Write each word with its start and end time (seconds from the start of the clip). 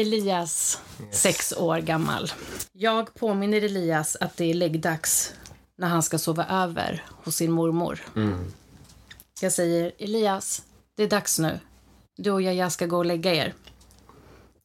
Elias, 0.00 0.80
sex 1.10 1.52
år 1.52 1.78
gammal. 1.78 2.32
Jag 2.72 3.14
påminner 3.14 3.62
Elias 3.62 4.16
att 4.20 4.36
det 4.36 4.50
är 4.50 4.54
läggdags 4.54 5.34
när 5.78 5.88
han 5.88 6.02
ska 6.02 6.18
sova 6.18 6.46
över 6.46 7.04
hos 7.24 7.36
sin 7.36 7.52
mormor. 7.52 8.00
Mm. 8.16 8.52
Jag 9.40 9.52
säger 9.52 9.92
Elias, 9.98 10.62
det 10.96 11.02
är 11.02 11.08
dags 11.08 11.38
nu. 11.38 11.60
Du 12.16 12.30
och 12.30 12.42
Jaja 12.42 12.70
ska 12.70 12.86
gå 12.86 12.96
och 12.96 13.06
lägga 13.06 13.34
er. 13.34 13.54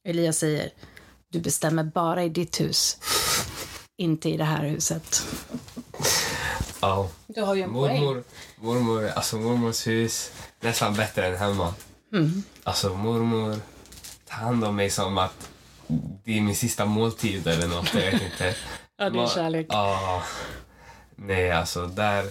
Elias 0.08 0.38
säger, 0.38 0.70
du 1.32 1.40
bestämmer 1.40 1.84
bara 1.84 2.24
i 2.24 2.30
ditt 2.30 2.60
hus. 2.60 2.98
Inte 3.98 4.30
i 4.30 4.38
det 4.38 4.44
här 4.44 4.64
huset. 4.64 5.24
Ja. 6.82 7.10
Du 7.28 7.42
har 7.42 7.56
ju 7.56 7.62
en 7.62 7.74
poäng. 7.74 8.02
Mormor, 8.02 8.24
mormor, 8.56 9.08
alltså 9.08 9.38
mormors 9.38 9.88
hus, 9.88 10.32
nästan 10.60 10.94
bättre 10.94 11.28
än 11.28 11.38
hemma. 11.38 11.74
Mm. 12.14 12.44
Alltså 12.64 12.94
mormor 12.94 13.60
hand 14.36 14.64
om 14.64 14.76
mig 14.76 14.90
som 14.90 15.18
att 15.18 15.50
det 16.24 16.38
är 16.38 16.42
min 16.42 16.56
sista 16.56 16.86
måltid 16.86 17.48
eller 17.48 17.68
något, 17.68 17.94
jag 17.94 18.02
vet 18.12 18.22
inte. 18.22 18.56
Ja, 18.98 19.10
det 19.10 19.20
är 19.20 19.24
Ma- 19.24 19.34
kärlek. 19.36 19.66
Ja. 19.70 20.24
Nej, 21.16 21.52
alltså 21.52 21.86
där... 21.88 22.26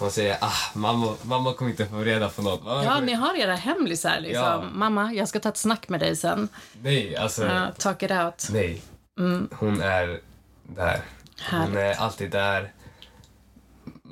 Hon 0.00 0.10
säger 0.10 0.36
ah, 0.40 0.52
mamma, 0.74 1.14
mamma 1.22 1.52
kommer 1.52 1.70
inte 1.70 1.86
få 1.86 1.98
reda 1.98 2.28
på 2.28 2.42
något. 2.42 2.64
Mamma 2.64 2.84
Ja, 2.84 3.00
ni 3.00 3.12
har 3.12 3.34
era 3.34 3.54
hemlisar 3.54 4.20
liksom. 4.20 4.44
Ja. 4.44 4.62
Mamma, 4.72 5.12
jag 5.12 5.28
ska 5.28 5.40
ta 5.40 5.48
ett 5.48 5.56
snack 5.56 5.88
med 5.88 6.00
dig 6.00 6.16
sen. 6.16 6.48
Nej, 6.82 7.16
alltså... 7.16 7.44
Uh, 7.44 7.70
talk 7.78 8.02
it 8.02 8.10
out. 8.10 8.48
Nej. 8.50 8.82
Hon 9.52 9.80
är 9.82 10.20
där. 10.62 11.00
Hon 11.50 11.60
Härligt. 11.60 11.76
är 11.76 12.02
alltid 12.02 12.30
där. 12.30 12.72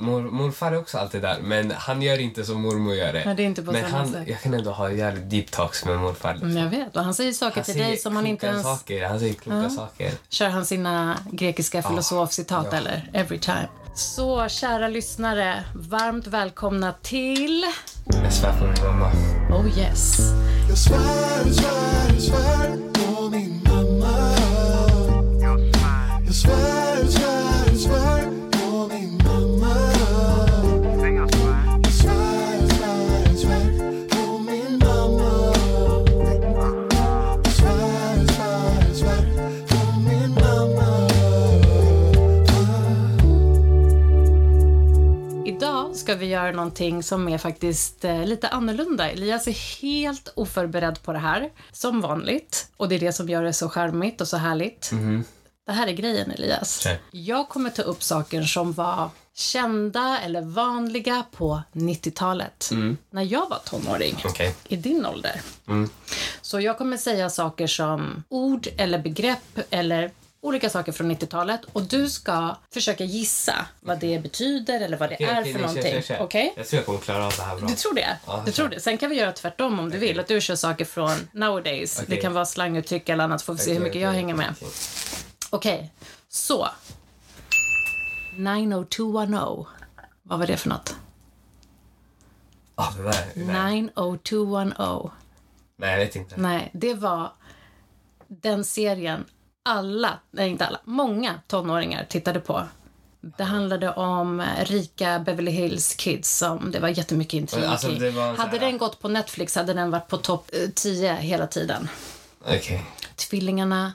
Mor, 0.00 0.22
morfar 0.22 0.72
är 0.72 0.78
också 0.78 0.98
alltid 0.98 1.22
där, 1.22 1.38
men 1.42 1.70
han 1.76 2.02
gör 2.02 2.18
inte 2.18 2.44
som 2.44 2.62
mormor 2.62 2.94
gör 2.94 3.12
det. 3.12 3.22
Men 3.24 3.36
det 3.36 3.42
är 3.42 3.44
inte 3.44 3.62
på 3.62 3.72
men 3.72 3.84
han, 3.84 4.12
sätt. 4.12 4.28
jag 4.28 4.40
kan 4.40 4.54
ändå 4.54 4.70
ha 4.70 4.90
jävligt 4.90 5.30
deep 5.30 5.50
talks 5.50 5.84
med 5.84 5.98
morfar. 5.98 6.32
liksom. 6.32 6.50
Mm, 6.50 6.62
jag 6.62 6.70
vet. 6.70 6.96
Och 6.96 7.04
han 7.04 7.14
säger 7.14 7.32
saker 7.32 7.54
Han 7.56 7.64
till 7.64 7.74
säger 7.74 7.88
dig 7.88 7.96
som 7.96 8.16
han 8.16 8.26
inte 8.26 8.46
ens... 8.46 8.62
saker. 8.62 9.08
Han 9.08 9.18
säger 9.20 9.34
kloka 9.34 9.70
saker. 9.70 10.12
Kör 10.28 10.48
han 10.48 10.66
sina 10.66 11.18
grekiska 11.32 11.82
filosofcitat 11.82 12.66
ja. 12.70 12.76
eller? 12.76 13.10
Every 13.12 13.38
time. 13.38 13.68
Så 13.94 14.48
kära 14.48 14.88
lyssnare, 14.88 15.64
varmt 15.74 16.26
välkomna 16.26 16.92
till... 17.02 17.64
Jag 18.22 18.32
svär 18.32 18.58
på 18.58 18.64
min 18.64 18.84
mamma. 18.84 19.12
Oh 19.50 19.78
yes. 19.78 20.18
Jag 20.68 20.78
svär, 20.78 21.46
jag 21.46 21.54
svär, 21.54 22.12
jag 22.12 22.22
svär 22.22 22.76
på 22.92 23.30
min 23.30 23.62
mamma 23.64 24.34
jag 26.26 26.34
svär, 26.34 26.77
ska 46.08 46.14
vi 46.14 46.26
göra 46.26 46.52
någonting 46.52 47.02
som 47.02 47.28
är 47.28 47.38
faktiskt 47.38 48.04
eh, 48.04 48.24
lite 48.24 48.48
annorlunda. 48.48 49.10
Elias 49.10 49.46
är 49.48 49.82
helt 49.82 50.32
oförberedd 50.34 51.02
på 51.02 51.12
det 51.12 51.18
här, 51.18 51.50
som 51.72 52.00
vanligt. 52.00 52.68
Och 52.76 52.88
det 52.88 52.94
är 52.94 52.98
det 52.98 53.12
som 53.12 53.28
gör 53.28 53.42
det 53.42 53.52
så 53.52 53.68
charmigt 53.68 54.20
och 54.20 54.28
så 54.28 54.36
härligt. 54.36 54.90
Det 55.66 55.72
här 55.72 55.86
är 55.86 55.92
grejen, 55.92 56.30
Elias. 56.30 56.80
Okej. 56.82 57.00
Jag 57.10 57.48
kommer 57.48 57.70
ta 57.70 57.82
upp 57.82 58.02
saker 58.02 58.42
som 58.42 58.72
var 58.72 59.10
kända 59.34 60.18
eller 60.18 60.42
vanliga 60.42 61.24
på 61.32 61.62
90-talet. 61.72 62.70
När 63.10 63.22
jag 63.22 63.48
var 63.48 63.58
tonåring. 63.64 64.16
Okej. 64.24 64.54
I 64.68 64.76
din 64.76 65.06
ålder. 65.06 65.40
Så 66.40 66.60
jag 66.60 66.78
kommer 66.78 66.96
säga 66.96 67.30
saker 67.30 67.66
som 67.66 68.24
ord 68.28 68.68
eller 68.76 68.98
begrepp 68.98 69.58
eller 69.70 70.10
olika 70.40 70.70
saker 70.70 70.92
från 70.92 71.10
90-talet 71.12 71.60
och 71.72 71.82
du 71.82 72.10
ska 72.10 72.56
försöka 72.74 73.04
gissa 73.04 73.66
vad 73.80 73.98
det 74.00 74.18
betyder 74.22 74.80
eller 74.80 74.96
vad 74.96 75.08
det 75.08 75.14
Okej, 75.14 75.26
är 75.26 75.40
okej, 75.40 75.52
för 75.52 75.60
nej, 75.60 75.68
någonting. 75.68 75.92
kör, 75.92 76.00
kör. 76.02 76.20
Okej? 76.24 76.52
Jag 76.56 76.66
tror 76.68 76.78
jag 76.78 76.86
kommer 76.86 76.98
klara 76.98 77.26
av 77.26 77.32
det 77.36 77.42
här 77.42 77.56
bra. 77.56 77.68
Du 77.68 77.74
tror 77.74 77.94
det? 77.94 78.18
Ja, 78.26 78.42
du 78.46 78.52
tror 78.52 78.68
det? 78.68 78.80
Sen 78.80 78.98
kan 78.98 79.10
vi 79.10 79.16
göra 79.16 79.32
tvärtom 79.32 79.78
om 79.78 79.90
du 79.90 79.98
vill. 79.98 80.20
Att 80.20 80.28
du 80.28 80.40
kör 80.40 80.56
saker 80.56 80.84
från 80.84 81.28
nowadays. 81.32 82.02
Det 82.06 82.16
kan 82.16 82.32
vara 82.32 82.46
slanguttryck 82.46 83.08
eller 83.08 83.24
annat. 83.24 83.42
Får 83.42 83.52
vi 83.52 83.58
se 83.58 83.72
hur 83.74 83.80
mycket 83.80 84.00
jag 84.02 84.12
hänger 84.12 84.34
med. 84.34 84.54
okej. 85.50 85.92
Så. 86.28 86.68
90210. 88.36 89.66
Vad 90.22 90.38
var 90.38 90.46
det 90.46 90.56
för 90.56 90.68
något? 90.68 90.96
Ah, 92.74 92.90
det 92.96 93.02
där. 93.02 93.26
Nej. 93.34 93.82
90210. 93.82 95.10
nej, 95.76 95.90
jag 95.90 95.98
vet 95.98 96.16
inte. 96.16 96.34
Nej, 96.40 96.70
det 96.74 96.94
var 96.94 97.32
den 98.28 98.64
serien 98.64 99.24
alla, 99.68 100.18
nej 100.30 100.50
inte 100.50 100.66
alla, 100.66 100.80
många 100.84 101.34
tonåringar 101.46 102.06
tittade 102.08 102.40
på. 102.40 102.62
Det 103.20 103.44
handlade 103.44 103.90
om 103.90 104.40
eh, 104.40 104.64
rika 104.64 105.18
Beverly 105.18 105.50
Hills 105.50 105.94
Kids 105.94 106.36
som 106.38 106.70
det 106.70 106.80
var 106.80 106.88
jättemycket 106.88 107.34
intrig 107.34 107.64
alltså, 107.64 107.88
var 107.88 108.36
Hade 108.36 108.58
den 108.58 108.78
gått 108.78 109.00
på 109.00 109.08
Netflix 109.08 109.54
hade 109.54 109.74
den 109.74 109.90
varit 109.90 110.08
på 110.08 110.16
topp 110.16 110.50
eh, 110.52 110.70
10 110.74 111.14
hela 111.14 111.46
tiden. 111.46 111.88
Okej. 112.40 112.84
Tvillingarna 113.16 113.92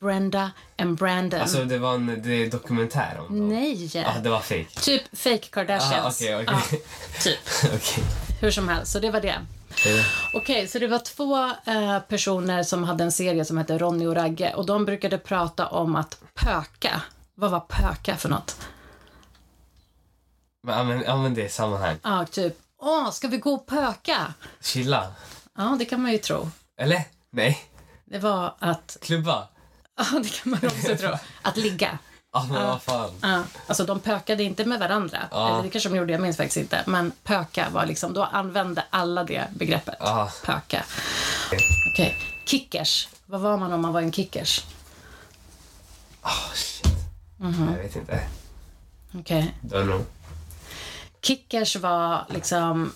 Brenda 0.00 0.50
and 0.78 0.98
Brandon. 0.98 1.40
Alltså, 1.40 1.64
det 1.64 1.78
var 1.78 1.94
en 1.94 2.22
det 2.22 2.32
är 2.32 2.50
dokumentär 2.50 3.16
om 3.18 3.38
dem? 3.38 3.48
Nej! 3.48 3.90
Ja, 3.94 4.14
det 4.22 4.28
var 4.28 4.40
fake. 4.40 4.80
Typ 4.80 5.02
fake 5.12 5.38
Kardashians. 5.50 6.22
Aha, 6.22 6.42
okej, 6.42 6.42
okej. 6.42 6.54
Ja, 6.72 6.78
typ. 7.22 7.38
Okej. 7.74 8.04
Hur 8.40 8.50
som 8.50 8.68
helst, 8.68 8.92
så 8.92 8.98
det 8.98 9.10
var 9.10 9.20
det. 9.20 9.34
Okej, 10.34 10.68
så 10.68 10.78
det 10.78 10.86
var 10.86 10.98
två 10.98 11.44
eh, 11.72 11.98
personer 12.00 12.62
som 12.62 12.84
hade 12.84 13.04
en 13.04 13.12
serie 13.12 13.44
som 13.44 13.58
hette 13.58 13.78
Ronny 13.78 14.06
och 14.06 14.14
Ragge 14.16 14.54
och 14.54 14.66
de 14.66 14.84
brukade 14.84 15.18
prata 15.18 15.66
om 15.66 15.96
att 15.96 16.22
pöka. 16.34 17.02
Vad 17.34 17.50
var 17.50 17.60
pöka 17.60 18.16
för 18.16 18.28
något? 18.28 18.60
Men 20.62 20.74
använd, 20.78 21.04
använd 21.04 21.36
det 21.36 21.44
i 21.44 21.48
sammanhang. 21.48 21.96
Ja, 22.02 22.26
typ, 22.30 22.56
åh, 22.78 23.10
ska 23.10 23.28
vi 23.28 23.36
gå 23.36 23.52
och 23.54 23.66
pöka? 23.66 24.34
Chilla. 24.60 25.12
Ja, 25.56 25.76
det 25.78 25.84
kan 25.84 26.02
man 26.02 26.12
ju 26.12 26.18
tro. 26.18 26.50
Eller? 26.80 27.04
Nej. 27.30 27.64
Det 28.04 28.18
var 28.18 28.54
att, 28.58 28.96
Klubba. 29.00 29.48
ja, 29.96 30.18
det 30.22 30.28
kan 30.28 30.50
man 30.50 30.60
också 30.64 30.96
tro. 30.96 31.10
Att 31.42 31.56
ligga. 31.56 31.98
Ah, 32.32 32.44
men 32.44 32.66
vad 32.66 32.82
fan. 32.82 33.10
Ja, 33.22 33.42
alltså 33.66 33.84
de 33.84 34.00
pökade 34.00 34.42
inte 34.42 34.64
med 34.64 34.78
varandra. 34.78 35.18
Ja. 35.30 35.48
Eller 35.48 35.62
det 35.62 35.70
kanske 35.70 35.88
de 35.88 35.96
gjorde, 35.96 36.12
jag 36.12 36.20
minns 36.20 36.36
faktiskt 36.36 36.56
inte. 36.56 36.84
Men 36.86 37.12
pöka 37.22 37.66
var 37.70 37.86
liksom, 37.86 38.12
då 38.12 38.24
använde 38.24 38.84
alla 38.90 39.24
det 39.24 39.44
begreppet. 39.56 39.96
Ja. 40.00 40.30
Pöka. 40.44 40.84
Okej, 41.92 42.16
kickers. 42.46 43.08
Vad 43.26 43.40
var 43.40 43.56
man 43.56 43.72
om 43.72 43.82
man 43.82 43.92
var 43.92 44.00
en 44.00 44.12
kickers? 44.12 44.64
Ah, 46.22 46.54
shit. 46.54 46.86
Mhm. 47.36 47.68
Jag 47.76 47.82
vet 47.82 47.96
inte. 47.96 48.20
Okej. 49.14 49.54
Know. 49.68 50.04
Kickers 51.22 51.76
var 51.76 52.26
liksom 52.28 52.92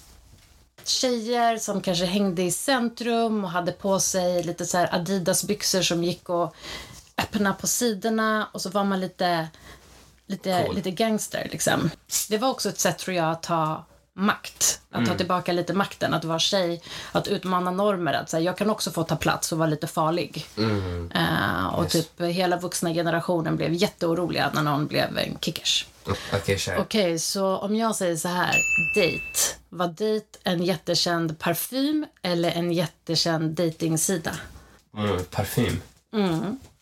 tjejer 0.85 1.59
som 1.59 1.81
kanske 1.81 2.05
hängde 2.05 2.43
i 2.43 2.51
centrum 2.51 3.45
och 3.45 3.51
hade 3.51 3.73
på 3.73 4.01
sig 4.01 4.43
lite 4.43 4.67
så 4.67 4.79
här 4.79 4.95
Adidas-byxor 4.95 5.83
som 5.83 6.05
gick 6.05 6.29
och 6.29 6.55
öppna 7.23 7.55
på 7.55 7.67
sidorna 7.67 8.49
och 8.53 8.61
så 8.63 8.71
var 8.71 8.85
man 8.85 9.01
lite, 9.01 9.49
lite, 10.27 10.63
Cool. 10.67 10.75
lite 10.75 10.91
gangster 10.91 11.49
liksom. 11.53 11.91
Det 12.29 12.39
var 12.39 12.49
också 12.51 12.69
ett 12.69 12.79
sätt 12.81 12.99
tror 12.99 13.17
jag 13.17 13.31
att 13.31 13.43
ta 13.43 13.85
makt, 14.17 14.81
att 14.91 15.07
ta 15.07 15.15
tillbaka 15.15 15.53
lite 15.53 15.73
makten, 15.73 16.15
att 16.15 16.25
vara 16.25 16.39
tjej, 16.39 16.83
att 17.13 17.29
utmana 17.29 17.71
normer, 17.71 18.13
att 18.13 18.31
så 18.31 18.37
här, 18.37 18.45
jag 18.45 18.57
kan 18.59 18.71
också 18.71 18.91
få 18.91 19.03
ta 19.05 19.17
plats 19.17 19.53
och 19.53 19.59
vara 19.59 19.69
lite 19.69 19.87
farlig. 19.87 20.47
Eh, 21.15 21.67
och 21.75 21.83
Yes. 21.85 21.93
typ 21.93 22.21
hela 22.21 22.57
vuxna 22.57 22.93
generationen 22.95 23.57
blev 23.57 23.73
jätteoroliga 23.73 24.51
när 24.55 24.63
någon 24.63 24.87
blev 24.87 25.19
en 25.19 25.39
kickers. 25.41 25.87
Mm, 26.07 26.17
Okej, 26.35 26.59
kör. 26.59 26.79
Okej, 26.79 27.19
så 27.19 27.57
om 27.57 27.77
jag 27.77 27.97
säger 27.97 28.17
så 28.17 28.29
här, 28.29 28.57
date. 28.95 29.39
Var 29.69 29.87
date 29.87 30.39
en 30.45 30.65
jättekänd 30.65 31.39
parfym 31.39 32.07
eller 32.23 32.51
en 32.51 32.73
jättekänd 32.73 33.51
datingsida? 33.57 34.31
Mm, 34.97 35.25
parfym. 35.25 35.81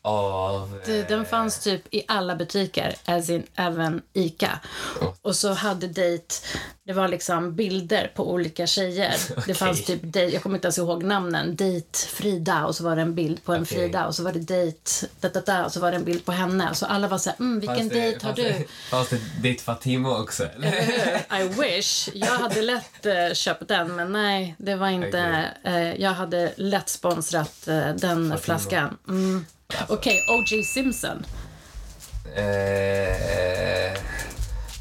Av... 0.05 0.81
Det- 0.87 1.09
Den 1.09 1.25
fanns 1.27 1.59
typ 1.59 1.95
i 1.95 2.03
alla 2.09 2.37
butiker, 2.37 2.95
as 3.05 3.31
in 3.31 3.43
även 3.55 4.03
ICA. 4.13 4.61
Och 5.23 5.37
så 5.37 5.53
hade 5.53 5.87
date, 5.87 6.35
det 6.87 6.93
var 6.93 7.09
liksom 7.09 7.55
bilder 7.57 8.13
på 8.15 8.31
olika 8.33 8.67
tjejer. 8.67 9.15
Det 9.47 9.55
fanns 9.55 9.85
typ, 9.85 10.03
date, 10.03 10.21
jag 10.27 10.43
kommer 10.43 10.57
inte 10.57 10.67
ens 10.67 10.79
ihåg 10.79 11.03
namnen, 11.05 11.57
date 11.57 11.99
Frida 12.09 12.65
och 12.67 12.77
så 12.77 12.85
var 12.85 12.97
det 12.97 13.03
en 13.03 13.15
bild 13.15 13.45
på 13.45 13.55
en 13.55 13.63
Okej. 13.63 13.77
Frida 13.79 14.07
och 14.07 14.15
så 14.15 14.23
var 14.23 14.33
det 14.33 14.39
date, 14.41 15.07
da, 15.21 15.29
da, 15.29 15.41
da, 15.41 15.65
och 15.65 15.73
så 15.73 15.81
var 15.81 15.91
det 15.91 15.97
en 15.97 16.05
bild 16.05 16.25
på 16.25 16.33
henne. 16.33 16.75
Så 16.75 16.87
alla 16.87 17.09
var 17.09 17.19
så 17.19 17.31
här, 17.31 17.37
mm, 17.41 17.61
vilken 17.61 17.89
det- 17.89 18.13
date 18.13 18.27
har 18.27 18.33
du? 18.35 18.67
Fanns 18.91 19.09
det 19.09 19.19
date 19.49 19.63
Fatima 19.65 20.19
också? 20.21 20.45
I 21.41 21.43
wish. 21.61 22.09
Jag 22.15 22.27
hade 22.39 22.63
lätt 22.63 23.07
eh, 23.07 23.33
köpt 23.35 23.69
den, 23.69 23.97
men 23.97 24.13
nej, 24.13 24.55
det 24.59 24.75
var 24.77 24.89
inte... 24.89 25.51
Eh, 25.65 25.95
jag 25.95 26.11
hade 26.11 26.53
lätt 26.57 26.89
sponsrat 26.89 27.69
eh, 27.69 27.89
den 27.95 28.39
flaskan. 28.39 28.99
Mm. 29.09 29.47
Okej, 29.89 30.19
O.J. 30.29 30.63
Simpson. 30.63 31.27
Eh, 32.35 33.99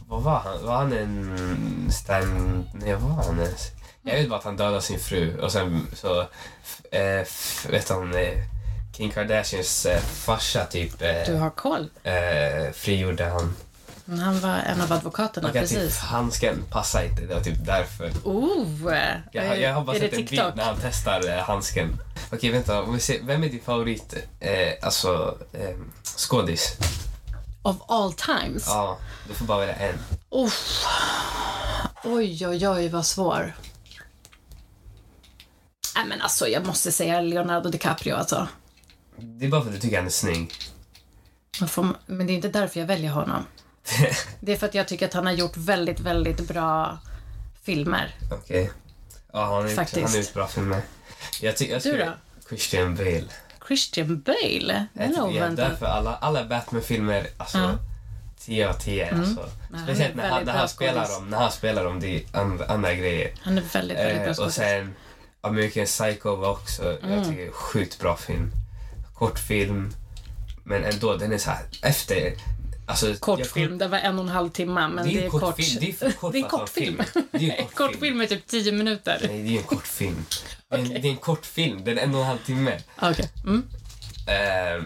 vad 0.07 0.21
var 0.23 0.39
han? 0.39 0.65
Var 0.65 0.75
han 0.77 0.93
en 0.93 1.91
stand... 1.91 2.63
Nej, 2.73 2.93
vad 2.93 3.01
var 3.15 3.23
han 3.23 3.39
ens? 3.39 3.67
Jag 4.03 4.15
vet 4.15 4.29
bara 4.29 4.39
att 4.39 4.45
han 4.45 4.57
dödade 4.57 4.81
sin 4.81 4.99
fru 4.99 5.39
och 5.39 5.51
sen 5.51 5.87
så... 5.93 6.19
Eh, 6.91 7.25
vet 7.69 7.89
han... 7.89 8.15
Eh, 8.15 8.33
Kim 8.93 9.11
Kardashians 9.11 9.85
eh, 9.85 9.99
farsa 10.01 10.65
typ 10.65 11.01
eh, 11.01 11.25
Du 11.25 11.35
har 11.35 11.49
koll. 11.49 11.89
eh, 12.03 12.71
frigjorde 12.73 13.25
han. 13.25 13.55
Han 14.19 14.39
var 14.39 14.57
en 14.57 14.81
av 14.81 14.93
advokaterna, 14.93 15.47
att 15.47 15.53
typ 15.53 15.61
precis. 15.61 15.99
handsken 15.99 16.63
passar 16.69 17.03
inte, 17.03 17.21
det 17.21 17.33
var 17.33 17.41
typ 17.41 17.65
därför. 17.65 18.11
Oh! 18.23 18.93
Jag, 19.31 19.59
jag 19.59 19.73
har 19.73 19.83
bara 19.83 19.99
sett 19.99 20.13
en 20.13 20.25
bild 20.25 20.51
när 20.55 20.63
han 20.63 20.77
testar 20.81 21.29
eh, 21.29 21.43
handsken. 21.43 21.97
Okej, 22.31 22.51
vänta. 22.51 22.81
Om 22.81 22.93
vi 22.93 22.99
ser, 22.99 23.23
vem 23.23 23.43
är 23.43 23.49
din 23.49 23.61
favorit 23.61 24.13
eh, 24.39 24.73
alltså, 24.81 25.37
eh, 25.53 25.77
skådis? 26.03 26.77
Of 27.61 27.77
all 27.87 28.13
times? 28.13 28.63
Ja, 28.67 28.97
du 29.27 29.33
får 29.33 29.45
bara 29.45 29.59
välja 29.59 29.75
en. 29.75 29.95
Uff. 30.29 30.85
Oj, 32.03 32.47
oj, 32.47 32.67
oj, 32.67 32.89
vad 32.89 33.05
svår. 33.05 33.55
Nej, 35.95 36.05
men 36.05 36.21
alltså, 36.21 36.47
jag 36.47 36.65
måste 36.67 36.91
säga 36.91 37.21
Leonardo 37.21 37.69
DiCaprio. 37.69 38.15
Alltså. 38.15 38.47
Det 39.17 39.45
är 39.45 39.49
bara 39.49 39.61
för 39.61 39.69
att 39.69 39.75
du 39.75 39.81
tycker 39.81 39.97
han 39.97 40.05
är 40.05 40.09
snygg. 40.09 40.53
Men 42.05 42.27
det 42.27 42.33
är 42.33 42.35
inte 42.35 42.49
därför 42.49 42.79
jag 42.79 42.87
väljer 42.87 43.11
honom. 43.11 43.45
Det 44.39 44.51
är 44.51 44.57
för 44.57 44.67
att 44.67 44.75
jag 44.75 44.87
tycker 44.87 45.05
att 45.05 45.13
han 45.13 45.25
har 45.25 45.33
gjort 45.33 45.57
väldigt, 45.57 45.99
väldigt 45.99 46.47
bra 46.47 46.97
filmer. 47.63 48.15
Okej. 48.31 48.71
Ja, 49.33 49.39
han 49.45 49.49
har 49.53 49.69
gjort- 50.17 50.33
bra 50.33 50.47
filmer. 50.47 50.81
Jag 51.41 51.57
tycker... 51.57 51.73
Jag 51.73 51.81
Du 51.83 51.97
då? 51.97 52.11
Christian 52.49 52.95
Bale. 52.95 53.23
Christian 53.67 54.21
Bale? 54.21 54.85
Den 54.93 55.15
är 55.15 55.21
oväntad. 55.21 55.55
därför 55.69 55.85
alla, 55.85 56.15
alla 56.15 56.45
Batman-filmer, 56.45 57.27
alltså 57.37 57.57
Ja. 57.57 57.77
10 58.39 58.69
av 58.69 58.73
10. 58.73 59.11
Alltså. 59.15 59.49
han 59.71 59.79
är 59.79 59.83
Speciellt 59.83 60.15
när 60.15 60.29
han, 60.29 60.43
när, 60.43 60.53
han 60.53 60.69
spelar 60.69 61.17
om, 61.17 61.29
när 61.29 61.37
han 61.37 61.51
spelar 61.51 61.85
om 61.85 61.99
det 61.99 62.23
andra, 62.31 62.65
andra 62.65 62.93
grejer. 62.93 63.33
Han 63.41 63.57
är 63.57 63.61
väldigt, 63.61 63.97
väldigt 63.97 64.15
bra 64.17 64.23
Eh, 64.25 64.29
och 64.29 64.35
skådis. 64.37 64.55
sen 64.55 64.93
American 65.41 65.85
Psycho 65.85 66.35
var 66.35 66.49
också, 66.51 66.97
Mm. 67.03 67.11
jag 67.17 67.27
tycker, 67.29 67.51
sjukt 67.51 67.99
bra 67.99 68.17
film. 68.17 68.51
Kortfilm, 69.13 69.93
men 70.63 70.83
ändå, 70.83 71.17
den 71.17 71.33
är 71.33 71.37
så 71.37 71.49
här 71.51 71.63
efter... 71.81 72.33
Alltså, 72.85 73.13
Kortfilm, 73.19 73.77
det 73.77 73.87
var 73.87 73.97
en 73.97 74.15
och 74.19 74.23
en 74.25 74.29
halv 74.29 74.49
timme, 74.49 74.87
men 74.87 75.05
Det 75.05 75.11
är 75.11 75.13
det 75.13 75.19
en 75.19 75.25
är 75.25 75.29
kort 75.29 75.41
kort. 75.41 75.55
film, 75.55 75.77
det 75.79 75.89
är 75.89 75.93
för 75.93 76.11
kort 76.19 76.31
Det 76.33 76.39
är 76.39 76.41
för 76.41 76.47
att 76.47 76.51
vara 76.53 76.61
kortfilm. 76.61 77.03
film. 77.13 77.25
Det 77.31 77.37
är 77.37 77.55
en 77.61 77.65
kortfilm. 77.67 77.67
Kortfilm 77.91 78.21
är 78.21 78.25
typ 78.25 78.47
tio 78.47 78.71
minuter. 78.71 79.17
Nej, 79.27 79.41
det 79.43 79.49
är 79.55 79.57
en 79.57 79.63
kortfilm. 79.63 80.25
Det 80.69 80.75
är 80.75 80.79
en- 80.79 80.85
Okej. 80.85 80.99
Det 81.01 81.07
är 81.07 81.11
en 81.11 81.17
kortfilm, 81.17 81.83
den 81.83 81.97
är 81.97 82.01
en 82.01 82.15
och 82.15 82.21
en 82.21 82.27
halv 82.27 82.37
timme. 82.45 82.79
Okej. 83.01 83.29
Mm. 83.43 83.63
Eh, 84.27 84.83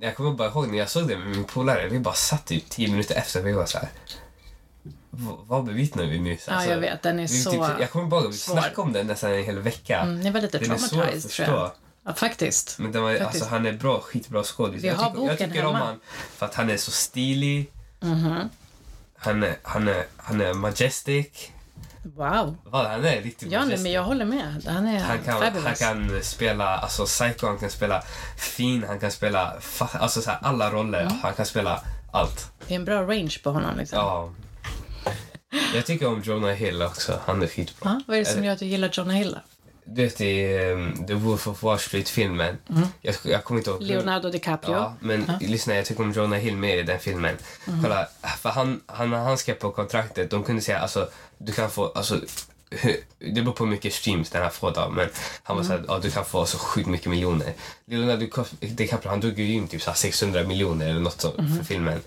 jag 0.00 0.16
kommer 0.16 0.30
bara 0.32 0.48
ihåg 0.48 0.68
när 0.70 0.78
jag 0.78 0.90
såg 0.90 1.08
det 1.08 1.16
med 1.18 1.26
min 1.28 1.44
polare, 1.44 1.88
vi 1.88 1.98
bara 1.98 2.14
satt 2.14 2.46
typ 2.46 2.68
tio 2.70 2.88
minuter 2.88 3.14
efter 3.14 3.42
vi 3.42 3.52
var 3.52 3.66
så 3.66 3.78
här. 3.78 3.88
"V- 5.10 5.32
Vad 5.46 5.64
bevittnar 5.64 6.04
vi 6.04 6.18
nyss? 6.18 6.44
Ja, 6.48 6.64
jag 6.66 6.78
vet. 6.78 7.02
Den 7.02 7.18
är 7.18 7.22
vi 7.22 7.28
så 7.28 7.50
typ, 7.50 7.60
jag 7.80 7.90
kommer 7.90 8.06
bara 8.06 8.20
ihåg, 8.22 8.30
vi 8.32 8.36
svår. 8.38 8.54
snackade 8.54 8.76
om 8.82 8.92
den 8.92 9.06
nästan 9.06 9.32
en 9.32 9.44
hel 9.44 9.58
vecka. 9.58 10.00
Mm, 10.00 10.20
ni 10.20 10.30
var 10.30 10.40
lite 10.40 10.56
att 10.58 10.64
traumatized, 10.64 11.30
tror 11.30 11.48
jag. 11.48 11.70
Ja, 12.06 12.14
faktiskt. 12.14 12.78
Men 12.78 12.92
den 12.92 13.02
var, 13.02 13.10
Faktiskt. 13.10 13.26
alltså, 13.28 13.44
han 13.44 13.66
är 13.66 13.72
bra, 13.72 14.00
skitbra 14.00 14.42
skådis. 14.42 14.82
Jag 14.84 14.98
tycker, 14.98 15.26
jag 15.28 15.38
tycker 15.38 15.64
om 15.64 15.74
hemma. 15.74 15.86
han 15.86 16.00
för 16.36 16.46
att 16.46 16.54
han 16.54 16.70
är 16.70 16.76
så 16.76 16.90
stilig. 16.90 17.70
Mhm. 18.00 18.48
Han, 19.18 19.42
är, 19.42 19.56
han, 19.62 19.88
är, 19.88 20.04
han 20.16 20.40
är 20.40 20.54
majestic. 20.54 21.50
Wow. 22.02 22.56
Vad, 22.64 22.86
han 22.86 23.04
är 23.04 23.22
riktigt 23.22 23.52
Ja, 23.52 23.58
majestic. 23.60 23.82
men 23.82 23.92
jag 23.92 24.02
håller 24.02 24.24
med. 24.24 24.62
Han 24.66 24.86
är 24.86 24.98
Han 25.00 25.18
kan, 25.18 25.40
fabulous. 25.40 25.64
han 25.64 25.74
kan 26.08 26.22
spela 26.22 26.76
alltså 26.78 27.04
psycho, 27.06 27.46
han 27.46 27.58
kan 27.58 27.70
spela 27.70 28.02
fin, 28.38 28.84
han 28.88 29.00
kan 29.00 29.10
spela 29.10 29.52
alltså 29.92 30.22
så 30.22 30.30
här, 30.30 30.38
alla 30.42 30.70
roller. 30.70 31.00
Mm. 31.02 31.12
Han 31.22 31.34
kan 31.34 31.46
spela 31.46 31.82
allt. 32.12 32.50
Det 32.68 32.74
är 32.74 32.76
en 32.76 32.84
bra 32.84 33.02
range 33.02 33.36
på 33.42 33.50
honom. 33.50 33.78
Liksom. 33.78 33.98
Ja. 33.98 34.30
Jag 35.74 35.86
tycker 35.86 36.06
om 36.08 36.22
Jonah 36.22 36.50
Hill 36.50 36.82
också. 36.82 37.20
Han 37.26 37.42
är 37.42 37.46
skitbra. 37.46 37.90
Ja, 37.90 38.00
vad 38.06 38.16
är 38.16 38.20
det 38.20 38.30
som 38.30 38.44
gör 38.44 38.52
att 38.52 38.58
du 38.58 38.66
gillar 38.66 38.90
Jonah 38.92 39.16
Hill? 39.16 39.32
då? 39.32 39.38
Du 39.88 40.02
vet 40.02 40.20
i 40.20 40.58
um, 40.58 41.06
The 41.06 41.14
Wolf 41.14 41.48
of 41.48 41.62
Wall 41.62 41.78
Street-filmen. 41.78 42.58
Jag, 43.02 43.14
jag 43.22 43.44
kommer 43.44 43.60
inte 43.60 43.70
ihåg. 43.70 43.82
Mm. 43.82 43.94
Leonardo 43.94 44.30
DiCaprio? 44.30 44.74
Ja, 44.74 44.94
men 45.00 45.30
lyssna, 45.40 45.74
jag 45.74 45.86
tycker 45.86 46.02
om 46.02 46.12
Jonah 46.12 46.38
Hill 46.38 46.56
med 46.56 46.78
i 46.78 46.82
den 46.82 46.98
filmen. 47.00 47.36
Mm. 47.66 47.82
Kolla, 47.82 48.08
för 48.38 48.48
han, 48.50 48.80
han, 48.86 49.12
han 49.12 49.38
skrev 49.38 49.54
på 49.54 49.70
kontraktet, 49.70 50.30
de 50.30 50.42
kunde 50.44 50.62
säga 50.62 50.78
alltså, 50.78 51.08
du 51.38 51.52
kan 51.52 51.70
få, 51.70 51.92
alltså, 51.94 52.20
hur- 52.70 52.96
det 53.18 53.42
beror 53.42 53.52
på 53.52 53.64
hur 53.64 53.70
mycket 53.70 53.94
streams 53.94 54.30
den 54.30 54.42
här 54.42 54.50
får 54.50 54.70
då, 54.70 54.88
men 54.88 55.08
han 55.42 55.56
var 55.56 55.64
Mm. 55.64 55.76
såhär, 55.76 55.84
ja 55.88 55.98
du 56.02 56.10
kan 56.10 56.24
få 56.24 56.46
så 56.46 56.58
sjukt 56.58 56.88
mycket 56.88 57.06
miljoner. 57.10 57.52
Leonardo 57.84 58.26
DiCaprio, 58.60 59.10
han 59.10 59.20
drog 59.20 59.38
ju 59.38 59.52
in 59.52 59.68
typ 59.68 59.82
så 59.82 59.90
här 59.90 59.96
600 59.96 60.42
miljoner 60.44 60.88
eller 60.90 61.00
något 61.00 61.20
sånt 61.20 61.36
Mm-hmm. 61.36 61.56
för 61.58 61.64
filmen. 61.64 62.00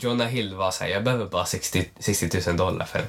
Jonah 0.00 0.26
Hill 0.26 0.54
var 0.54 0.70
såhär, 0.70 0.90
jag 0.90 1.04
behöver 1.04 1.26
bara 1.26 1.44
60, 1.46 1.88
60 1.98 2.40
000 2.46 2.56
dollar 2.56 2.86
för. 2.86 3.04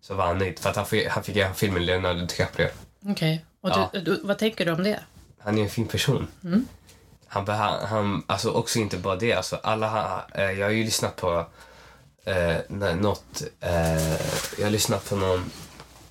Så 0.00 0.14
var 0.14 0.26
han 0.26 0.38
nöjd, 0.38 0.58
för 0.58 0.70
att 0.70 0.76
han 0.76 0.86
fick, 0.86 1.08
han 1.08 1.22
fick 1.22 1.36
göra 1.36 1.54
filmen 1.54 1.86
Leonardo 1.86 2.20
DiCaprio. 2.26 2.68
Okej. 3.06 3.44
Och 3.60 3.70
Ja. 3.70 3.90
du, 3.92 4.20
vad 4.22 4.38
tänker 4.38 4.64
du 4.66 4.72
om 4.72 4.82
det? 4.82 5.00
Han 5.38 5.58
är 5.58 5.62
en 5.62 5.70
fin 5.70 5.86
person. 5.88 6.26
Mm. 6.44 6.66
Han, 7.26 7.48
han, 7.48 7.86
han, 7.86 8.22
alltså 8.26 8.50
också 8.50 8.78
inte 8.78 8.96
bara 8.96 9.16
det, 9.16 9.32
alltså 9.32 9.56
alla, 9.62 10.24
eh, 10.34 10.50
jag 10.50 10.66
har 10.66 10.72
ju 10.72 10.84
lyssnat 10.84 11.16
på 11.16 11.46
eh, 12.24 12.94
något, 12.94 13.42
eh, 13.60 14.12
jag 14.58 14.64
har 14.64 14.70
lyssnat 14.70 15.08
på 15.08 15.16
någon, 15.16 15.50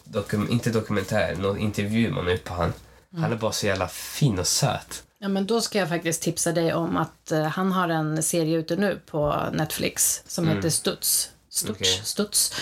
dokum, 0.03 0.47
inte 0.51 0.69
dokumentär, 0.69 1.35
någon 1.35 1.59
intervju 1.59 2.11
man 2.11 2.23
har 2.25 2.31
gjort 2.31 2.43
på 2.43 2.53
han. 2.53 2.73
Mm. 3.11 3.23
Han 3.23 3.31
är 3.31 3.35
bara 3.35 3.51
så 3.51 3.65
jävla 3.65 3.87
fin 3.87 4.39
och 4.39 4.47
söt. 4.47 5.03
Ja, 5.19 5.27
men 5.27 5.45
då 5.47 5.61
ska 5.61 5.79
jag 5.79 5.89
faktiskt 5.89 6.21
tipsa 6.21 6.51
dig 6.51 6.73
om 6.73 6.97
att 6.97 7.31
eh, 7.31 7.43
han 7.43 7.71
har 7.71 7.89
en 7.89 8.23
serie 8.23 8.57
ute 8.57 8.75
nu 8.75 9.01
på 9.05 9.49
Netflix 9.53 10.23
som 10.27 10.47
heter 10.47 10.69
Studs. 10.69 11.29
Studs. 11.49 11.79
Okej. 11.79 12.01
Studs. 12.03 12.53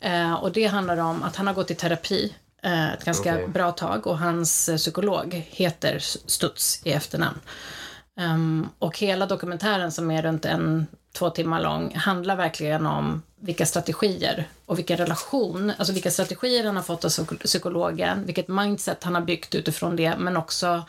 Eh, 0.00 0.34
och 0.34 0.52
det 0.52 0.66
handlar 0.66 0.96
om 0.96 1.22
att 1.22 1.36
han 1.36 1.46
har 1.46 1.54
gått 1.54 1.70
i 1.70 1.74
terapi 1.74 2.34
ett 2.66 3.04
ganska 3.04 3.34
Okej. 3.34 3.48
bra 3.48 3.72
tag 3.72 4.06
och 4.06 4.18
hans 4.18 4.68
eh, 4.68 4.76
psykolog 4.76 5.46
heter 5.50 5.98
Studs 6.26 6.80
i 6.84 6.92
efternamn. 6.92 7.38
Ehm, 8.18 8.68
och 8.78 8.98
hela 8.98 9.26
dokumentären 9.26 9.92
som 9.92 10.10
är 10.10 10.22
runt 10.22 10.44
en, 10.44 10.86
två 11.14 11.30
timmar 11.30 11.60
lång 11.62 11.94
handlar 11.94 12.36
verkligen 12.36 12.86
om 12.86 13.22
vilka 13.40 13.66
strategier 13.66 14.48
och 14.66 14.78
vilken 14.78 14.96
relation, 14.96 15.72
alltså 15.78 15.92
vilka 15.92 16.10
strategier 16.10 16.64
han 16.64 16.76
har 16.76 16.82
fått 16.82 17.04
av 17.04 17.08
psyko- 17.08 17.38
psykologen, 17.44 18.26
vilket 18.26 18.48
mindset 18.48 19.04
han 19.04 19.14
har 19.14 19.22
byggt 19.22 19.54
utifrån 19.54 19.96
det, 19.96 20.14
men 20.18 20.36
också 20.36 20.82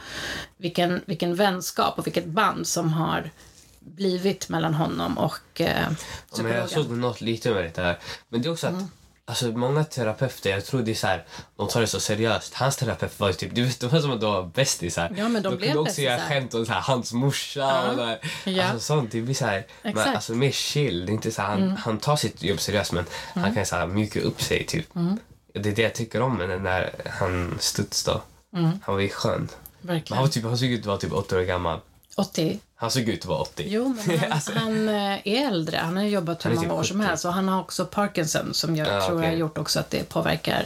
vilken, 0.57 1.01
vilken 1.05 1.35
vänskap 1.35 1.99
och 1.99 2.07
vilket 2.07 2.25
band 2.25 2.67
som 2.67 2.93
har 2.93 3.31
blivit 3.79 4.49
mellan 4.49 4.73
honom 4.73 5.17
och 5.17 5.61
eh, 5.61 5.67
Ja, 5.81 5.85
Men 5.87 5.95
psykologen. 6.31 6.57
jag 6.59 6.69
såg 6.69 6.89
något 6.91 7.21
lite 7.21 7.51
med 7.51 7.63
det 7.63 7.81
där. 7.81 7.97
Men 8.29 8.41
det 8.41 8.47
är 8.47 8.51
också 8.51 8.67
att 8.67 8.73
Mm. 8.73 8.87
Alltså 9.29 9.45
många 9.47 9.83
terapeuter, 9.83 10.49
jag 10.49 10.65
tror 10.65 10.81
det 10.81 10.91
är 10.91 10.95
så 10.95 11.07
här, 11.07 11.25
de 11.55 11.67
tar 11.67 11.81
det 11.81 11.87
så 11.87 11.99
seriöst. 11.99 12.53
Hans 12.53 12.75
terapeut 12.75 13.19
var 13.19 13.27
ju 13.27 13.33
typ, 13.33 13.55
du 13.55 13.63
vet, 13.63 13.79
de 13.79 13.87
var 13.87 13.99
som 13.99 14.11
att 14.11 14.21
de 14.21 14.33
var 14.33 14.43
bästisar. 14.43 15.13
Ja, 15.17 15.27
men 15.27 15.43
de 15.43 15.57
blev 15.57 15.67
kunde 15.67 15.89
också 15.89 16.01
göra 16.01 16.19
skämt 16.19 16.53
om 16.53 16.65
så 16.65 16.71
här, 16.71 16.81
hans 16.81 17.13
morsa 17.13 17.89
och 17.89 17.97
där. 17.97 18.19
Ja. 18.43 18.63
Alltså 18.63 18.79
sånt, 18.79 19.11
det 19.11 19.21
blir 19.21 19.35
så 19.35 19.45
här, 19.45 19.65
men. 19.83 19.97
Mm. 19.97 20.15
alltså 20.15 20.33
mer 20.33 20.51
chill. 20.51 21.05
Det 21.05 21.11
är 21.11 21.13
inte 21.13 21.31
så 21.31 21.41
här, 21.41 21.49
han, 21.49 21.77
han 21.77 21.97
tar 21.97 22.15
sitt 22.15 22.43
jobb 22.43 22.59
seriöst 22.59 22.91
men 22.91 23.05
han 23.33 23.55
kan 23.55 23.65
så 23.65 23.75
här 23.75 23.87
mjuka 23.87 24.21
upp 24.21 24.41
sig 24.41 24.65
typ. 24.65 24.95
Mm. 24.95 25.17
Det 25.53 25.69
är 25.69 25.75
det 25.75 25.81
jag 25.81 25.95
tycker 25.95 26.21
om 26.21 26.37
med 26.37 26.49
den 26.49 26.63
där 26.63 26.91
han 27.19 27.57
Studs 27.59 28.03
då. 28.03 28.21
Mm. 28.55 28.79
Han 28.83 28.95
var 28.95 29.01
ju 29.01 29.09
skön. 29.09 29.49
Men 29.81 29.95
Verkligen. 29.95 30.17
han, 30.17 30.27
var 30.27 30.31
typ, 30.31 30.43
han 30.43 30.57
såg 30.57 30.69
ut 30.69 30.79
att 30.79 30.85
vara 30.85 30.97
typ 30.97 31.13
80 31.13 31.35
år 31.35 31.41
gammal. 31.41 31.79
80. 32.15 32.59
Han 32.79 32.91
såg 32.91 33.03
ut 33.09 33.19
att 33.19 33.25
vara 33.25 33.39
80. 33.39 33.63
Jo, 33.67 33.95
men 34.07 34.19
han, 34.19 34.31
Alltså. 34.31 34.51
han 34.55 34.89
eh, 34.89 35.27
är 35.27 35.47
äldre. 35.47 35.77
Han 35.77 35.97
har 35.97 36.03
jobbat 36.03 36.45
hur 36.45 36.49
många 36.49 36.61
typ 36.61 36.71
år 36.71 36.83
som 36.83 36.97
70. 36.97 37.07
helst. 37.07 37.25
Och 37.25 37.33
han 37.33 37.47
har 37.47 37.59
också 37.61 37.85
Parkinson 37.85 38.53
som 38.53 38.75
jag 38.75 38.87
Ja, 38.87 39.05
tror 39.07 39.17
okej. 39.17 39.29
har 39.29 39.35
gjort 39.37 39.57
också 39.57 39.79
att 39.79 39.89
det 39.89 40.09
påverkar. 40.09 40.65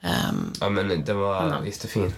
ehm, 0.00 0.52
Ja 0.60 0.68
men 0.68 1.04
den 1.04 1.18
var 1.18 1.36
Annan. 1.36 1.66
jättefin. 1.66 2.14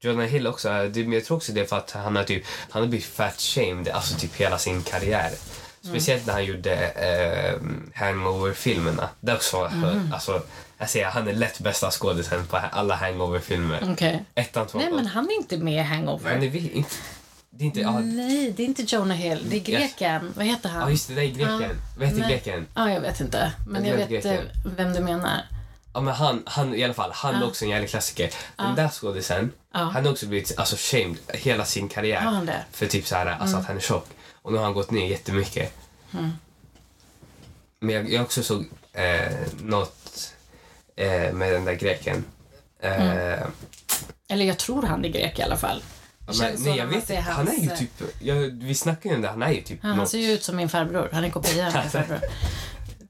Jonah 0.00 0.26
Hill 0.26 0.46
också, 0.46 0.68
eh, 0.68 0.98
jag 1.14 1.24
tror 1.24 1.36
också 1.36 1.52
det 1.52 1.60
är 1.60 1.64
för 1.64 1.76
att 1.78 1.90
han 1.90 2.16
har 2.16 2.24
typ, 2.24 2.44
han 2.70 2.82
har 2.82 2.88
blivit 2.88 3.06
fat 3.06 3.40
shamed 3.40 3.88
alltså 3.88 4.18
typ 4.18 4.36
hela 4.36 4.58
sin 4.58 4.82
karriär. 4.82 5.30
Speciellt 5.82 6.26
när 6.26 6.32
han 6.32 6.44
gjorde 6.44 6.74
eh, 6.88 7.60
Hangover-filmerna. 7.94 9.08
Det 9.20 9.32
är 9.32 9.36
också, 9.36 9.70
alltså, 10.12 10.42
jag 10.78 10.90
säger 10.90 11.06
han 11.06 11.28
är 11.28 11.32
lätt 11.32 11.60
bästa 11.60 11.90
skådisen 11.90 12.46
på 12.46 12.56
alla 12.72 12.94
Hangover-filmer. 12.94 13.88
Okej. 13.92 14.24
Ettan, 14.34 14.66
tvåan, 14.66 14.84
Nej, 14.84 14.94
men 14.94 15.06
han 15.06 15.24
är 15.30 15.34
inte 15.34 15.56
med 15.56 15.74
i 15.74 15.82
Hangover. 15.82 16.30
Han 16.30 16.42
är 16.42 16.56
inte, 16.56 16.88
det 17.58 17.64
är 17.64 17.66
inte, 17.66 17.80
ja, 17.80 17.98
Nej, 17.98 18.52
det 18.56 18.62
är 18.62 18.66
inte 18.66 18.82
Jonah 18.82 19.16
Hill. 19.16 19.46
Det 19.50 19.56
är 19.56 19.60
greken. 19.60 20.32
Vad 20.36 20.46
heter 20.46 20.68
han? 20.68 20.80
ja 20.82 20.90
just 20.90 21.08
det, 21.08 21.14
det 21.14 21.22
är 21.22 21.26
greken. 21.30 21.60
Ja. 21.62 21.68
Vad 21.98 22.08
heter 22.08 22.20
Nej. 22.20 22.30
greken? 22.30 22.66
Ja, 22.74 22.90
jag 22.90 23.00
vet 23.00 23.20
inte. 23.20 23.52
Men 23.66 23.84
Jag 23.84 23.92
jag 23.92 23.96
vet 24.08 24.10
vet 24.10 24.24
eh, 24.24 24.32
greken. 24.32 24.48
vem 24.76 24.92
du 24.92 25.00
menar. 25.00 25.40
Ja 25.94 26.00
men 26.00 26.14
han, 26.14 26.42
han 26.46 26.74
i 26.74 26.84
alla 26.84 26.94
fall, 26.94 27.10
han 27.14 27.34
är 27.34 27.46
också 27.46 27.64
en 27.64 27.70
jävla 27.70 27.88
klassiker. 27.88 28.30
Den 28.56 28.74
där 28.74 28.88
skådisen, 28.88 29.52
han 29.70 30.04
har 30.04 30.10
också 30.10 30.26
blivit 30.26 30.58
alltså, 30.58 30.76
shamed 30.78 31.16
hela 31.28 31.64
sin 31.64 31.88
karriär. 31.88 32.20
Har 32.20 32.32
han 32.32 32.46
det? 32.46 32.64
För 32.72 32.86
typ 32.86 33.06
så 33.06 33.14
här, 33.14 33.26
alltså 33.26 33.56
att 33.56 33.66
han 33.66 33.76
är 33.76 33.80
tjock. 33.80 34.06
Och 34.42 34.52
nu 34.52 34.58
har 34.58 34.64
han 34.64 34.74
gått 34.74 34.90
ner 34.90 35.06
jättemycket. 35.06 35.74
Men 37.80 37.94
jag, 37.94 38.10
jag 38.12 38.22
också 38.22 38.42
såg 38.42 38.64
eh, 38.92 39.32
något 39.62 40.34
eh, 40.96 41.32
med 41.32 41.52
den 41.52 41.64
där 41.64 41.74
greken. 41.74 42.24
Eh, 42.80 43.40
Eller 44.28 44.44
jag 44.44 44.58
tror 44.58 44.82
han 44.82 45.04
är 45.04 45.08
grek 45.08 45.38
i 45.38 45.42
alla 45.42 45.56
fall. 45.56 45.82
Men, 46.28 46.48
känns 46.48 46.64
nej 46.64 46.76
jag 46.78 46.86
vet 46.86 46.96
inte, 47.10 47.16
han 47.16 47.48
är 47.48 47.52
ju 47.56 47.68
hans, 47.68 47.78
typ, 47.80 47.90
jag, 48.20 48.34
vi 48.36 48.74
snackade 48.74 49.08
ju 49.08 49.14
om 49.16 49.22
det, 49.22 49.28
han 49.28 49.42
är 49.42 49.50
ju 49.52 49.62
typ 49.62 49.78
Ja, 49.82 49.88
han 49.88 49.96
något. 49.98 50.08
ser 50.08 50.18
ju 50.18 50.32
ut 50.32 50.44
som 50.44 50.56
min 50.56 50.68
farbror. 50.68 51.08
Han 51.12 51.24
är 51.24 51.30
kopia 51.30 51.66
av 51.66 51.72
min 51.72 51.82
farbror. 51.90 52.20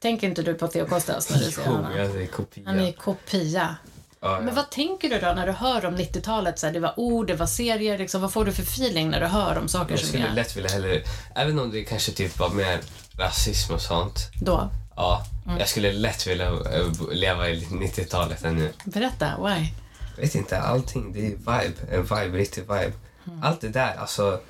Tänker 0.00 0.26
inte 0.28 0.42
du 0.42 0.54
på 0.54 0.66
Theo 0.68 0.86
Kostas 0.86 1.30
när 1.30 1.38
du 1.38 1.44
ser 1.50 1.62
Jo, 1.66 1.72
honom? 1.72 1.96
jag 1.96 2.10
säger 2.12 2.26
kopia. 2.26 2.62
Han 2.66 2.78
är 2.80 2.92
kopia. 2.92 3.76
Ja, 4.20 4.34
ja. 4.34 4.40
Men 4.40 4.54
vad 4.54 4.70
tänker 4.70 5.08
du 5.10 5.18
då 5.20 5.26
när 5.32 5.46
du 5.46 5.52
hör 5.52 5.86
om 5.86 5.96
90-talet? 5.96 6.58
Så 6.58 6.66
här, 6.66 6.72
det 6.72 6.80
var 6.80 7.00
ord, 7.00 7.26
det 7.26 7.34
var 7.34 7.46
serier. 7.46 7.98
Liksom, 7.98 8.20
vad 8.20 8.32
får 8.32 8.44
du 8.44 8.52
för 8.52 8.62
feeling 8.62 9.10
när 9.10 9.20
du 9.20 9.26
hör 9.26 9.58
om 9.58 9.68
saker 9.68 9.90
Jag 9.90 9.98
som 10.00 10.08
skulle 10.08 10.26
är 10.28 10.32
lätt 10.34 10.56
vilja 10.56 10.70
hellre, 10.70 11.02
även 11.34 11.58
om 11.58 11.70
det 11.70 11.84
kanske 11.84 12.12
typ 12.12 12.38
var 12.38 12.50
mer 12.50 12.80
rasism 13.18 13.74
och 13.74 13.80
sånt. 13.80 14.18
då? 14.40 14.70
Ja, 14.96 15.24
Mm. 15.46 15.58
jag 15.60 15.68
skulle 15.68 15.92
lätt 15.92 16.26
vilja 16.26 16.46
eh, 16.48 16.92
leva 17.12 17.48
i 17.48 17.60
90-talet 17.64 18.44
än 18.44 18.56
nu. 18.56 18.72
Berätta, 18.84 19.26
why? 19.44 19.66
Jag 20.16 20.22
vet 20.22 20.34
inte, 20.34 20.60
allting. 20.60 21.12
Det 21.12 21.20
är 21.26 21.30
vibe. 21.30 21.74
En 21.92 22.02
vibe, 22.02 22.38
riktig 22.38 22.62
vibe. 22.62 22.92
Mm. 23.28 23.42
Allt 23.42 23.60
det 23.60 23.68
där, 23.68 23.94
alltså. 23.96 24.40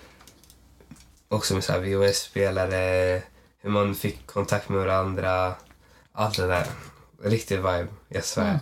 Också 1.28 1.54
med 1.54 1.64
så 1.64 1.78
VHS-spelare, 1.78 3.22
hur 3.60 3.70
man 3.70 3.94
fick 3.94 4.26
kontakt 4.26 4.68
med 4.68 4.78
varandra. 4.78 5.54
Allt 6.12 6.36
det 6.36 6.46
där. 6.46 6.66
Riktig 7.22 7.56
vibe, 7.56 7.86
jag 8.08 8.24
svär. 8.24 8.44
Mm. 8.48 8.58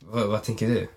Vad, 0.00 0.26
vad 0.26 0.42
tänker 0.42 0.66
du? 0.68 0.88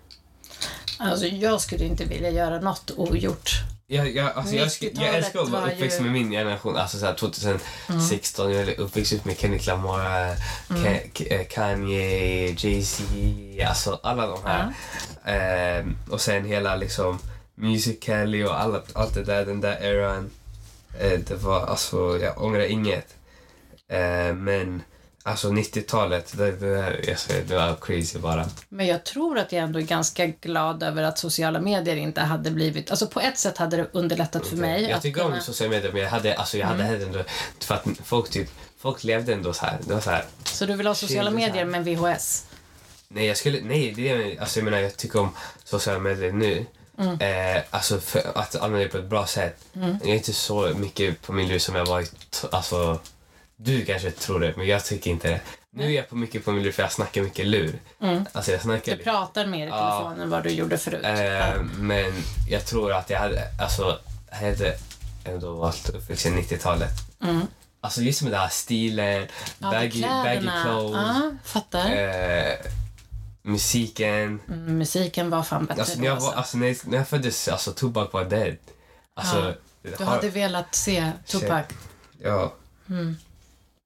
Alltså, 0.98 1.26
jag 1.26 1.60
skulle 1.60 1.84
inte 1.84 2.04
vilja 2.04 2.30
göra 2.30 2.60
något 2.60 2.90
ogjort. 2.96 3.50
Jag, 3.86 4.10
jag, 4.16 4.32
alltså 4.36 4.54
jag, 4.54 4.68
jag 4.80 5.14
älskar 5.14 5.40
att 5.42 5.48
vara 5.48 5.60
90-talet 5.60 5.74
uppväxt 5.76 5.98
ju- 6.00 6.02
med 6.04 6.12
min 6.12 6.30
generation. 6.30 6.76
Alltså 6.76 6.98
så 6.98 7.06
här 7.06 7.14
2016, 7.14 8.52
jag 8.52 8.62
är 8.62 8.80
uppväxt 8.80 9.24
med 9.24 9.38
Kendrick 9.38 9.66
Lamar, 9.66 10.34
Ka- 10.68 11.10
K- 11.18 11.24
eh, 11.34 11.46
Kanye, 11.46 12.48
Jay-Z, 12.58 13.02
alltså 13.68 14.00
alla 14.02 14.26
de 14.26 14.38
här. 14.44 14.72
Ehm, 15.24 15.96
och 16.10 16.20
sen 16.20 16.44
hela 16.44 16.76
liksom 16.76 17.18
Musical.ly 17.58 18.44
och 18.44 18.60
alla, 18.60 18.82
allt 18.92 19.14
det 19.14 19.22
där, 19.24 19.46
den 19.46 19.60
där 19.60 19.82
eran. 19.82 20.30
Eh, 21.00 21.20
det 21.20 21.34
var 21.34 21.66
alltså, 21.66 22.18
jag 22.22 22.42
ångrar 22.42 22.64
inget. 22.64 23.14
Eh, 23.88 24.34
men 24.34 24.82
alltså 25.22 25.48
90-talet, 25.48 26.36
det, 26.36 26.52
det, 26.52 26.74
där, 26.74 27.04
jag 27.08 27.18
säger, 27.18 27.44
det 27.44 27.54
var 27.54 27.76
crazy 27.80 28.18
bara. 28.18 28.46
Men 28.68 28.86
jag 28.86 29.04
tror 29.04 29.38
att 29.38 29.52
jag 29.52 29.62
ändå 29.62 29.78
är 29.78 29.82
ganska 29.84 30.26
glad 30.26 30.82
över 30.82 31.02
att 31.02 31.18
sociala 31.18 31.60
medier 31.60 31.96
inte 31.96 32.20
hade 32.20 32.50
blivit... 32.50 32.90
Alltså 32.90 33.06
på 33.06 33.20
ett 33.20 33.38
sätt 33.38 33.58
hade 33.58 33.76
det 33.76 33.88
underlättat 33.92 34.46
för 34.46 34.56
mig 34.56 34.82
Jag 34.90 35.02
tycker 35.02 35.20
kunna... 35.20 35.34
om 35.34 35.40
sociala 35.40 35.70
medier 35.70 35.92
men 35.92 36.02
jag 36.02 36.10
hade, 36.10 36.34
alltså, 36.36 36.58
jag 36.58 36.66
hade 36.66 36.82
hellre 36.82 37.06
ändå, 37.06 37.24
för 37.60 37.74
att 37.74 37.84
folk 38.04 38.30
typ, 38.30 38.48
folk 38.78 39.04
levde 39.04 39.32
ändå 39.32 39.52
så 39.52 39.66
här. 39.66 39.78
Det 39.86 39.94
var 39.94 40.00
så 40.00 40.10
här, 40.10 40.24
Så 40.44 40.66
du 40.66 40.74
vill 40.76 40.86
ha 40.86 40.94
sociala 40.94 41.30
medier 41.30 41.64
men 41.64 41.84
VHS? 41.84 42.44
nej 43.08 43.26
jag 43.26 43.36
skulle, 43.36 43.60
nej 43.60 43.92
det 43.96 44.08
är, 44.08 44.40
alltså 44.40 44.58
jag 44.58 44.64
menar 44.64 44.78
jag 44.78 44.96
tycker 44.96 45.20
om 45.20 45.30
sociala 45.64 45.98
medier 45.98 46.32
nu. 46.32 46.66
Eh, 46.98 47.62
alltså 47.70 48.00
för 48.00 48.38
att 48.38 48.54
använda 48.56 48.78
det 48.84 48.88
på 48.92 48.98
ett 48.98 49.04
bra 49.04 49.26
sätt. 49.26 49.64
Jag 49.72 50.08
är 50.10 50.14
inte 50.14 50.32
så 50.32 50.68
mycket 50.76 51.22
på 51.22 51.32
min 51.32 51.48
lur 51.48 51.58
som 51.58 51.74
jag 51.74 51.86
var 51.86 52.00
i, 52.00 52.06
alltså 52.52 53.00
du 53.56 53.84
kanske 53.84 54.10
tror 54.10 54.40
det 54.40 54.56
men 54.56 54.66
jag 54.66 54.84
tycker 54.84 55.10
inte 55.10 55.28
det. 55.28 55.40
Nu 55.70 55.84
är 55.84 55.90
jag 55.96 56.08
på 56.08 56.16
mycket 56.16 56.44
på 56.44 56.52
min 56.52 56.62
lur 56.62 56.72
för 56.72 56.82
jag 56.82 56.92
snackar 56.92 57.22
mycket 57.22 57.46
lur. 57.46 57.78
Alltså 58.32 58.52
jag 58.52 58.62
snackar 58.62 58.96
Du 58.96 59.02
pratar 59.02 59.46
mer 59.46 59.66
i 59.66 59.70
Ja. 59.70 59.98
telefon 60.00 60.20
än 60.22 60.30
vad 60.30 60.42
du 60.42 60.50
gjorde 60.50 60.78
förut. 60.78 61.04
Eh, 61.04 61.62
men 61.78 62.12
jag 62.50 62.66
tror 62.66 62.92
att 62.92 63.10
jag 63.10 63.18
hade, 63.18 63.42
alltså, 63.60 63.98
jag 64.30 64.36
hade 64.36 64.76
ändå 65.24 65.52
valt 65.52 65.88
uppväxt 65.88 66.26
i 66.26 66.30
90-talet. 66.30 66.90
Alltså 67.80 68.00
just 68.00 68.22
med 68.22 68.32
den 68.32 68.40
här 68.40 68.48
stilen, 68.48 69.06
Mm. 69.16 69.26
Ja, 69.58 69.70
baggy, 69.70 70.02
baggy 70.02 70.48
clothes, 70.62 70.96
Ja, 70.96 71.30
fattar. 71.44 71.86
eh, 71.90 72.54
musiken. 73.48 74.40
Mm, 74.48 74.78
musiken 74.78 75.30
var 75.30 75.42
fan 75.42 75.66
bättre 75.66 75.80
Alltså, 75.82 75.98
när, 75.98 76.04
jag 76.06 76.14
Alltså. 76.14 76.30
var, 76.30 76.36
alltså, 76.36 76.56
när, 76.58 76.66
jag, 76.66 76.76
när 76.84 76.98
jag 76.98 77.08
föddes, 77.08 77.48
alltså 77.48 77.72
Tupac 77.72 78.08
var 78.12 78.24
dead. 78.24 78.56
Alltså, 79.14 79.54
Du 79.82 79.94
har- 79.98 80.04
hade 80.06 80.30
velat 80.30 80.74
se 80.74 81.12
Tupac. 81.26 81.64
Ja, 82.22 82.54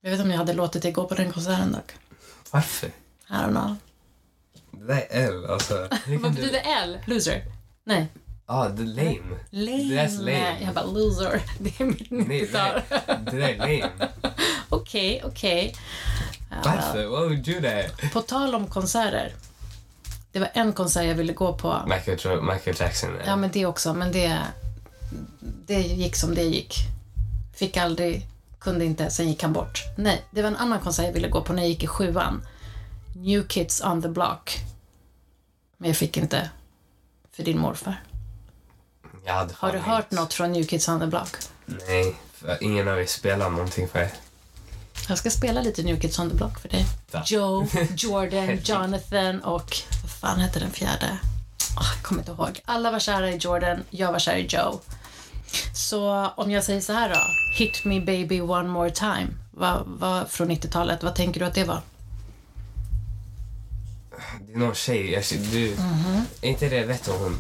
Jag 0.03 0.11
vet 0.11 0.13
inte 0.13 0.23
om 0.23 0.31
jag 0.31 0.39
hade 0.39 0.53
låtit 0.53 0.83
dig 0.83 0.93
gå 0.93 1.05
på 1.09 1.15
den 1.15 1.33
konserten 1.33 1.73
dock. 1.73 1.93
varför? 2.51 2.87
I 2.87 2.93
don't 3.33 3.51
know. 3.51 3.77
Det 4.71 4.85
där 4.87 5.07
är 5.11 5.29
L, 5.29 5.47
alltså. 5.51 5.89
Vad 6.21 6.35
betyder 6.35 6.63
L? 6.83 6.99
Loser? 7.07 7.45
Nej. 7.85 8.07
Ja, 8.47 8.69
det 8.69 8.83
är 8.83 8.87
lame. 8.87 9.39
Lame. 9.51 10.03
That's 10.03 10.19
lame. 10.19 10.57
Jag 10.65 10.75
bara 10.75 10.85
loser. 10.85 11.43
Det 11.59 11.81
är 11.81 11.85
mitt 11.85 12.11
Nej, 12.11 12.43
90-tal. 12.47 12.83
nej, 12.91 13.19
det 13.25 13.37
där 13.37 13.49
är 13.49 13.57
lame. 13.59 14.11
Okej, 14.69 15.23
okej. 15.25 15.77
Ja, 16.51 16.57
Varför? 16.65 16.99
Why 16.99 17.07
would 17.07 17.49
you 17.49 17.61
do 17.61 17.69
that? 17.69 18.13
På 18.13 18.21
tal 18.23 18.55
om 18.55 18.67
konserter. 18.67 19.33
Det 20.33 20.39
var 20.41 20.51
en 20.55 20.73
konsert 20.73 21.05
jag 21.07 21.15
ville 21.15 21.33
gå 21.33 21.53
på. 21.55 21.81
Michael, 21.87 22.43
Michael 22.43 22.77
Jackson. 22.81 23.11
Ja, 23.27 23.37
men 23.37 23.51
det 23.51 23.67
också. 23.67 23.95
Men 23.95 24.13
det, 24.13 24.39
det 25.67 25.81
gick 25.81 26.17
som 26.17 26.35
det 26.35 26.43
gick. 26.43 26.75
Fick 27.55 27.77
aldrig, 27.77 28.27
kunde 28.59 28.85
inte, 28.85 29.11
sen 29.11 29.29
gick 29.29 29.43
han 29.43 29.53
bort. 29.53 29.83
Nej, 29.97 30.25
det 30.31 30.43
var 30.43 30.49
en 30.49 30.57
annan 30.57 30.81
konsert 30.81 31.05
jag 31.07 31.13
ville 31.13 31.29
gå 31.29 31.41
på 31.43 31.53
när 31.53 31.63
jag 31.63 31.69
gick 31.69 31.83
i 31.85 31.87
sjuan. 31.87 32.47
New 33.17 33.47
Kids 33.49 33.81
on 33.85 34.03
the 34.03 34.09
Block. 34.09 34.59
Men 35.77 35.89
jag 35.91 35.97
fick 35.97 36.17
inte 36.17 36.51
för 37.33 37.43
din 37.43 37.59
morfar. 37.59 38.03
Hade 39.27 39.55
Har 39.59 39.73
du 39.73 39.79
hört 39.79 39.99
inget. 40.13 40.23
något 40.23 40.35
från 40.35 40.53
New 40.53 40.65
Kids 40.65 40.89
on 40.89 41.01
the 41.01 41.07
Block? 41.07 41.37
Nej, 41.67 42.17
ingen 42.61 42.89
av 42.89 43.01
er 43.01 43.07
spelar 43.07 43.51
någonting 43.51 43.89
för 43.89 43.99
er. 43.99 44.11
Jag 45.09 45.19
ska 45.19 45.31
spela 45.31 45.61
lite 45.63 45.83
New 45.83 46.01
Kids 46.01 46.19
on 46.19 46.31
the 46.31 46.37
Block 46.37 46.59
för 46.61 46.69
dig. 46.69 46.87
Va? 47.13 47.23
Joe, 47.27 47.67
Jordan, 47.97 48.59
Jonathan 48.65 49.41
och 49.41 49.77
fan 50.23 50.41
hette 50.41 50.59
den 50.61 50.71
fjärde? 50.71 51.07
Oh, 51.77 51.87
jag 51.95 52.03
kommer 52.03 52.21
inte 52.21 52.33
ihåg. 52.33 52.61
Alla 52.65 52.91
var 52.91 52.99
kära 52.99 53.31
i 53.31 53.37
Jordan, 53.37 53.83
jag 53.91 54.13
var 54.13 54.19
kär 54.19 54.37
i 54.37 54.47
Joe. 54.47 54.81
Så 55.75 56.27
om 56.37 56.51
jag 56.51 56.65
säger 56.65 56.81
så 56.81 56.93
här 56.93 57.09
då. 57.09 57.21
Hit 57.59 57.85
me 57.85 58.01
baby 58.01 58.41
one 58.41 58.69
more 58.69 58.91
time. 58.91 59.27
Vad 59.51 59.83
vad- 59.87 60.29
från 60.31 60.51
90-talet, 60.51 61.03
vad 61.03 61.15
tänker 61.15 61.41
du 61.41 61.47
att 61.47 61.55
det 61.55 61.65
var? 61.65 61.81
Det 64.47 64.53
är 64.53 64.59
någon 64.59 64.75
tjej, 64.75 65.11
jag, 65.13 65.23
du, 65.53 65.77
Mhm. 65.79 66.25
är 66.43 66.49
inte 66.49 66.69
det, 66.69 66.85
vet 66.85 67.07
hon? 67.07 67.39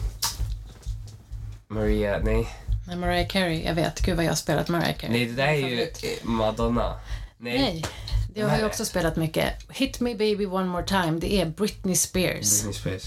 Maria, 1.68 2.18
nej. 2.24 2.48
Nej, 2.86 2.96
Mariah 2.96 3.26
Carey, 3.28 3.62
jag 3.64 3.74
vet. 3.74 4.00
Gud 4.00 4.16
vad 4.16 4.24
jag 4.24 4.30
har 4.30 4.36
spelat 4.36 4.68
Mariah 4.68 4.96
Carey. 4.96 5.12
Nej, 5.12 5.26
det 5.26 5.32
där 5.32 5.48
är 5.48 5.54
ju 5.54 5.90
Madonna. 6.22 7.00
Nej. 7.38 7.58
Nej, 7.58 7.84
det 8.34 8.42
har 8.42 8.58
jag 8.58 8.66
också 8.66 8.84
spelat 8.84 9.16
mycket. 9.16 9.52
Hit 9.68 10.00
me 10.00 10.14
baby 10.14 10.46
one 10.46 10.64
more 10.66 10.86
time, 10.86 11.18
det 11.20 11.34
är 11.40 11.46
Britney 11.46 11.96
Spears. 11.96 12.62
Britney 12.62 12.72
Spears. 12.80 13.02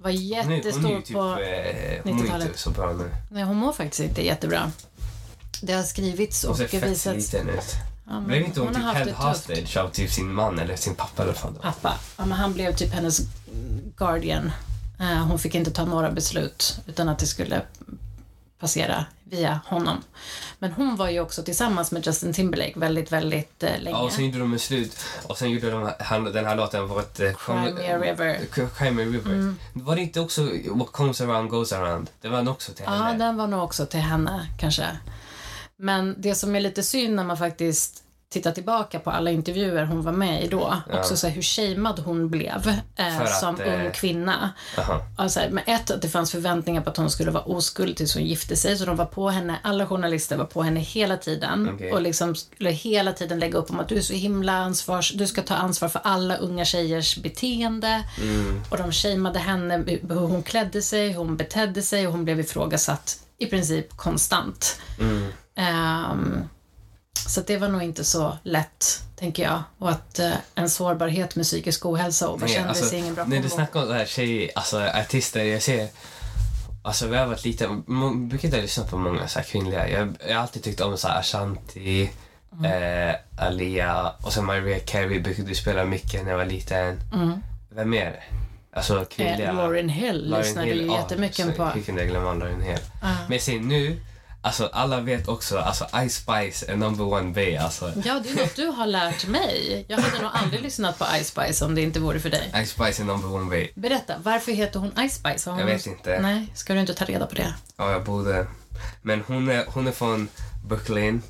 Var 0.00 0.10
Nu, 0.10 0.42
hon 0.42 0.52
är 0.52 0.56
jättestor 0.56 0.90
ju 0.90 1.02
typ, 1.02 1.16
på... 1.16 1.20
eh, 1.22 1.26
hon 1.34 1.38
är 1.38 2.02
ju 2.04 2.24
90-talet. 2.24 2.46
inte 2.46 2.58
så 2.58 2.70
bra 2.70 2.92
nu. 2.92 3.10
Nej, 3.30 3.42
hon 3.42 3.56
mår 3.56 3.72
faktiskt 3.72 4.00
inte 4.00 4.24
jättebra. 4.26 4.72
Det 5.62 5.72
har 5.72 5.82
skrivits 5.82 6.42
Hon 6.44 6.50
och 6.52 6.58
fett 6.58 6.74
visats... 6.86 7.32
liten 7.32 7.48
ut. 7.48 7.74
Ja, 8.08 8.20
Blev 8.20 8.42
inte 8.44 8.60
hon, 8.60 8.76
har 8.76 8.94
typ 8.94 8.98
held 9.04 9.16
hostage 9.16 9.76
av 9.76 9.88
typ 9.90 10.10
sin 10.12 10.32
man 10.32 10.58
eller 10.58 10.76
sin 10.76 10.94
pappa 10.94 11.22
eller 11.22 11.36
vad? 11.42 11.60
Pappa. 11.62 11.98
Ja, 12.16 12.26
men 12.26 12.38
han 12.38 12.52
blev 12.52 12.74
typ 12.76 12.92
hennes 12.92 13.20
guardian. 13.96 14.52
Eh, 15.00 15.06
Hon 15.26 15.38
fick 15.38 15.54
inte 15.54 15.70
ta 15.70 15.84
några 15.84 16.10
beslut 16.10 16.78
utan 16.86 17.08
att 17.08 17.18
det 17.18 17.26
skulle 17.26 17.62
passera 18.58 19.04
via 19.24 19.60
honom. 19.66 19.96
Men 20.58 20.72
hon 20.72 20.96
var 20.96 21.10
ju 21.10 21.20
också 21.20 21.42
tillsammans 21.42 21.92
med 21.92 22.06
Justin 22.06 22.32
Timberlake 22.32 22.72
väldigt, 22.76 23.12
väldigt 23.12 23.62
eh, 23.62 23.70
länge. 23.70 23.90
Ja, 23.96 24.02
och 24.02 24.12
sen 24.12 24.24
gjorde 24.26 24.38
de 24.38 24.58
slut 24.58 24.96
och 25.26 25.38
sen 25.38 25.50
gjorde 25.50 25.70
de 25.70 25.92
han, 26.00 26.24
den 26.24 26.44
här 26.46 26.56
låten 26.56 26.88
var 26.88 27.00
ett... 27.00 27.20
eh, 27.20 27.32
Cry 27.32 27.54
Me 27.54 27.92
a 27.92 27.98
River. 27.98 28.40
K- 28.54 28.68
Cry 28.78 28.90
Me 28.90 29.02
a 29.02 29.06
River. 29.06 29.54
Var 29.72 29.96
det 29.96 30.02
inte 30.02 30.20
också 30.20 30.48
What 30.70 30.92
comes 30.92 31.20
around 31.20 31.50
goes 31.50 31.72
around? 31.72 32.10
Det 32.20 32.28
var 32.28 32.42
nog 32.42 32.54
också 32.54 32.72
till 32.72 32.84
Ja, 32.86 32.92
henne. 32.92 33.24
den 33.24 33.36
var 33.36 33.46
nog 33.46 33.62
också 33.64 33.86
till 33.86 34.00
henne 34.00 34.46
kanske. 34.58 34.86
Men 35.78 36.14
det 36.18 36.34
som 36.34 36.56
är 36.56 36.60
lite 36.60 36.82
synd 36.82 37.14
när 37.14 37.24
man 37.24 37.36
faktiskt 37.36 38.02
tittar 38.28 38.52
tillbaka 38.52 38.98
på 38.98 39.10
alla 39.10 39.30
intervjuer 39.30 39.84
hon 39.84 40.02
var 40.02 40.12
med 40.12 40.44
i 40.44 40.48
då, 40.48 40.76
också 40.92 41.16
så 41.16 41.26
här, 41.26 41.34
hur 41.34 41.42
shamead 41.42 41.98
hon 41.98 42.30
blev 42.30 42.68
eh, 42.96 43.18
För 43.18 43.24
att, 43.24 43.40
som 43.40 43.60
eh, 43.60 43.74
ung 43.74 43.90
kvinna. 43.92 44.50
Jaha. 44.76 45.00
Alltså, 45.16 45.40
men 45.50 45.64
ett, 45.66 45.90
att 45.90 46.02
det 46.02 46.08
fanns 46.08 46.30
förväntningar 46.30 46.80
på 46.80 46.90
att 46.90 46.96
hon 46.96 47.10
skulle 47.10 47.30
vara 47.30 47.44
oskuld 47.44 47.96
tills 47.96 48.14
hon 48.14 48.24
gifte 48.24 48.56
sig, 48.56 48.76
så 48.76 48.84
de 48.84 48.96
var 48.96 49.04
på 49.04 49.28
henne, 49.28 49.58
alla 49.62 49.86
journalister 49.86 50.36
var 50.36 50.44
på 50.44 50.62
henne 50.62 50.80
hela 50.80 51.16
tiden 51.16 51.70
Okej. 51.74 51.92
och 51.92 52.02
liksom 52.02 52.34
skulle 52.34 52.70
hela 52.70 53.12
tiden 53.12 53.38
lägga 53.38 53.58
upp 53.58 53.70
om 53.70 53.80
att 53.80 53.88
du 53.88 53.96
är 53.96 54.00
så 54.00 54.12
himla 54.12 54.52
ansvars, 54.52 55.12
du 55.12 55.26
ska 55.26 55.42
ta 55.42 55.54
ansvar 55.54 55.88
för 55.88 56.00
alla 56.04 56.36
unga 56.36 56.64
tjejers 56.64 57.16
beteende. 57.16 58.04
Mm. 58.22 58.62
Och 58.70 58.78
de 58.78 58.92
shameade 58.92 59.38
henne, 59.38 59.84
hur 60.08 60.26
hon 60.26 60.42
klädde 60.42 60.82
sig, 60.82 61.08
hur 61.08 61.18
hon 61.18 61.36
betedde 61.36 61.82
sig 61.82 62.06
och 62.06 62.12
hon 62.12 62.24
blev 62.24 62.40
ifrågasatt 62.40 63.18
i 63.38 63.46
princip 63.46 63.96
konstant. 63.96 64.80
Mm. 65.00 65.32
Ehm, 65.54 66.48
så 67.16 67.40
det 67.40 67.56
var 67.56 67.68
nog 67.68 67.82
inte 67.82 68.04
så 68.04 68.38
lätt, 68.42 69.02
tänker 69.16 69.42
jag. 69.42 69.62
Och 69.78 69.90
att 69.90 70.18
eh, 70.18 70.32
en 70.54 70.70
sårbarhet 70.70 71.36
med 71.36 71.44
psykisk 71.44 71.86
ohälsa 71.86 72.28
och 72.28 72.40
vad 72.40 72.48
Nej, 72.48 72.58
kändes 72.58 72.80
alltså, 72.82 72.96
ingen 72.96 73.14
bra 73.14 73.24
När 73.24 73.42
du 73.42 73.48
snackar 73.48 73.82
om 73.82 73.88
det 73.88 73.94
här 73.94 74.06
tjej, 74.06 74.50
alltså 74.54 74.80
artister, 74.80 75.44
jag 75.44 75.62
ser... 75.62 75.88
Alltså 76.82 77.06
vi 77.06 77.16
har 77.16 77.26
varit 77.26 77.44
lite, 77.44 77.68
man 77.86 78.28
brukar 78.28 78.48
inte 78.48 78.60
lyssna 78.60 78.84
på 78.84 78.98
många 78.98 79.28
så 79.28 79.38
här 79.38 79.46
kvinnliga. 79.46 79.88
Jag, 79.88 80.16
jag 80.28 80.34
har 80.34 80.42
alltid 80.42 80.62
tyckt 80.62 80.80
om 80.80 80.96
så 80.96 81.08
här 81.08 81.18
Ashanti, 81.20 82.10
Mm. 82.58 83.08
eh, 83.08 83.14
Alia 83.36 84.12
och 84.22 84.32
sen 84.32 84.44
Mariah 84.44 84.80
Carey 84.84 85.20
brukade 85.20 85.54
spela 85.54 85.84
mycket 85.84 86.24
när 86.24 86.30
jag 86.30 86.38
var 86.38 86.44
liten. 86.44 87.00
Vem 87.70 87.90
mer? 87.90 88.24
Alltså 88.72 89.04
kvinnliga. 89.04 89.50
Mm. 89.50 89.58
Eh, 89.58 89.64
Lauryn 89.64 89.88
Hill 89.88 90.34
lyssnade 90.38 90.66
Hill, 90.66 90.80
ju 90.80 90.92
jättemycket 90.92 91.46
så 91.46 91.52
på. 91.52 91.64
Hur 91.64 91.82
kunde 91.82 92.00
jag 92.00 92.10
glömma 92.10 92.34
Lauryn 92.34 92.60
Hill? 92.62 92.78
Ah. 93.02 93.06
Men 93.26 93.32
jag 93.32 93.42
ser 93.42 93.60
nu, 93.60 94.00
Alltså 94.46 94.70
alla 94.72 95.00
vet 95.00 95.28
också, 95.28 95.58
alltså 95.58 95.84
Ice 96.08 96.14
Spice 96.16 96.66
är 96.72 96.76
number 96.76 97.04
one 97.04 97.32
bay 97.32 97.56
alltså. 97.56 97.92
Ja, 98.04 98.20
det 98.24 98.30
är 98.30 98.34
något 98.36 98.56
du 98.56 98.66
har 98.66 98.86
lärt 98.86 99.26
mig. 99.26 99.84
Jag 99.88 99.98
hade 99.98 100.22
nog 100.22 100.30
aldrig 100.34 100.62
lyssnat 100.62 100.98
på 100.98 101.04
Ice 101.22 101.28
Spice 101.28 101.64
om 101.64 101.74
det 101.74 101.80
inte 101.82 102.00
vore 102.00 102.20
för 102.20 102.30
dig. 102.30 102.52
Ice 102.64 102.70
Spice 102.70 103.02
är 103.02 103.06
number 103.06 103.32
one 103.34 103.50
bay. 103.50 103.70
Berätta, 103.74 104.14
varför 104.22 104.52
heter 104.52 104.80
hon 104.80 105.08
Ice 105.08 105.14
Spice? 105.14 105.50
Har 105.50 105.52
hon... 105.52 105.60
Jag 105.60 105.66
vet 105.76 105.86
inte. 105.86 106.18
Nej, 106.22 106.46
ska 106.54 106.74
du 106.74 106.80
inte 106.80 106.94
ta 106.94 107.04
reda 107.04 107.26
på 107.26 107.34
det? 107.34 107.54
Ja, 107.76 107.90
jag 107.90 108.04
borde. 108.04 108.46
Men 109.02 109.22
hon 109.26 109.48
är, 109.48 109.64
hon 109.68 109.86
är 109.86 109.92
från 109.92 110.28
Brooklyn. 110.66 111.22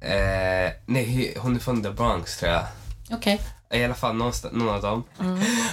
Eh, 0.00 0.72
nej, 0.86 1.34
hon 1.38 1.56
är 1.56 1.60
från 1.60 1.82
The 1.82 1.90
Bronx 1.90 2.36
tror 2.38 2.52
jag. 2.52 2.64
Okej. 3.10 3.40
I 3.72 3.84
alla 3.84 3.94
fall 3.94 4.16
någon 4.16 4.68
av 4.68 4.82
dem. 4.82 5.04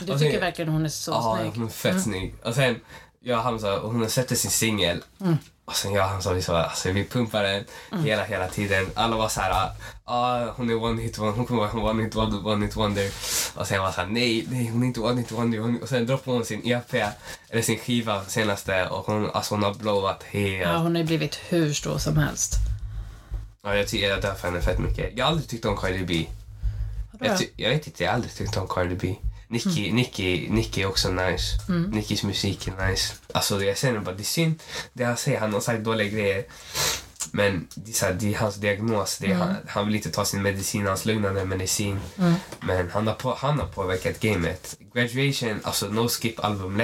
Du 0.06 0.12
Och 0.14 0.20
tycker 0.20 0.32
sen- 0.32 0.40
verkligen 0.42 0.72
hon 0.72 0.86
är 0.86 0.90
så 0.90 1.12
Ja, 1.12 1.38
snygg. 1.42 1.52
hon 1.56 1.66
är 1.66 1.70
fett 1.72 2.02
snygg. 2.04 2.36
Och 2.44 2.56
sen, 2.56 2.80
jag 3.20 3.38
och 3.38 3.44
Hamza, 3.44 3.80
och 3.80 3.92
hon 3.94 4.10
släppte 4.10 4.36
sin 4.36 4.52
singel. 4.52 5.04
Och 5.68 5.76
sen 5.76 5.92
och 5.92 5.98
Hamza, 6.04 6.34
vi, 6.34 6.42
så, 6.42 6.56
alltså, 6.56 6.92
vi 6.92 7.04
pumpade 7.06 7.66
den 7.90 8.04
hela, 8.04 8.24
hela 8.24 8.48
tiden. 8.48 8.86
Alla 8.94 9.16
var 9.18 9.30
så 9.30 9.42
här, 9.42 9.70
ah, 10.06 10.46
hon 10.56 10.70
är 10.70 10.84
one 10.84 11.02
hit 11.02 11.18
wonder, 11.18 11.36
hon 11.38 11.46
kommer 11.46 11.62
vara 11.62 11.92
one 11.92 12.04
hit 12.04 12.16
wonder, 12.16 12.48
one 12.48 12.66
hit 12.66 12.76
wonder. 12.76 13.12
Och 13.56 13.68
sen 13.68 13.82
var 13.82 13.92
så 13.92 14.02
här, 14.02 14.08
nej, 14.08 14.46
nej, 14.52 14.68
hon 14.68 14.84
är 14.84 14.88
inte 14.88 15.00
one 15.00 15.22
hit 15.22 15.32
wonder. 15.32 15.60
Hon, 15.60 15.82
och 15.82 15.90
sen 15.90 16.06
droppade 16.06 16.38
hon 16.38 16.46
sin 16.46 16.62
EP, 16.68 16.94
eller 17.50 17.62
sin 17.62 17.80
skiva 17.80 18.24
senaste, 18.26 18.88
och 18.88 19.06
hon, 19.06 19.30
alltså, 19.34 19.56
hon 19.56 19.64
har 19.64 19.74
blowat 19.74 20.24
helt. 20.24 20.62
Ja, 20.68 20.78
hon 20.78 20.96
har 20.96 21.04
blivit 21.04 21.36
hur 21.50 21.74
stor 21.74 21.98
som 21.98 22.18
helst. 22.18 22.56
Ja, 23.64 23.76
jag, 23.76 23.88
ty- 23.88 24.02
jag 24.02 24.22
dör 24.22 24.34
för 24.34 24.48
henne 24.48 24.62
fett 24.62 24.80
mycket. 24.80 25.18
Jag 25.18 25.26
har 25.26 25.32
aldrig 25.32 25.50
tyckt 25.50 25.66
om 25.66 25.78
Cardi 25.78 26.04
B. 26.06 26.26
Jag, 27.20 27.38
jag 27.56 27.70
vet 27.70 27.88
inte, 27.88 28.04
jag 28.04 28.10
har 28.12 28.16
aldrig 28.16 28.34
tyckt 28.36 28.58
om 28.58 28.68
Cardi 28.68 28.96
B. 28.96 29.16
Nicki, 29.48 29.92
Nicki, 29.92 30.48
Nicki 30.50 30.82
är 30.82 30.86
också 30.86 31.12
nice. 31.12 31.58
Nickis 31.92 32.24
musik 32.24 32.68
är 32.68 32.90
nice. 32.90 33.14
Alltså 33.34 33.64
jag 33.64 33.78
säger 33.78 34.00
bara, 34.00 34.16
det 34.16 34.22
är 34.22 34.26
synd. 34.26 34.60
Det 34.94 35.04
han 35.04 35.18
säger, 35.18 35.40
han 35.40 35.54
har 35.54 35.60
sagt 35.60 35.84
dåliga 35.84 36.08
grejer. 36.08 36.46
Men 37.32 37.68
det 37.76 37.92
är, 37.92 37.94
så 37.94 38.06
här, 38.06 38.14
det 38.14 38.34
är 38.34 38.38
hans 38.38 38.56
diagnos. 38.56 39.18
Det 39.18 39.28
är, 39.28 39.36
han, 39.36 39.56
han 39.68 39.86
vill 39.86 39.96
inte 39.96 40.12
ta 40.12 40.26
sin 40.26 40.42
medicin, 40.42 40.88
hans 40.88 41.06
lugnande 41.06 41.46
medicin. 41.46 42.00
Men 42.60 42.90
han 42.92 43.08
har, 43.08 43.14
på, 43.14 43.36
han 43.40 43.60
har 43.60 43.68
påverkat 43.68 44.20
gamet. 44.20 44.78
Graduation, 44.94 45.60
alltså 45.64 45.88
No 45.88 46.08
Skip-album, 46.08 46.82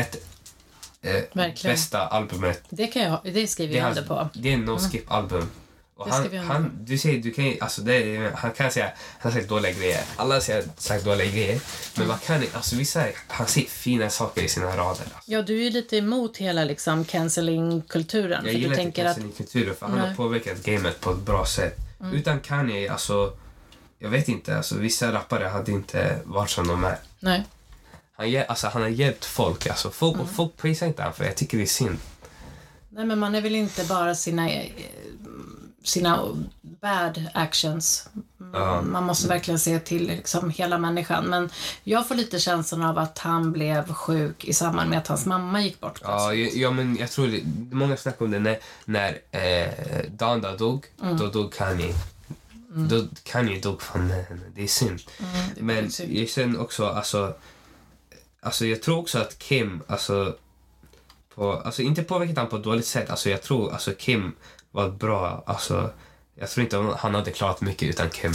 eh, 1.02 1.24
bästa 1.64 2.08
albumet 2.08 2.64
Det, 2.70 2.88
kan 2.88 3.02
jag, 3.02 3.20
det 3.24 3.48
skriver 3.48 3.78
jag 3.78 3.90
under 3.90 4.04
på. 4.04 4.30
det 4.34 4.54
är 4.54 4.58
no 4.58 4.78
skip 4.78 5.12
han, 6.10 6.38
ha 6.38 6.54
han, 6.54 6.72
du 6.82 6.98
säger, 6.98 7.24
du 7.24 7.32
kan, 7.32 7.54
alltså 7.62 7.82
det, 7.82 7.96
är- 7.96 8.32
han 8.32 8.52
kan 8.52 8.72
säga 8.72 8.92
han 9.20 9.32
har 9.32 9.40
sagt 9.40 9.50
dåliga 9.50 9.72
grejer. 9.72 10.04
Alla 10.16 10.36
har 10.36 10.80
sagt 10.82 11.06
dåliga 11.06 11.32
grejer. 11.32 11.60
Men 11.98 12.08
vad 12.08 12.22
kan 12.24 12.44
alltså 12.54 12.76
vissa, 12.76 13.06
han 13.28 13.48
säger 13.48 13.68
fina 13.68 14.10
saker 14.10 14.42
i 14.44 14.48
sina 14.48 14.66
rader. 14.66 14.88
Alltså. 14.88 15.12
Ja, 15.26 15.42
du 15.42 15.60
är 15.60 15.64
ju 15.64 15.70
lite 15.70 15.98
emot 15.98 16.38
hela 16.38 16.64
liksom 16.64 17.06
cancelling-kulturen. 17.06 18.46
Jag 18.46 18.54
gillar 18.54 18.70
inte 18.70 18.76
tänker 18.84 19.06
att... 19.06 19.38
kulturen 19.38 19.76
för 19.76 19.86
han 19.86 20.00
har 20.00 20.08
Nej. 20.08 20.16
påverkat 20.16 20.64
gamet 20.64 21.00
på 21.02 21.12
ett 21.12 21.18
bra 21.18 21.46
sätt. 21.46 21.78
Utan 22.14 22.40
Kanye, 22.40 22.92
alltså, 22.92 23.34
jag 24.00 24.10
vet 24.10 24.28
inte, 24.28 24.58
alltså 24.58 24.76
vissa 24.78 25.12
rappare 25.12 25.46
hade 25.46 25.72
inte 25.72 26.20
varit 26.24 26.50
som 26.50 26.68
de 26.68 26.84
är. 26.84 26.98
Nej. 27.20 27.44
Han, 28.16 28.44
alltså, 28.48 28.68
han 28.68 28.82
har 28.82 28.90
hjälpt 28.90 29.26
folk, 29.26 29.68
alltså 29.68 29.92
folk, 29.92 30.20
och 30.20 30.30
folk 30.30 30.58
prisar 30.58 30.88
inte 30.88 31.04
han 31.04 31.14
för 31.14 31.26
jag 31.26 31.36
tycker 31.36 31.58
det 31.58 31.64
är 31.64 31.68
synd. 31.68 31.98
Nej, 32.90 33.06
men 33.06 33.20
man 33.20 33.36
är 33.36 33.42
väl 33.42 33.56
inte 33.56 33.84
bara 33.84 34.16
sina, 34.16 34.50
eh, 34.52 34.70
sina 35.84 36.24
bad 36.62 37.30
actions. 37.34 38.10
Man 38.84 39.04
måste 39.04 39.28
verkligen 39.28 39.60
se 39.60 39.80
till 39.80 40.08
liksom 40.08 40.50
hela 40.50 40.78
människan. 40.78 41.26
Men 41.26 41.50
jag 41.84 42.08
får 42.08 42.16
lite 42.16 42.40
känslan 42.40 42.84
av 42.84 42.98
att 42.98 43.18
han 43.20 43.52
blev 43.52 43.94
sjuk 43.94 44.46
i 44.46 44.54
samband 44.54 44.90
med 44.90 45.00
att 45.00 45.08
hans 45.08 45.26
mamma 45.26 45.62
gick 45.62 45.80
bort. 45.80 46.00
Ja, 46.04 46.34
ja, 46.34 46.50
ja, 46.54 46.72
men 46.72 46.98
jag 46.98 47.12
tror 47.12 47.28
det, 47.28 47.42
många 47.76 47.98
snackar 47.98 48.26
om 48.26 48.32
det 48.32 48.40
när, 48.40 48.60
när 48.86 49.20
eh, 49.32 50.10
Donda 50.12 50.58
dog, 50.58 50.86
Mm. 51.02 51.18
då 51.18 51.28
dog 51.28 51.54
Kanye. 51.54 51.94
Då 52.76 53.06
Kanye 53.24 53.60
dog 53.60 53.82
henne, 53.94 54.26
det 54.56 54.64
är 54.64 54.68
synd. 54.68 55.00
det 55.56 55.60
är 55.60 55.64
men 55.64 55.92
synd. 55.92 56.30
sen 56.30 56.60
också, 56.60 56.86
alltså, 56.88 57.34
alltså 58.42 58.66
jag 58.66 58.82
tror 58.82 59.00
också 59.00 59.20
att 59.20 59.40
Kim, 59.40 59.82
alltså, 59.88 60.36
på, 61.36 61.52
alltså 61.54 61.82
inte 61.82 62.04
påverkat 62.04 62.38
han 62.38 62.48
på 62.48 62.56
ett 62.56 62.64
dåligt 62.64 62.86
sätt, 62.86 63.10
alltså 63.10 63.30
jag 63.30 63.42
tror 63.42 63.72
alltså 63.74 63.92
Kim 63.98 64.32
var 64.74 64.90
bra, 64.90 65.44
alltså 65.46 65.90
jag 66.36 66.50
tror 66.50 66.64
inte 66.64 66.96
han 66.98 67.16
hade 67.16 67.32
klarat 67.32 67.62
mycket 67.62 67.90
utan 67.90 68.10
Kim. 68.10 68.34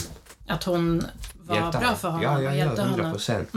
Att 0.48 0.64
hon 0.64 1.06
var 1.34 1.56
Hjälpte 1.56 1.78
bra 1.78 1.94
för 1.94 2.08
honom 2.08 2.22
Ja, 2.22 2.42
ja, 2.42 2.42
ja, 2.42 2.54
hjälpte 2.54 2.82
100 2.82 2.92
honom. 2.92 3.00
Mm. 3.00 3.12
procent. 3.12 3.48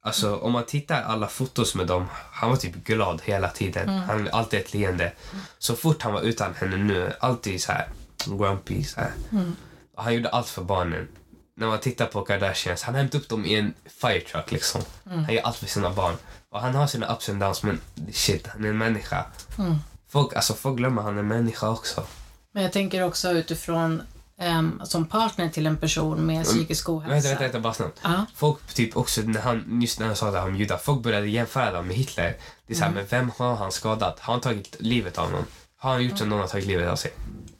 Alltså, 0.00 0.36
om 0.36 0.52
man 0.52 0.64
tittar 0.64 1.02
alla 1.02 1.26
fotos 1.26 1.74
med 1.74 1.86
dem, 1.86 2.06
han 2.32 2.50
var 2.50 2.56
typ 2.56 2.74
glad 2.84 3.20
hela 3.24 3.48
tiden. 3.48 3.88
Mm. 3.88 4.00
Han 4.00 4.28
alltid 4.32 4.60
ett 4.60 4.74
leende. 4.74 5.12
Så 5.58 5.76
fort 5.76 6.02
han 6.02 6.12
var 6.12 6.20
utan 6.20 6.54
henne 6.54 6.76
nu, 6.76 7.12
alltid 7.20 7.62
så 7.62 7.72
här 7.72 7.88
grumpy. 8.26 8.84
Så 8.84 9.00
här. 9.00 9.12
Mm. 9.32 9.56
Han 9.96 10.14
gjorde 10.14 10.28
allt 10.28 10.48
för 10.48 10.62
barnen. 10.62 11.08
När 11.56 11.66
man 11.66 11.80
tittar 11.80 12.06
på 12.06 12.22
Kardashians, 12.22 12.82
han 12.82 12.94
hämtade 12.94 13.22
upp 13.22 13.28
dem 13.28 13.44
i 13.44 13.54
en 13.54 13.74
firetruck 14.00 14.52
liksom. 14.52 14.80
Mm. 15.06 15.24
Han 15.24 15.34
gör 15.34 15.42
allt 15.42 15.56
för 15.56 15.66
sina 15.66 15.90
barn. 15.90 16.14
Och 16.50 16.60
han 16.60 16.74
har 16.74 16.86
sina 16.86 17.14
ups 17.14 17.28
and 17.28 17.40
downs, 17.40 17.62
men 17.62 17.80
shit, 18.12 18.46
han 18.46 18.64
är 18.64 18.68
en 18.68 18.78
människa. 18.78 19.24
Mm. 19.58 19.76
Folk, 20.08 20.34
alltså, 20.36 20.54
folk 20.54 20.76
glömmer 20.76 21.02
han 21.02 21.18
är 21.18 21.22
människa 21.22 21.68
också. 21.70 22.02
Men 22.52 22.62
jag 22.62 22.72
tänker 22.72 23.02
också 23.04 23.30
utifrån 23.30 24.02
ehm, 24.40 24.80
som 24.84 25.06
partner 25.06 25.48
till 25.48 25.66
en 25.66 25.76
person 25.76 26.26
med 26.26 26.44
psykisk 26.44 26.88
ohälsa. 26.88 27.12
Vänta, 27.14 27.28
vänta, 27.28 27.42
vänta 27.42 27.60
bara 27.60 27.74
snabbt. 27.74 28.00
Ja. 28.02 28.26
Folk, 28.34 28.58
typ 28.74 28.96
också 28.96 29.20
när 29.20 29.40
han, 29.40 29.80
just 29.82 29.98
när 30.00 30.06
han 30.06 30.16
sa 30.16 30.30
det 30.30 30.38
här 30.38 30.46
om 30.46 30.56
judar, 30.56 30.76
folk 30.76 31.02
började 31.02 31.28
jämföra 31.28 31.72
dem 31.72 31.86
med 31.86 31.96
Hitler. 31.96 32.36
Det 32.66 32.72
är 32.72 32.78
såhär, 32.78 32.92
men 32.92 33.06
vem 33.10 33.30
har 33.38 33.54
han 33.56 33.72
skadat? 33.72 34.20
Har 34.20 34.34
han 34.34 34.40
tagit 34.40 34.76
livet 34.78 35.18
av 35.18 35.30
någon? 35.32 35.44
Har 35.76 35.90
han 35.92 36.04
gjort 36.04 36.18
så 36.18 36.24
någon 36.24 36.40
har 36.40 36.46
tagit 36.48 36.66
livet 36.66 36.88
av 36.88 36.96
sig? 36.96 37.10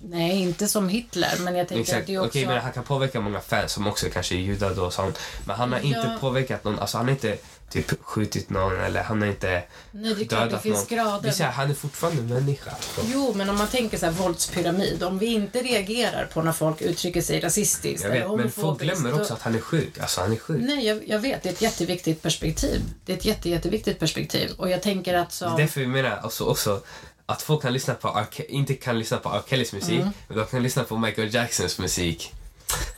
Nej, 0.02 0.42
inte 0.42 0.68
som 0.68 0.88
Hitler, 0.88 1.32
men 1.40 1.56
jag 1.56 1.68
tänker 1.68 1.82
att 1.82 1.88
Exakt. 1.88 2.06
det 2.06 2.14
är 2.14 2.18
Okej, 2.20 2.42
också... 2.42 2.52
men 2.54 2.62
han 2.62 2.72
kan 2.72 2.84
påverka 2.84 3.20
många 3.20 3.40
fans 3.40 3.72
som 3.72 3.86
också 3.86 4.06
kanske 4.12 4.34
är 4.34 4.38
judar 4.38 4.74
då 4.74 4.84
och 4.84 4.92
sånt. 4.92 5.18
Men 5.46 5.56
han 5.56 5.72
har 5.72 5.80
inte 5.80 5.98
Ja. 5.98 6.16
påverkat 6.20 6.64
någon, 6.64 6.78
alltså 6.78 6.96
han 6.96 7.06
har 7.06 7.12
inte 7.12 7.38
typ 7.70 8.04
skjutit 8.04 8.50
någon 8.50 8.80
eller 8.80 9.02
han 9.02 9.20
har 9.22 9.28
inte 9.28 9.62
Nej, 9.90 10.14
det 10.14 10.22
är 10.22 10.26
klart 10.26 10.40
det 10.40 10.44
dödat 10.46 10.62
finns 10.62 10.90
någon. 10.90 10.98
grader. 10.98 11.22
Det 11.22 11.28
är 11.28 11.32
så 11.32 11.42
här, 11.42 11.52
han 11.52 11.70
är 11.70 11.74
fortfarande 11.74 12.22
en 12.22 12.28
människa. 12.28 12.70
Jo, 13.12 13.32
men 13.36 13.50
om 13.50 13.58
man 13.58 13.68
tänker 13.68 13.98
så 13.98 14.06
här 14.06 14.12
våldspyramid. 14.12 15.02
Om 15.02 15.18
vi 15.18 15.26
inte 15.26 15.62
reagerar 15.62 16.24
på 16.26 16.42
när 16.42 16.52
folk 16.52 16.80
uttrycker 16.82 17.22
sig 17.22 17.40
rasistiskt 17.40 18.04
Jag 18.04 18.10
vet, 18.10 18.30
men 18.36 18.50
folk 18.50 18.80
glömmer 18.80 19.20
också 19.20 19.34
att 19.34 19.42
han 19.42 19.54
är 19.54 19.60
sjuk. 19.60 19.98
Alltså 19.98 20.20
han 20.20 20.32
är 20.32 20.36
sjuk. 20.36 20.60
Nej, 20.60 20.86
jag, 20.86 21.08
jag 21.08 21.18
vet. 21.18 21.42
Det 21.42 21.48
är 21.48 21.52
ett 21.52 21.62
jätteviktigt 21.62 22.22
perspektiv. 22.22 22.80
Det 23.04 23.12
är 23.12 23.16
ett 23.16 23.24
jätte, 23.24 23.50
jätteviktigt 23.50 23.98
perspektiv. 23.98 24.50
Och 24.58 24.70
jag 24.70 24.82
tänker 24.82 25.14
att 25.14 25.28
Det 25.30 25.34
så... 25.34 25.44
är 25.54 25.56
därför 25.58 25.80
vi 25.80 25.86
menar 25.86 26.16
alltså 26.16 26.44
också 26.44 26.80
att 27.26 27.42
folk 27.42 27.62
kan 27.62 27.72
lyssna 27.72 27.94
på 27.94 28.24
inte 28.48 28.74
kan 28.74 28.98
lyssna 28.98 29.16
på 29.16 29.28
R. 29.28 29.42
Kellys 29.48 29.72
musik, 29.72 30.00
Mm. 30.00 30.08
men 30.28 30.38
de 30.38 30.46
kan 30.46 30.62
lyssna 30.62 30.84
på 30.84 30.96
Michael 30.96 31.34
Jacksons 31.34 31.78
musik. 31.78 32.34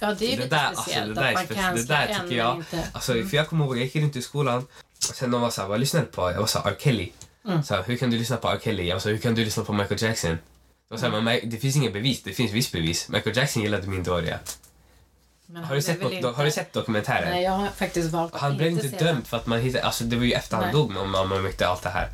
Ja, 0.00 0.14
det 0.14 0.26
är 0.26 0.30
det 0.30 0.36
lite 0.36 0.56
där, 0.56 0.64
alltså, 0.66 0.82
speciellt 0.82 1.14
det 1.14 1.20
där, 1.20 1.28
att 1.28 1.34
man 1.34 1.46
kan 1.46 1.76
det 1.76 1.84
där 1.84 2.06
tycker 2.22 2.36
jag, 2.36 2.56
inte... 2.56 2.88
alltså, 2.92 3.12
för 3.12 3.36
jag 3.36 3.48
kommer 3.48 3.64
ihåg, 3.64 3.76
jag 3.76 3.84
gick 3.84 3.96
runt 3.96 4.16
i 4.16 4.22
skolan, 4.22 4.66
och 5.08 5.14
sen 5.16 5.30
de 5.30 5.40
var 5.40 5.50
såhär, 5.50 5.68
vad 5.68 5.80
lyssnar 5.80 6.00
du 6.00 6.06
på? 6.06 6.30
Jag 6.30 6.38
var 6.40 6.46
såhär, 6.46 6.70
R. 6.70 6.76
Kelly. 6.80 7.12
Mm. 7.46 7.62
Så 7.62 7.74
här, 7.74 7.82
hur 7.82 7.96
kan 7.96 8.10
du 8.10 8.18
lyssna 8.18 8.36
på 8.36 8.48
R. 8.48 8.58
Kelly? 8.64 8.86
Jag 8.88 8.94
var 8.94 9.00
såhär, 9.00 9.14
hur 9.14 9.22
kan 9.22 9.34
du 9.34 9.44
lyssna 9.44 9.64
på 9.64 9.72
Michael 9.72 10.02
Jackson? 10.02 10.30
De 10.30 10.38
var 10.88 10.96
såhär, 10.98 11.12
Mm. 11.12 11.24
men 11.24 11.50
det 11.50 11.56
finns 11.56 11.76
inga 11.76 11.90
bevis, 11.90 12.22
det 12.22 12.32
finns 12.32 12.52
visst 12.52 12.72
bevis. 12.72 13.08
Michael 13.08 13.36
Jackson 13.36 13.62
gillade 13.62 13.86
Minderåriga. 13.86 14.38
Men 15.46 15.64
Har 15.64 15.68
du, 15.70 15.74
han 15.74 15.82
sett, 15.82 16.12
inte- 16.12 16.28
har 16.28 16.44
du 16.44 16.50
sett 16.50 16.72
dokumentären? 16.72 17.30
Nej, 17.30 17.42
jag 17.44 17.52
har 17.52 17.68
faktiskt 17.68 18.10
valt 18.10 18.34
Han 18.36 18.56
blev 18.56 18.68
inte 18.72 18.88
dömd 18.88 19.26
för 19.26 19.36
att 19.36 19.46
man 19.46 19.60
hittade, 19.60 19.84
alltså 19.84 20.04
det 20.04 20.16
var 20.16 20.24
ju 20.24 20.32
efter 20.32 20.56
han 20.56 20.64
Nej. 20.64 20.74
dog 20.74 20.92
när 20.94 21.04
man 21.06 21.32
upptäckte 21.32 21.68
allt 21.68 21.82
det 21.82 21.88
här. 21.90 22.08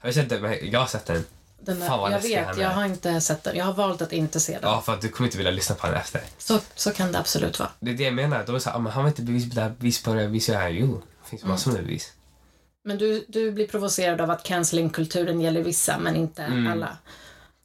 Har 0.00 0.08
du 0.08 0.12
sett 0.12 0.28
den? 0.28 0.70
Jag 0.72 0.80
har 0.80 0.86
sett 0.86 1.06
den. 1.06 1.24
Den 1.64 1.80
där, 1.80 1.86
Fan, 1.88 1.98
vad 1.98 2.10
jag 2.12 2.16
läskig 2.16 2.36
vet, 2.36 2.46
jag 2.46 2.58
är. 2.70 2.74
har 2.74 2.84
inte 2.84 3.20
sett 3.20 3.42
den. 3.44 3.56
Jag 3.56 3.64
har 3.64 3.72
valt 3.72 4.02
att 4.02 4.12
inte 4.12 4.40
se 4.40 4.52
den. 4.52 4.60
Ja, 4.62 4.80
för 4.82 4.92
att 4.94 5.00
du 5.00 5.08
kommer 5.08 5.28
inte 5.28 5.36
vilja 5.36 5.52
lyssna 5.52 5.74
på 5.74 5.86
den 5.86 5.96
efter. 5.96 6.20
Så, 6.38 6.58
så 6.74 6.90
kan 6.90 7.12
det 7.12 7.18
absolut 7.18 7.58
vara. 7.58 7.70
Det 7.80 7.90
är 7.90 7.94
det 7.94 8.04
jag 8.04 8.14
menar. 8.14 8.44
De 8.46 8.54
är 8.54 8.58
såhär, 8.58 8.76
ah, 8.76 8.80
men 8.80 8.92
han 8.92 9.02
var 9.02 9.08
inte 9.08 9.22
bevis 9.22 9.48
på 9.48 9.54
det 9.54 9.60
här, 9.60 9.70
bevis 9.78 10.02
på 10.02 10.14
det 10.14 10.20
här, 10.20 10.26
bevis 10.26 10.46
på 10.46 10.52
det 10.52 10.58
här. 10.58 10.68
Jo, 10.68 11.02
det 11.24 11.30
finns 11.30 11.44
massor 11.44 11.72
med 11.72 11.84
bevis. 11.84 12.12
Men 12.84 12.98
du, 12.98 13.24
du 13.28 13.52
blir 13.52 13.66
provocerad 13.68 14.20
av 14.20 14.30
att 14.30 14.42
cancellingkulturen 14.42 15.40
gäller 15.40 15.62
vissa, 15.62 15.98
men 15.98 16.16
inte 16.16 16.42
Mm. 16.42 16.72
alla. 16.72 16.96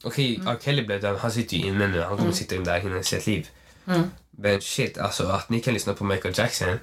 Okej, 0.04 0.34
Mm. 0.36 0.48
R. 0.48 0.56
Kelly 0.62 0.82
blev 0.86 1.00
dömd, 1.00 1.18
han 1.18 1.30
sitter 1.32 1.56
ju 1.56 1.66
inne 1.66 1.86
nu. 1.88 2.00
Han 2.02 2.16
kommer 2.16 2.32
sitta 2.32 2.54
inne 2.54 2.64
där 2.64 2.80
hela 2.80 3.02
sitt 3.02 3.26
liv. 3.26 3.48
Mm. 3.86 4.10
Men 4.30 4.60
shit, 4.60 4.98
alltså 4.98 5.26
att 5.28 5.48
ni 5.50 5.60
kan 5.60 5.74
lyssna 5.74 5.94
på 5.94 6.04
Michael 6.04 6.34
Jackson. 6.38 6.78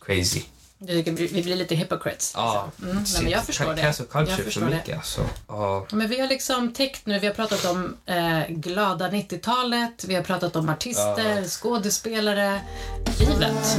Crazy. 0.00 0.42
Vi 0.86 1.02
vi 1.02 1.42
blir 1.42 1.56
lite 1.56 1.74
hypocrites. 1.74 2.32
Ja, 2.36 2.70
liksom. 2.76 2.90
mm, 2.90 3.04
men 3.22 3.30
jag 3.30 3.44
förstår 3.44 3.74
det. 3.74 3.82
Cancel 3.82 4.06
culture 4.06 4.30
Jag 4.30 4.36
för 4.36 4.44
förstår 4.44 4.60
det. 4.66 4.76
mycket 4.76 4.96
alltså. 4.96 5.20
Ja. 5.48 5.86
Men 5.90 6.08
vi 6.08 6.20
har 6.20 6.28
liksom 6.28 6.72
täckt 6.72 7.06
nu, 7.06 7.18
vi 7.18 7.26
har 7.26 7.34
pratat 7.34 7.64
om 7.64 7.96
eh, 8.06 8.40
glada 8.48 9.08
90-talet, 9.08 10.04
vi 10.04 10.14
har 10.14 10.22
pratat 10.22 10.56
om 10.56 10.68
artister, 10.68 11.44
skådespelare, 11.48 12.60
livet. 13.20 13.78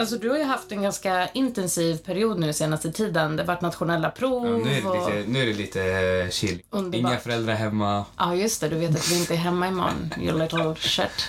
Alltså 0.00 0.16
du 0.16 0.30
har 0.30 0.38
ju 0.38 0.44
haft 0.44 0.72
en 0.72 0.82
ganska 0.82 1.28
intensiv 1.28 1.96
period 1.96 2.38
nu 2.38 2.52
senaste 2.52 2.92
tiden. 2.92 3.36
Det 3.36 3.42
har 3.42 3.46
varit 3.46 3.60
nationella 3.60 4.10
prov 4.10 4.46
Ja, 4.46 4.52
nu, 4.52 4.70
är 4.70 4.82
det 4.82 5.16
lite, 5.16 5.30
nu 5.30 5.42
är 5.42 5.46
det 5.46 5.52
lite 5.52 5.82
eh, 5.82 6.30
chill. 6.30 6.62
Underbart. 6.70 7.10
Inga 7.12 7.20
föräldrar 7.20 7.54
hemma. 7.54 8.04
Ja, 8.16 8.34
just 8.34 8.60
det. 8.60 8.68
Du 8.68 8.76
vet 8.76 8.90
att 8.90 9.10
vi 9.10 9.18
inte 9.18 9.34
är 9.34 9.38
hemma 9.38 9.68
imorgon, 9.68 10.14
you 10.20 10.38
little 10.38 10.74
shit. 10.74 11.28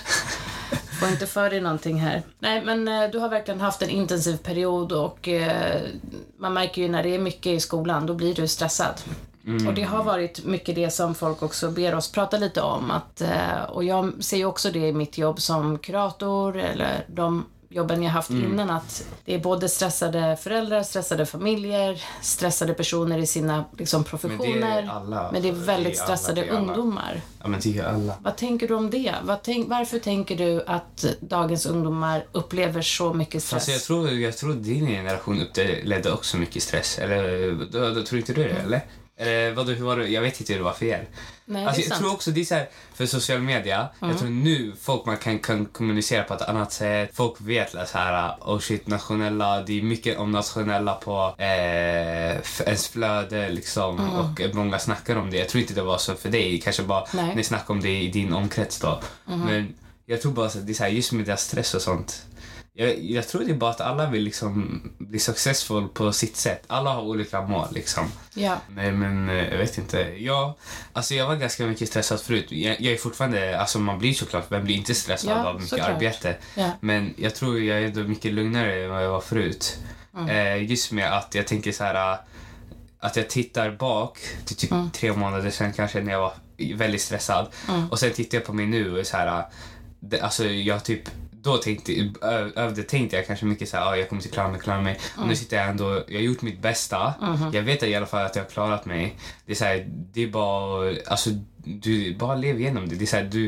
Får 1.00 1.08
inte 1.08 1.26
för 1.26 1.50
dig 1.50 1.60
någonting 1.60 2.00
här. 2.00 2.22
Nej, 2.38 2.64
men 2.64 2.88
eh, 2.88 3.10
du 3.10 3.18
har 3.18 3.28
verkligen 3.28 3.60
haft 3.60 3.82
en 3.82 3.90
intensiv 3.90 4.36
period 4.36 4.92
och 4.92 5.28
eh, 5.28 5.82
man 6.38 6.52
märker 6.52 6.82
ju 6.82 6.88
när 6.88 7.02
det 7.02 7.14
är 7.14 7.18
mycket 7.18 7.52
i 7.52 7.60
skolan, 7.60 8.06
då 8.06 8.14
blir 8.14 8.34
du 8.34 8.48
stressad. 8.48 8.94
Och 9.68 9.74
det 9.74 9.82
har 9.82 10.04
varit 10.04 10.44
mycket 10.44 10.74
det 10.74 10.90
som 10.90 11.14
folk 11.14 11.42
också 11.42 11.70
ber 11.70 11.94
oss 11.94 12.12
prata 12.12 12.36
lite 12.36 12.60
om. 12.60 12.90
Att, 12.90 13.22
och 13.68 13.84
jag 13.84 14.24
ser 14.24 14.36
ju 14.36 14.44
också 14.44 14.70
det 14.70 14.88
i 14.88 14.92
mitt 14.92 15.18
jobb 15.18 15.40
som 15.40 15.78
kurator 15.78 16.56
eller 16.56 17.04
de 17.08 17.44
jobben 17.72 18.02
jag 18.02 18.10
haft 18.10 18.30
innan 18.30 18.70
att 18.70 19.04
det 19.24 19.34
är 19.34 19.38
både 19.38 19.68
stressade 19.68 20.36
föräldrar, 20.36 20.82
stressade 20.82 21.26
familjer, 21.26 22.02
stressade 22.20 22.74
personer 22.74 23.18
i 23.18 23.26
sina 23.26 23.64
liksom, 23.78 24.04
professioner. 24.04 24.88
alla. 24.92 25.32
Men 25.32 25.42
det 25.42 25.48
är 25.48 25.52
Det 25.52 25.58
är 25.58 25.64
väldigt 25.64 26.00
alla, 26.00 26.16
stressade 26.16 26.40
det 26.40 26.46
är 26.48 26.50
alla. 26.50 26.60
ungdomar. 26.60 27.20
Ja, 27.42 27.48
men 27.48 27.60
det 27.60 27.78
är 27.78 27.84
alla. 27.84 28.14
Vad 28.22 28.36
tänker 28.36 28.68
du 28.68 28.74
om 28.74 28.90
det? 28.90 29.14
Tänk, 29.42 29.68
varför 29.68 29.98
tänker 29.98 30.36
du 30.36 30.64
att 30.66 31.04
dagens 31.20 31.66
ungdomar 31.66 32.24
upplever 32.32 32.82
så 32.82 33.14
mycket 33.14 33.42
stress? 33.42 33.54
Alltså 33.54 33.70
jag, 33.70 33.82
tror, 33.82 34.10
jag 34.10 34.36
tror 34.36 34.54
din 34.54 34.86
generation 34.86 35.40
upplevde 35.42 36.12
också 36.12 36.36
mycket 36.36 36.62
stress. 36.62 36.98
Eller 36.98 37.52
då, 37.72 37.90
då, 37.90 38.02
tror 38.02 38.18
inte 38.18 38.32
du 38.32 38.42
det, 38.42 38.50
eller? 38.50 38.80
Eller 39.16 39.52
vadå, 39.52 39.72
hur 39.72 39.84
var 39.84 39.96
det? 39.96 40.08
Jag 40.08 40.22
vet 40.22 40.40
inte 40.40 40.52
hur 40.52 40.60
det 40.60 40.64
var 40.64 40.72
för 40.72 40.86
er. 40.86 41.08
Nej, 41.44 41.66
Alltså, 41.66 41.80
jag 41.80 41.88
sant. 41.88 42.00
tror 42.00 42.12
också 42.12 42.30
det 42.30 42.40
är 42.40 42.44
så 42.44 42.54
här, 42.54 42.68
för 42.94 43.06
social 43.06 43.38
media, 43.40 43.88
jag 44.00 44.18
tror 44.18 44.28
nu 44.28 44.72
folk 44.80 45.06
man 45.06 45.16
kan, 45.16 45.38
kan 45.38 45.66
kommunicera 45.66 46.22
på 46.24 46.34
ett 46.34 46.42
annat 46.42 46.72
sätt. 46.72 47.10
Folk 47.14 47.34
vet 47.38 47.70
så 47.70 47.98
här, 47.98 48.34
oh 48.40 48.58
shit, 48.58 48.86
nationella, 48.86 49.62
det 49.62 49.78
är 49.78 49.82
mycket 49.82 50.18
om 50.18 50.32
nationella 50.32 50.94
på 50.94 51.34
eh, 51.38 52.36
ens 52.66 52.88
flöde 52.88 53.48
liksom. 53.48 54.00
Och 54.18 54.54
många 54.54 54.78
snackar 54.78 55.16
om 55.16 55.30
det. 55.30 55.36
Jag 55.36 55.48
tror 55.48 55.60
inte 55.62 55.74
det 55.74 55.82
var 55.82 55.98
så 55.98 56.14
för 56.14 56.28
dig, 56.28 56.60
kanske 56.60 56.82
bara 56.82 57.06
Nej. 57.12 57.32
ni 57.36 57.44
snackar 57.44 57.74
om 57.74 57.80
det 57.80 58.00
i 58.02 58.08
din 58.08 58.32
omkrets 58.32 58.78
då. 58.80 59.00
Men 59.24 59.74
jag 60.06 60.22
tror 60.22 60.32
bara 60.32 60.46
att 60.46 60.66
det 60.66 60.72
är 60.72 60.74
så 60.74 60.82
här, 60.82 60.90
just 60.90 61.12
med 61.12 61.24
deras 61.26 61.42
stress 61.42 61.74
och 61.74 61.82
sånt. 61.82 62.22
Jag, 62.74 62.98
jag 63.04 63.28
tror 63.28 63.44
det 63.44 63.50
är 63.50 63.54
bara 63.54 63.70
att 63.70 63.80
alla 63.80 64.06
vill 64.10 64.22
liksom 64.22 64.82
bli 64.98 65.18
successful 65.18 65.88
på 65.88 66.12
sitt 66.12 66.36
sätt. 66.36 66.62
Alla 66.66 66.90
har 66.90 67.02
olika 67.02 67.40
mål 67.42 67.68
liksom. 67.72 68.12
Ja. 68.34 68.56
Nej 68.68 68.92
men 68.92 69.28
eh, 69.28 69.48
jag 69.48 69.58
vet 69.58 69.78
inte. 69.78 69.98
Jag, 70.18 70.52
alltså 70.92 71.14
jag 71.14 71.26
var 71.26 71.36
ganska 71.36 71.66
mycket 71.66 71.88
stressad 71.88 72.20
förut. 72.20 72.46
Jag, 72.52 72.80
jag 72.80 72.92
är 72.92 72.96
fortfarande, 72.96 73.60
alltså 73.60 73.78
man 73.78 73.98
blir 73.98 74.14
såklart, 74.14 74.44
vem 74.48 74.64
blir 74.64 74.74
inte 74.76 74.94
stressad 74.94 75.30
Ja, 75.30 75.44
av 75.48 75.54
mycket 75.54 75.68
såklart. 75.70 75.88
arbete? 75.88 76.36
Ja. 76.54 76.70
Men 76.80 77.14
jag 77.18 77.34
tror 77.34 77.60
jag 77.60 77.78
är 77.78 77.82
ändå 77.86 78.00
mycket 78.00 78.32
lugnare 78.32 78.84
än 78.84 78.90
vad 78.90 79.04
jag 79.04 79.10
var 79.10 79.20
förut. 79.20 79.78
Mm. 80.16 80.28
Eh, 80.28 80.70
just 80.70 80.92
med 80.92 81.12
att 81.18 81.34
jag 81.34 81.46
tänker 81.46 81.72
så 81.72 81.84
här. 81.84 82.12
eh, 82.12 82.18
Att 83.00 83.16
jag 83.16 83.30
tittar 83.30 83.70
bak 83.70 84.18
till 84.44 84.56
typ 84.56 84.70
Mm. 84.72 84.90
tre 84.90 85.12
månader 85.12 85.50
sedan 85.50 85.72
kanske 85.72 86.00
när 86.00 86.12
jag 86.12 86.20
var 86.20 86.32
väldigt 86.74 87.00
stressad. 87.02 87.46
Mm. 87.68 87.90
Och 87.90 87.98
sen 87.98 88.12
tittar 88.12 88.38
jag 88.38 88.44
på 88.44 88.52
mig 88.52 88.66
nu 88.66 88.98
och 89.00 89.06
så 89.06 89.16
här. 89.16 89.38
eh, 89.38 89.44
Det, 90.00 90.20
alltså 90.20 90.44
jag 90.46 90.84
typ 90.84 91.02
då 91.42 91.56
tänkte, 91.56 91.92
ö- 92.22 92.50
övde 92.56 92.82
tänkte 92.82 93.16
jag 93.16 93.26
kanske 93.26 93.46
mycket 93.46 93.68
så 93.68 93.76
här, 93.76 93.86
ah, 93.86 93.96
jag 93.96 94.08
kommer 94.08 94.22
inte 94.22 94.34
klara 94.34 94.48
mig, 94.48 94.60
klara 94.60 94.80
mig. 94.80 94.98
Och 95.12 95.16
Mm. 95.16 95.28
nu 95.28 95.36
sitter 95.36 95.56
jag 95.56 95.68
ändå, 95.68 96.04
jag 96.08 96.14
har 96.14 96.22
gjort 96.22 96.42
mitt 96.42 96.58
bästa. 96.62 97.14
Mm-hmm. 97.20 97.54
Jag 97.54 97.62
vet 97.62 97.82
i 97.82 97.94
alla 97.94 98.06
fall 98.06 98.26
att 98.26 98.36
jag 98.36 98.42
har 98.42 98.50
klarat 98.50 98.84
mig. 98.86 99.16
Det 99.46 99.52
är 99.52 99.56
så 99.56 99.64
här, 99.64 99.86
det 99.88 100.22
är 100.22 100.26
bara, 100.26 100.94
alltså 101.06 101.30
du 101.64 102.14
bara 102.14 102.34
lev 102.34 102.60
igenom 102.60 102.88
det. 102.88 102.94
Det 102.94 103.04
är 103.04 103.06
så 103.06 103.16
här, 103.16 103.24
du... 103.24 103.46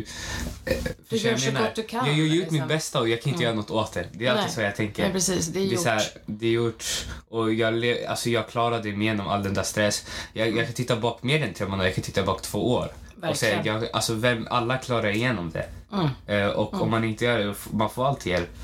eh, 0.66 0.76
Du 1.08 1.16
gör 1.16 1.36
så 1.36 1.50
gott 1.50 1.74
du 1.74 1.82
kan, 1.82 2.06
Jag 2.06 2.12
har 2.14 2.20
gjort 2.20 2.32
liksom. 2.36 2.56
mitt 2.58 2.68
bästa 2.68 3.00
och 3.00 3.08
jag 3.08 3.22
kan 3.22 3.32
inte 3.32 3.44
göra 3.44 3.54
något 3.54 3.70
åt 3.70 3.92
det. 3.92 4.06
Det 4.12 4.26
är 4.26 4.30
alltid 4.30 4.44
Nej. 4.44 4.54
så 4.54 4.60
jag 4.60 4.76
tänker. 4.76 5.02
Nej, 5.02 5.12
precis. 5.12 5.46
Det 5.46 5.58
är 5.60 5.68
Det 5.68 5.74
är, 5.74 5.78
så 5.78 5.88
här, 5.88 5.96
gjort. 6.00 6.12
det 6.26 6.46
är 6.46 6.50
gjort 6.50 6.84
och 7.28 7.54
jag, 7.54 7.74
le- 7.74 8.06
alltså 8.06 8.30
jag 8.30 8.48
klarade 8.48 8.92
mig 8.92 9.02
igenom 9.06 9.28
all 9.28 9.42
den 9.42 9.54
där 9.54 9.62
stress. 9.62 10.06
Jag, 10.32 10.48
jag 10.56 10.64
kan 10.64 10.74
titta 10.74 10.96
bak 10.96 11.22
mer 11.22 11.42
än 11.42 11.54
tre 11.54 11.66
månader, 11.66 11.84
jag 11.88 11.94
kan 11.94 12.04
titta 12.04 12.22
bak 12.22 12.42
två 12.42 12.72
år. 12.72 12.88
Och 13.30 13.42
Verkligen. 13.42 13.66
jag, 13.66 13.88
alltså 13.92 14.14
vem, 14.14 14.46
alla 14.50 14.78
klarar 14.78 15.08
igenom 15.08 15.50
det. 15.50 15.66
Mm. 15.92 16.08
Eh, 16.26 16.48
och 16.48 16.82
om 16.82 16.90
man 16.90 17.04
inte 17.04 17.24
gör 17.24 17.38
det, 17.38 17.54
man 17.70 17.90
får 17.90 18.06
alltid 18.06 18.32
hjälp. 18.32 18.58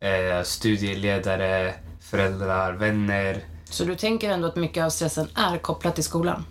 Eh, 0.00 0.42
studieledare, 0.42 1.74
föräldrar, 2.00 2.72
vänner. 2.72 3.44
Så 3.64 3.84
du 3.84 3.96
tänker 3.96 4.30
ändå 4.30 4.48
att 4.48 4.56
mycket 4.56 4.84
av 4.84 4.90
stressen 4.90 5.28
är 5.34 5.58
kopplat 5.58 5.94
till 5.94 6.04
skolan? 6.04 6.44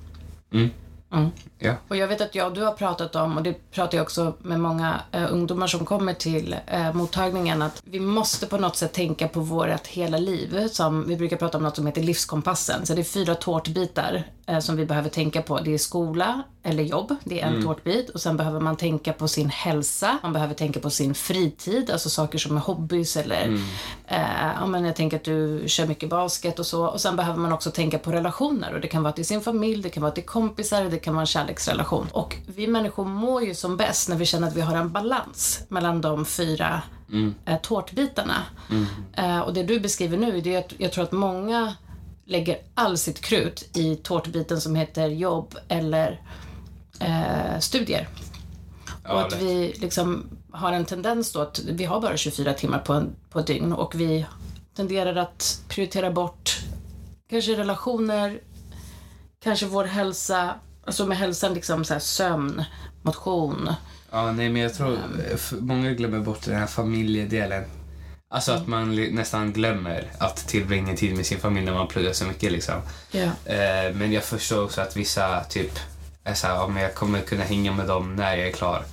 Mm. 0.54 0.70
Mm. 1.12 1.30
Ja. 1.60 1.74
Och 1.88 1.98
jag 1.98 2.08
vet 2.08 2.22
att 2.22 2.36
jag 2.36 2.48
och 2.48 2.54
du 2.54 2.62
har 2.62 2.72
pratat 2.72 3.16
om, 3.16 3.38
och 3.38 3.44
det 3.44 3.72
pratar 3.72 3.98
jag 3.98 4.04
också 4.04 4.34
med 4.42 4.60
många 4.60 5.02
eh, 5.12 5.34
ungdomar 5.34 5.68
som 5.68 5.86
kommer 5.86 6.14
till 6.14 6.56
eh, 6.68 6.94
mottagningen, 6.94 7.62
att 7.62 7.82
vi 7.86 8.00
måste 8.00 8.48
på 8.48 8.58
något 8.58 8.76
sätt 8.76 8.94
tänka 8.94 9.28
på 9.28 9.40
vårt 9.40 9.88
hela 9.88 10.18
liv. 10.18 10.68
Som, 10.68 11.08
vi 11.08 11.18
brukar 11.18 11.38
prata 11.38 11.58
om 11.58 11.64
något 11.64 11.76
som 11.76 11.86
heter 11.86 12.04
livskompassen. 12.04 12.86
Så 12.86 12.94
det 12.94 13.02
är 13.02 13.04
fyra 13.04 13.36
tårtbitar 13.36 14.24
som 14.60 14.76
vi 14.76 14.86
behöver 14.86 15.10
tänka 15.10 15.42
på. 15.42 15.60
Det 15.60 15.74
är 15.74 15.78
skola 15.78 16.44
eller 16.64 16.84
jobb, 16.84 17.16
det 17.24 17.42
är 17.42 17.48
en 17.48 17.64
tårtbit. 17.64 18.10
Och 18.10 18.22
sen 18.22 18.38
behöver 18.38 18.60
man 18.60 18.76
tänka 18.76 19.14
på 19.14 19.28
sin 19.28 19.50
hälsa, 19.50 20.18
man 20.24 20.34
behöver 20.34 20.54
tänka 20.54 20.80
på 20.80 20.90
sin 20.90 21.14
fritid, 21.14 21.90
alltså 21.90 22.10
saker 22.10 22.38
som 22.38 22.58
är 22.58 22.62
hobbys 22.62 23.18
eller, 23.18 23.60
eh, 24.08 24.52
ja 24.60 24.66
men 24.66 24.86
jag 24.86 24.96
tänker 24.96 25.18
att 25.18 25.24
du 25.24 25.64
kör 25.68 25.88
mycket 25.88 26.10
basket 26.10 26.60
och 26.60 26.66
så. 26.66 26.86
Och 26.86 27.02
sen 27.02 27.16
behöver 27.16 27.40
man 27.40 27.54
också 27.54 27.72
tänka 27.72 28.00
på 28.00 28.12
relationer 28.12 28.74
och 28.74 28.82
det 28.82 28.88
kan 28.88 29.04
vara 29.04 29.14
till 29.14 29.26
sin 29.26 29.42
familj, 29.42 29.84
det 29.84 29.90
kan 29.90 30.04
vara 30.04 30.12
till 30.12 30.26
kompisar, 30.26 30.84
det 30.84 30.98
kan 31.00 31.14
vara 31.14 31.22
en 31.22 31.28
kärleksrelation. 31.28 32.08
Och 32.12 32.36
vi 32.56 32.68
människor 32.68 33.06
mår 33.06 33.44
ju 33.44 33.56
som 33.56 33.78
bäst 33.78 34.10
när 34.10 34.16
vi 34.16 34.26
känner 34.26 34.48
att 34.48 34.56
vi 34.56 34.62
har 34.62 34.78
en 34.78 34.92
balans 34.92 35.64
mellan 35.68 36.02
de 36.02 36.26
fyra 36.26 36.82
eh, 37.46 37.58
tårtbitarna. 37.62 38.44
Eh, 39.14 39.40
och 39.40 39.54
det 39.54 39.64
du 39.64 39.80
beskriver 39.80 40.18
nu, 40.18 40.42
det 40.42 40.56
är 40.56 40.60
att 40.60 40.74
jag 40.78 40.92
tror 40.92 41.04
att 41.04 41.12
många 41.12 41.76
lägger 42.30 42.58
all 42.74 42.98
sitt 42.98 43.22
krut 43.22 43.78
i 43.78 43.96
tårtbiten 43.96 44.62
som 44.62 44.76
heter 44.76 45.08
jobb 45.08 45.56
eller 45.68 46.22
eh, 47.00 47.60
studier. 47.60 48.08
Ja, 49.04 49.14
och 49.14 49.22
att 49.22 49.32
lätt. 49.32 49.42
vi 49.42 49.74
liksom 49.80 50.26
har 50.52 50.72
en 50.74 50.86
tendens 50.86 51.32
då 51.32 51.40
att 51.42 51.60
vi 51.60 51.86
har 51.86 52.02
bara 52.02 52.18
24 52.18 52.54
timmar 52.54 52.80
på, 52.80 52.94
en, 52.94 53.16
på 53.30 53.40
ett 53.40 53.48
dygn 53.48 53.74
och 53.74 53.96
vi 53.96 54.26
tenderar 54.76 55.16
att 55.16 55.62
prioritera 55.70 56.12
bort 56.12 56.60
kanske 57.30 57.52
relationer, 57.58 58.40
kanske 59.44 59.66
vår 59.66 59.84
hälsa, 59.84 60.56
alltså 60.86 61.06
med 61.06 61.18
hälsan 61.18 61.54
liksom 61.54 61.86
så 61.86 61.94
här 61.94 62.00
sömn, 62.00 62.64
motion. 63.02 63.70
Ja, 64.12 64.32
nej 64.32 64.50
men 64.50 64.62
jag 64.62 64.74
tror 64.74 64.98
f- 65.34 65.54
många 65.60 65.92
glömmer 65.92 66.20
bort 66.20 66.46
den 66.46 66.56
här 66.56 66.68
familjedelen. 66.68 67.64
Alltså 68.32 68.52
att 68.52 68.68
man 68.68 68.96
nästan 68.96 69.54
glömmer 69.54 70.12
att 70.18 70.48
tillbringa 70.48 70.96
tid 70.96 71.16
med 71.16 71.26
sin 71.26 71.40
familj 71.40 71.66
när 71.66 71.74
man 71.74 71.88
pluggar 71.88 72.14
så 72.14 72.26
mycket 72.26 72.52
liksom. 72.52 72.76
Ja. 73.12 73.24
Eh, 73.46 73.94
men 73.94 74.12
jag 74.12 74.24
förstår 74.24 74.64
också 74.64 74.82
att 74.82 74.98
vissa 74.98 75.44
typ 75.44 75.72
är 76.24 76.34
såhär, 76.34 76.56
ja 76.56 76.68
men 76.68 76.84
jag 76.84 76.96
kommer 76.96 77.22
kunna 77.22 77.44
hänga 77.44 77.72
med 77.72 77.88
dem 77.88 78.16
när 78.16 78.38
jag 78.38 78.48
är 78.48 78.52
klar. 78.52 78.84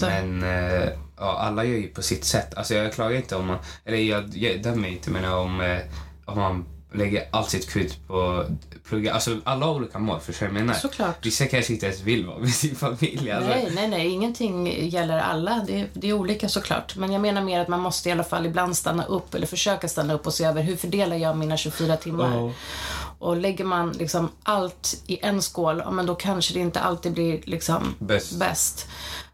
Men 0.00 0.42
eh, 0.42 0.88
ja, 1.16 1.38
alla 1.38 1.64
gör 1.64 1.76
ju 1.76 1.88
på 1.88 2.02
sitt 2.02 2.24
sätt. 2.24 2.54
Alltså 2.54 2.74
jag 2.74 2.92
klagar 2.92 3.16
inte 3.16 3.36
om 3.36 3.46
man, 3.46 3.58
eller 3.84 3.98
jag, 3.98 4.36
jag 4.36 4.62
dömer 4.62 4.88
inte 4.88 5.10
men 5.10 5.24
om, 5.24 5.60
eh, 5.60 5.78
om 6.24 6.38
man 6.38 6.64
lägger 6.92 7.28
allt 7.30 7.50
sitt 7.50 7.70
krut 7.70 8.06
på 8.06 8.44
plugga. 8.88 9.14
Alltså 9.14 9.36
alla 9.44 9.66
har 9.66 9.74
olika 9.74 9.98
mål, 9.98 10.20
förstår 10.20 10.48
jag 10.48 10.54
menar? 10.54 10.74
Såklart. 10.74 11.26
Vissa 11.26 11.46
kanske 11.46 11.72
inte 11.72 11.86
ens 11.86 12.00
vill 12.00 12.26
vara 12.26 12.38
med 12.38 12.50
sin 12.50 12.74
familj. 12.76 13.30
Alltså. 13.30 13.50
Nej, 13.50 13.70
nej, 13.74 13.88
nej, 13.88 14.08
ingenting 14.08 14.88
gäller 14.88 15.18
alla. 15.18 15.64
Det, 15.66 15.86
det 15.92 16.08
är 16.08 16.12
olika 16.12 16.48
såklart. 16.48 16.96
Men 16.96 17.12
jag 17.12 17.22
menar 17.22 17.42
mer 17.42 17.60
att 17.60 17.68
man 17.68 17.80
måste 17.80 18.08
i 18.08 18.12
alla 18.12 18.24
fall 18.24 18.46
ibland 18.46 18.76
stanna 18.76 19.04
upp 19.04 19.34
eller 19.34 19.46
försöka 19.46 19.88
stanna 19.88 20.14
upp 20.14 20.26
och 20.26 20.34
se 20.34 20.44
över 20.44 20.62
hur 20.62 20.76
fördelar 20.76 21.16
jag 21.16 21.36
mina 21.36 21.56
24 21.56 21.96
timmar. 21.96 22.36
Ja. 22.36 22.52
Och 23.18 23.36
lägger 23.36 23.64
man 23.64 23.92
liksom 23.92 24.28
allt 24.42 25.02
i 25.06 25.18
en 25.22 25.42
skål, 25.42 25.82
ja, 25.84 25.90
men 25.90 26.06
då 26.06 26.14
kanske 26.14 26.54
det 26.54 26.60
inte 26.60 26.80
alltid 26.80 27.12
blir 27.12 27.40
liksom 27.44 27.94
Bäst. 27.98 28.88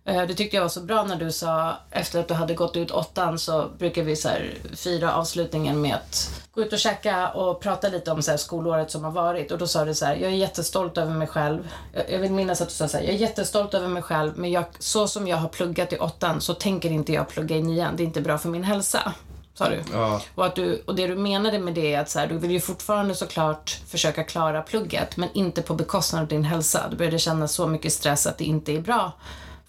Eh, 0.06 0.22
Det 0.26 0.34
tyckte 0.34 0.56
jag 0.56 0.62
var 0.62 0.68
så 0.68 0.80
bra 0.80 1.04
när 1.04 1.16
du 1.16 1.32
sa, 1.32 1.76
efter 1.90 2.20
att 2.20 2.28
du 2.28 2.34
hade 2.34 2.54
gått 2.54 2.76
ut 2.76 2.90
åttan 2.90 3.38
så 3.38 3.68
brukar 3.78 4.02
vi 4.02 4.16
så 4.16 4.28
här, 4.28 4.54
fira 4.76 5.14
avslutningen 5.14 5.80
med 5.80 5.94
att 5.94 6.30
gå 6.52 6.62
ut 6.62 6.72
och 6.72 6.78
käka 6.78 7.28
och 7.28 7.60
prata 7.60 7.88
lite 7.88 8.10
om 8.10 8.22
så 8.22 8.30
här, 8.30 8.38
skolåret 8.38 8.90
som 8.90 9.04
har 9.04 9.10
varit. 9.10 9.52
Och 9.52 9.58
då 9.58 9.66
sa 9.66 9.84
du 9.84 9.94
så 9.94 10.04
här, 10.06 10.14
jag 10.16 10.30
är 10.32 10.36
jättestolt 10.36 10.98
över 10.98 11.12
mig 11.14 11.26
själv. 11.28 11.68
Jag- 11.92 12.10
Jag 12.10 12.18
vill 12.18 12.32
minnas 12.32 12.60
att 12.60 12.68
du 12.68 12.74
sa 12.74 12.88
så 12.88 12.96
här, 12.96 13.04
jag 13.04 13.14
är 13.14 13.18
jättestolt 13.18 13.74
över 13.74 13.88
mig 13.88 14.02
själv 14.02 14.32
men 14.36 14.50
jag, 14.52 14.64
så 14.78 15.08
som 15.08 15.28
jag 15.28 15.36
har 15.36 15.48
pluggat 15.48 15.92
i 15.92 15.98
åttan 15.98 16.40
så 16.40 16.54
tänker 16.54 16.90
inte 16.90 17.12
jag 17.12 17.28
plugga 17.28 17.56
i 17.56 17.62
nian. 17.62 17.96
Det 17.96 18.02
är 18.02 18.04
inte 18.04 18.20
bra 18.20 18.38
för 18.38 18.48
min 18.48 18.64
hälsa. 18.64 19.12
Sa 19.54 19.68
du. 19.68 19.82
Ja. 19.92 20.20
Och, 20.34 20.46
att 20.46 20.54
du, 20.54 20.82
och 20.86 20.94
det 20.94 21.06
du 21.06 21.16
menade 21.16 21.58
med 21.58 21.74
det 21.74 21.94
är 21.94 22.00
att 22.00 22.10
så 22.10 22.18
här, 22.18 22.26
du 22.26 22.38
vill 22.38 22.50
ju 22.50 22.60
fortfarande 22.60 23.14
såklart 23.14 23.78
försöka 23.88 24.24
klara 24.24 24.62
plugget 24.62 25.16
men 25.16 25.28
inte 25.34 25.62
på 25.62 25.74
bekostnad 25.74 26.22
av 26.22 26.28
din 26.28 26.44
hälsa. 26.44 26.86
Du 26.90 26.96
började 26.96 27.18
känna 27.18 27.48
så 27.48 27.66
mycket 27.66 27.92
stress 27.92 28.26
att 28.26 28.38
det 28.38 28.44
inte 28.44 28.72
är 28.72 28.80
bra 28.80 29.12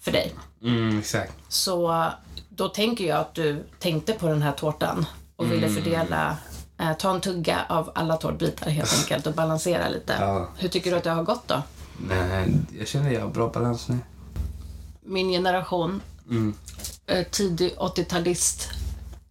för 0.06 0.12
dig. 0.12 0.34
Mm, 0.62 0.98
exakt. 0.98 1.32
Så 1.48 2.10
då 2.48 2.68
tänker 2.68 3.04
jag 3.04 3.18
att 3.18 3.34
du 3.34 3.64
tänkte 3.78 4.12
på 4.12 4.28
den 4.28 4.42
här 4.42 4.52
tårtan 4.52 5.06
och 5.36 5.52
ville 5.52 5.68
fördela, 5.68 6.36
eh, 6.78 6.92
ta 6.92 7.14
en 7.14 7.20
tugga 7.20 7.58
av 7.68 7.90
alla 7.94 8.16
tårtbitar 8.16 8.70
helt 8.70 8.94
enkelt 9.02 9.26
och 9.26 9.32
balansera 9.34 9.88
lite. 9.88 10.16
Ja. 10.20 10.48
Hur 10.58 10.68
tycker 10.68 10.90
du 10.90 10.96
att 10.96 11.04
det 11.04 11.10
har 11.10 11.22
gått 11.22 11.48
då? 11.48 11.62
Nej, 12.08 12.48
jag 12.78 12.88
känner 12.88 13.10
jag 13.10 13.20
har 13.20 13.28
bra 13.28 13.48
balans 13.48 13.88
nu. 13.88 13.98
Min 15.02 15.28
generation, 15.30 16.02
Mm. 16.30 16.54
eh, 17.06 17.26
tidig 17.30 17.74
80-talist. 17.78 18.68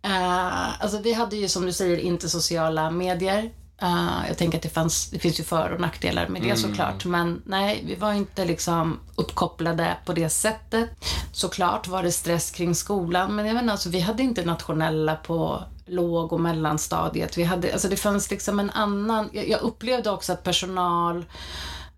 Eh, 0.01 0.81
alltså 0.83 0.97
vi 1.01 1.13
hade 1.13 1.35
ju 1.35 1.47
som 1.47 1.65
du 1.65 1.73
säger 1.73 1.97
inte 1.97 2.29
sociala 2.29 2.91
medier. 2.91 3.51
Eh, 3.81 4.27
jag 4.27 4.37
tänker 4.37 4.57
att 4.57 4.63
det, 4.63 4.69
fanns, 4.69 5.09
det 5.09 5.19
finns 5.19 5.39
ju 5.39 5.43
för 5.43 5.71
och 5.71 5.81
nackdelar 5.81 6.27
med 6.27 6.41
det 6.41 6.55
såklart. 6.55 7.05
Men 7.05 7.41
nej, 7.45 7.83
vi 7.87 7.95
var 7.95 8.13
inte 8.13 8.45
liksom 8.45 8.99
uppkopplade 9.15 9.97
på 10.05 10.13
det 10.13 10.29
sättet. 10.29 10.89
Såklart 11.31 11.87
var 11.87 12.03
det 12.03 12.11
stress 12.11 12.51
kring 12.51 12.75
skolan, 12.75 13.35
men 13.35 13.45
jag 13.45 13.55
menar, 13.55 13.71
alltså, 13.71 13.89
vi 13.89 13.99
hade 13.99 14.23
inte 14.23 14.45
nationella 14.45 15.15
på 15.15 15.63
låg 15.85 16.33
och 16.33 16.41
mellanstadiet. 16.41 17.37
Vi 17.37 17.43
hade, 17.43 17.73
alltså, 17.73 17.87
det 17.87 17.97
fanns 17.97 18.31
liksom 18.31 18.59
en 18.59 18.69
annan... 18.69 19.29
Jag, 19.33 19.49
jag 19.49 19.61
upplevde 19.61 20.09
också 20.09 20.33
att 20.33 20.43
personal 20.43 21.25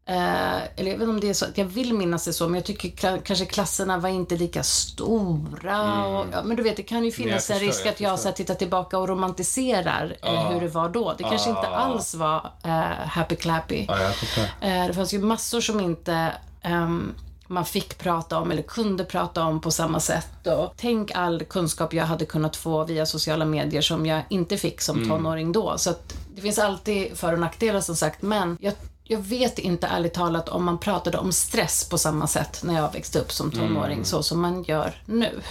Eh, 0.09 0.57
eller 0.75 0.91
jag 0.91 0.97
vet 0.97 1.01
inte 1.01 1.05
om 1.05 1.19
det 1.19 1.29
är 1.29 1.33
så 1.33 1.45
att 1.45 1.57
jag 1.57 1.65
vill 1.65 1.93
minnas 1.93 2.25
det 2.25 2.33
så, 2.33 2.47
men 2.47 2.55
jag 2.55 2.65
tycker 2.65 3.17
kanske 3.17 3.45
klasserna 3.45 3.97
var 3.97 4.09
inte 4.09 4.37
lika 4.37 4.63
stora. 4.63 6.05
Och, 6.05 6.25
ja, 6.31 6.43
men 6.43 6.57
du 6.57 6.63
vet, 6.63 6.77
det 6.77 6.83
kan 6.83 7.05
ju 7.05 7.11
finnas 7.11 7.49
jag 7.49 7.55
en 7.55 7.59
förstår, 7.59 7.67
risk 7.67 7.85
jag 7.85 7.91
att 7.93 7.99
jag 7.99 8.11
så 8.11 8.15
förstår. 8.15 8.29
här, 8.29 8.35
tittar 8.35 8.55
tillbaka 8.55 8.97
och 8.97 9.07
romantiserar 9.07 10.17
eh, 10.23 10.51
hur 10.51 10.61
det 10.61 10.67
var 10.67 10.89
då. 10.89 11.15
Det 11.17 11.23
kanske 11.23 11.49
inte 11.49 11.67
alls 11.67 12.15
var 12.15 12.51
eh, 12.63 13.07
happy 13.07 13.35
clappy. 13.35 13.85
Jag 13.87 14.15
fattar. 14.15 14.67
Eh, 14.67 14.87
det 14.87 14.93
fanns 14.93 15.13
ju 15.13 15.19
massor 15.19 15.61
som 15.61 15.79
inte 15.79 16.31
ehm, 16.61 17.13
man 17.47 17.65
fick 17.65 17.97
prata 17.97 18.39
om 18.39 18.51
eller 18.51 18.61
kunde 18.61 19.03
prata 19.03 19.43
om 19.43 19.61
på 19.61 19.71
samma 19.71 19.99
sätt. 19.99 20.47
Och 20.47 20.73
tänk 20.77 21.11
all 21.15 21.43
kunskap 21.43 21.93
jag 21.93 22.05
hade 22.05 22.25
kunnat 22.25 22.55
få 22.55 22.83
via 22.83 23.05
sociala 23.05 23.45
medier 23.45 23.81
som 23.81 24.05
jag 24.05 24.21
inte 24.29 24.57
fick 24.57 24.81
som 24.81 25.09
tonåring 25.09 25.51
då. 25.51 25.77
Så 25.77 25.89
att 25.89 26.13
det 26.35 26.41
finns 26.41 26.59
alltid 26.59 27.17
för 27.17 27.33
och 27.33 27.39
nackdelar 27.39 27.81
som 27.81 27.95
sagt, 27.95 28.21
men 28.21 28.57
jag, 28.61 28.73
jag 29.07 29.19
vet 29.19 29.59
inte 29.59 29.87
ärligt 29.87 30.13
talat 30.13 30.49
om 30.49 30.63
man 30.63 30.77
pratade 30.77 31.17
om 31.17 31.31
stress 31.31 31.89
på 31.89 31.97
samma 31.97 32.27
sätt 32.27 32.61
när 32.63 32.73
jag 32.75 32.93
växte 32.93 33.19
upp 33.19 33.31
som 33.31 33.51
tonåring 33.51 34.05
så 34.05 34.23
som 34.23 34.41
man 34.41 34.63
gör 34.63 35.01
nu. 35.05 35.41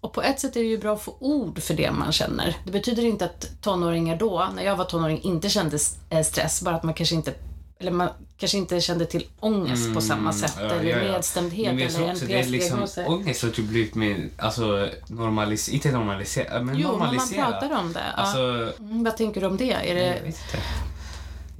Och 0.00 0.12
på 0.12 0.22
ett 0.22 0.40
sätt 0.40 0.56
är 0.56 0.60
det 0.60 0.66
ju 0.66 0.78
bra 0.78 0.94
att 0.94 1.02
få 1.02 1.16
ord 1.20 1.62
för 1.62 1.74
det 1.74 1.90
man 1.90 2.12
känner. 2.12 2.56
Det 2.64 2.70
betyder 2.72 3.04
inte 3.04 3.24
att 3.24 3.48
tonåringar 3.62 4.16
då, 4.16 4.48
när 4.56 4.62
jag 4.64 4.76
var 4.76 4.84
tonåring, 4.84 5.20
inte 5.22 5.48
kände 5.48 5.78
eh, 6.10 6.22
stress, 6.24 6.62
bara 6.62 6.74
att 6.76 6.82
man 6.82 6.94
kanske 6.94 7.14
inte 7.14 7.34
eller 7.78 7.90
man 7.92 8.08
kanske 8.38 8.58
inte 8.58 8.80
kände 8.80 9.06
till 9.06 9.26
ångest 9.40 9.94
på 9.94 10.00
samma 10.00 10.32
sätt, 10.32 10.56
Mm, 10.58 10.68
Ja, 10.70 10.74
eller 10.74 10.90
ja, 10.90 10.96
ja. 11.06 11.12
nedstämdhet 11.12 11.66
Men 11.74 11.78
jag 11.78 11.94
eller 11.94 12.12
också 12.12 12.24
det 12.26 12.34
är 12.40 12.44
liksom, 12.46 12.78
NPS-diagnoser. 12.78 13.08
ångest 13.10 13.42
har 13.42 13.50
typ 13.50 13.64
blivit 13.64 13.94
mer, 13.94 14.28
alltså 14.38 14.88
normaliserat, 15.06 15.74
inte 15.74 15.92
normaliserat, 15.92 16.64
men 16.66 16.78
Jo, 16.78 16.88
men 16.88 16.98
man 16.98 17.06
normaliserat. 17.08 17.60
pratar 17.60 17.78
om 17.78 17.92
det. 17.92 18.00
Alltså, 18.14 18.38
Mm, 18.82 19.04
vad 19.04 19.16
tänker 19.16 19.40
du 19.40 19.46
om 19.46 19.56
det? 19.56 19.72
Är 19.72 19.86
jag 19.86 19.96
det 19.96 20.10
vet 20.12 20.26
inte. 20.26 20.58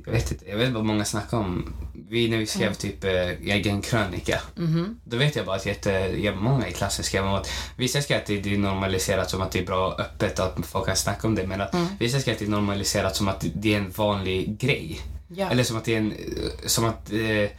Jag 0.06 0.12
vet 0.12 0.32
inte, 0.32 0.44
jag 0.50 0.56
vet 0.56 0.72
vad 0.72 0.84
många 0.84 1.04
snackar 1.04 1.36
om. 1.38 1.72
Vi, 2.08 2.28
när 2.28 2.38
vi 2.38 2.46
skrev 2.46 2.62
Mm. 2.62 2.74
typ 2.74 3.04
eh, 3.04 3.28
egen 3.54 3.82
krönika, 3.82 4.40
Mhm. 4.56 5.00
då 5.04 5.16
vet 5.16 5.36
jag 5.36 5.46
bara 5.46 5.56
att 5.56 5.66
jätte, 5.66 5.90
ja, 6.22 6.34
många 6.34 6.68
i 6.68 6.72
klassen 6.72 7.04
skrev 7.04 7.24
om 7.26 7.34
att 7.34 7.48
vissa 7.76 8.02
skrev 8.02 8.18
att 8.18 8.26
det, 8.26 8.46
är 8.54 8.58
normaliserat 8.58 9.30
som 9.30 9.42
att 9.42 9.52
det 9.52 9.58
är 9.58 9.66
bra 9.66 9.86
och 9.88 10.00
öppet 10.00 10.38
att 10.40 10.66
folk 10.66 10.86
kan 10.86 10.96
snacka 10.96 11.26
om 11.28 11.34
det, 11.34 11.46
men 11.46 11.60
att 11.60 11.74
Mm. 11.74 11.86
vissa 11.98 12.20
skrev 12.20 12.32
att 12.32 12.38
det 12.38 12.44
är 12.44 12.48
normaliserat 12.50 13.16
som 13.16 13.28
att 13.28 13.44
det 13.54 13.74
är 13.74 13.78
en 13.78 13.90
vanlig 13.90 14.58
grej. 14.58 15.00
Ja. 15.28 15.50
Eller 15.50 15.62
som 15.64 15.76
att 15.76 15.84
det 15.84 15.94
är 15.94 15.98
en, 15.98 16.12
eh, 16.12 16.66
som 16.66 16.84
att 16.84 17.12
eh, 17.12 17.50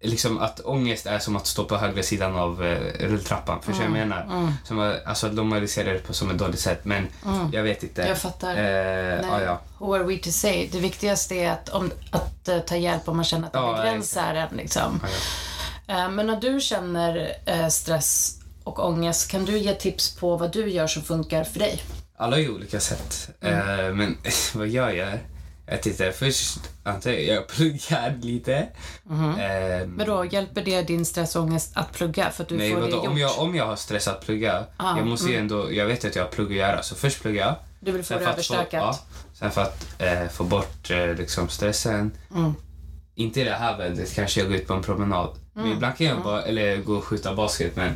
Liksom 0.00 0.38
att 0.38 0.60
ångest 0.60 1.06
är 1.06 1.18
som 1.18 1.36
att 1.36 1.46
stå 1.46 1.64
på 1.64 1.76
högra 1.76 2.02
sidan 2.02 2.36
av 2.36 2.64
eh, 2.64 3.08
rulltrappan. 3.08 3.62
Förstår 3.62 3.84
du 3.84 3.90
vad 3.90 3.98
jag 3.98 4.06
Mm, 4.06 4.26
menar? 4.28 4.52
Som 4.64 4.78
att, 4.78 5.04
alltså 5.06 5.26
att 5.26 5.34
normalisera 5.34 5.92
det 5.92 5.98
på 5.98 6.12
som 6.14 6.30
ett 6.30 6.38
dåligt 6.38 6.60
sätt. 6.60 6.80
Men 6.84 7.08
jag 7.52 7.62
vet 7.62 7.82
inte. 7.82 8.02
Jag 8.02 8.18
fattar. 8.18 8.50
Eh, 8.50 8.56
Nej. 8.56 9.24
ja, 9.30 9.40
ja. 9.42 9.60
Who 9.78 9.94
are 9.94 10.02
we 10.02 10.16
to 10.18 10.30
say? 10.30 10.68
Det 10.72 10.78
viktigaste 10.78 11.34
är 11.34 11.50
att, 11.50 11.68
om, 11.68 11.90
att 12.10 12.48
eh, 12.48 12.58
ta 12.58 12.76
hjälp 12.76 13.08
om 13.08 13.16
man 13.16 13.24
känner 13.24 13.46
att 13.46 13.52
det 13.52 13.58
Ja, 13.58 13.76
begränsar 13.76 14.34
en. 14.34 14.56
Liksom. 14.56 15.00
Eh, 15.88 16.08
men 16.10 16.26
när 16.26 16.40
du 16.40 16.60
känner 16.60 17.36
eh, 17.46 17.68
stress 17.68 18.38
och 18.64 18.86
ångest, 18.88 19.30
kan 19.30 19.44
du 19.44 19.58
ge 19.58 19.74
tips 19.74 20.16
på 20.16 20.36
vad 20.36 20.52
du 20.52 20.68
gör 20.70 20.86
som 20.86 21.02
funkar 21.02 21.44
för 21.44 21.58
dig? 21.58 21.82
Alla 22.18 22.36
har 22.36 22.40
ju 22.40 22.54
olika 22.54 22.80
sätt. 22.80 23.28
Mm. 23.40 23.80
Eh, 23.86 23.92
men 23.94 24.18
vad 24.54 24.68
jag 24.68 24.96
gör? 24.96 25.18
Jag 25.68 25.82
tittar 25.82 26.10
först, 26.10 26.58
antar 26.84 27.10
jag, 27.10 27.22
jag 27.22 27.46
pluggar 27.46 28.18
lite. 28.22 28.66
Mm-hmm. 29.04 29.80
Eh, 29.80 29.86
Men 29.86 30.06
då 30.06 30.24
hjälper 30.24 30.62
det 30.64 30.82
din 30.82 31.04
stress 31.04 31.36
och 31.36 31.42
ångest 31.42 31.70
att 31.74 31.92
plugga 31.92 32.30
för 32.30 32.42
att 32.42 32.48
du 32.48 32.56
Nej, 32.56 32.72
får 32.74 32.80
det 32.80 32.88
gjort? 32.90 33.06
om, 33.06 33.18
jag, 33.18 33.38
om 33.38 33.54
jag 33.54 33.66
har 33.66 33.76
stress 33.76 34.08
att 34.08 34.20
plugga, 34.26 34.64
Ah, 34.76 34.96
jag 34.96 35.06
måste 35.06 35.30
ju 35.30 35.36
ändå, 35.36 35.72
jag 35.72 35.86
vet 35.86 36.04
att 36.04 36.16
jag 36.16 36.22
har 36.22 36.30
plugg 36.30 36.46
att 36.50 36.56
göra. 36.56 36.82
Så 36.82 36.94
först 36.94 37.22
pluggar 37.22 37.46
jag. 37.46 37.54
Du 37.80 37.92
vill 37.92 38.04
få 38.04 38.14
det 38.14 38.20
få, 38.20 38.30
överstökat? 38.30 38.72
ja, 38.72 38.98
sen 39.32 39.50
för 39.50 39.62
att 39.62 39.86
eh, 39.98 40.28
få 40.28 40.44
bort 40.44 40.90
eh, 40.90 41.14
liksom 41.14 41.48
stressen. 41.48 42.12
Mm. 42.34 42.54
Inte 43.14 43.40
i 43.40 43.44
det 43.44 43.50
här 43.54 43.78
vädret 43.78 44.14
kanske 44.14 44.40
jag 44.40 44.48
går 44.48 44.56
ut 44.58 44.66
på 44.66 44.74
en 44.74 44.82
promenad. 44.82 45.28
Mm. 45.28 45.68
Men 45.68 45.76
ibland 45.76 45.96
kan 45.96 46.06
jag 46.06 46.22
bara, 46.22 46.42
eller 46.42 46.76
gå 46.76 46.94
och 46.94 47.04
skjuta 47.04 47.34
basket. 47.34 47.76
Men 47.76 47.92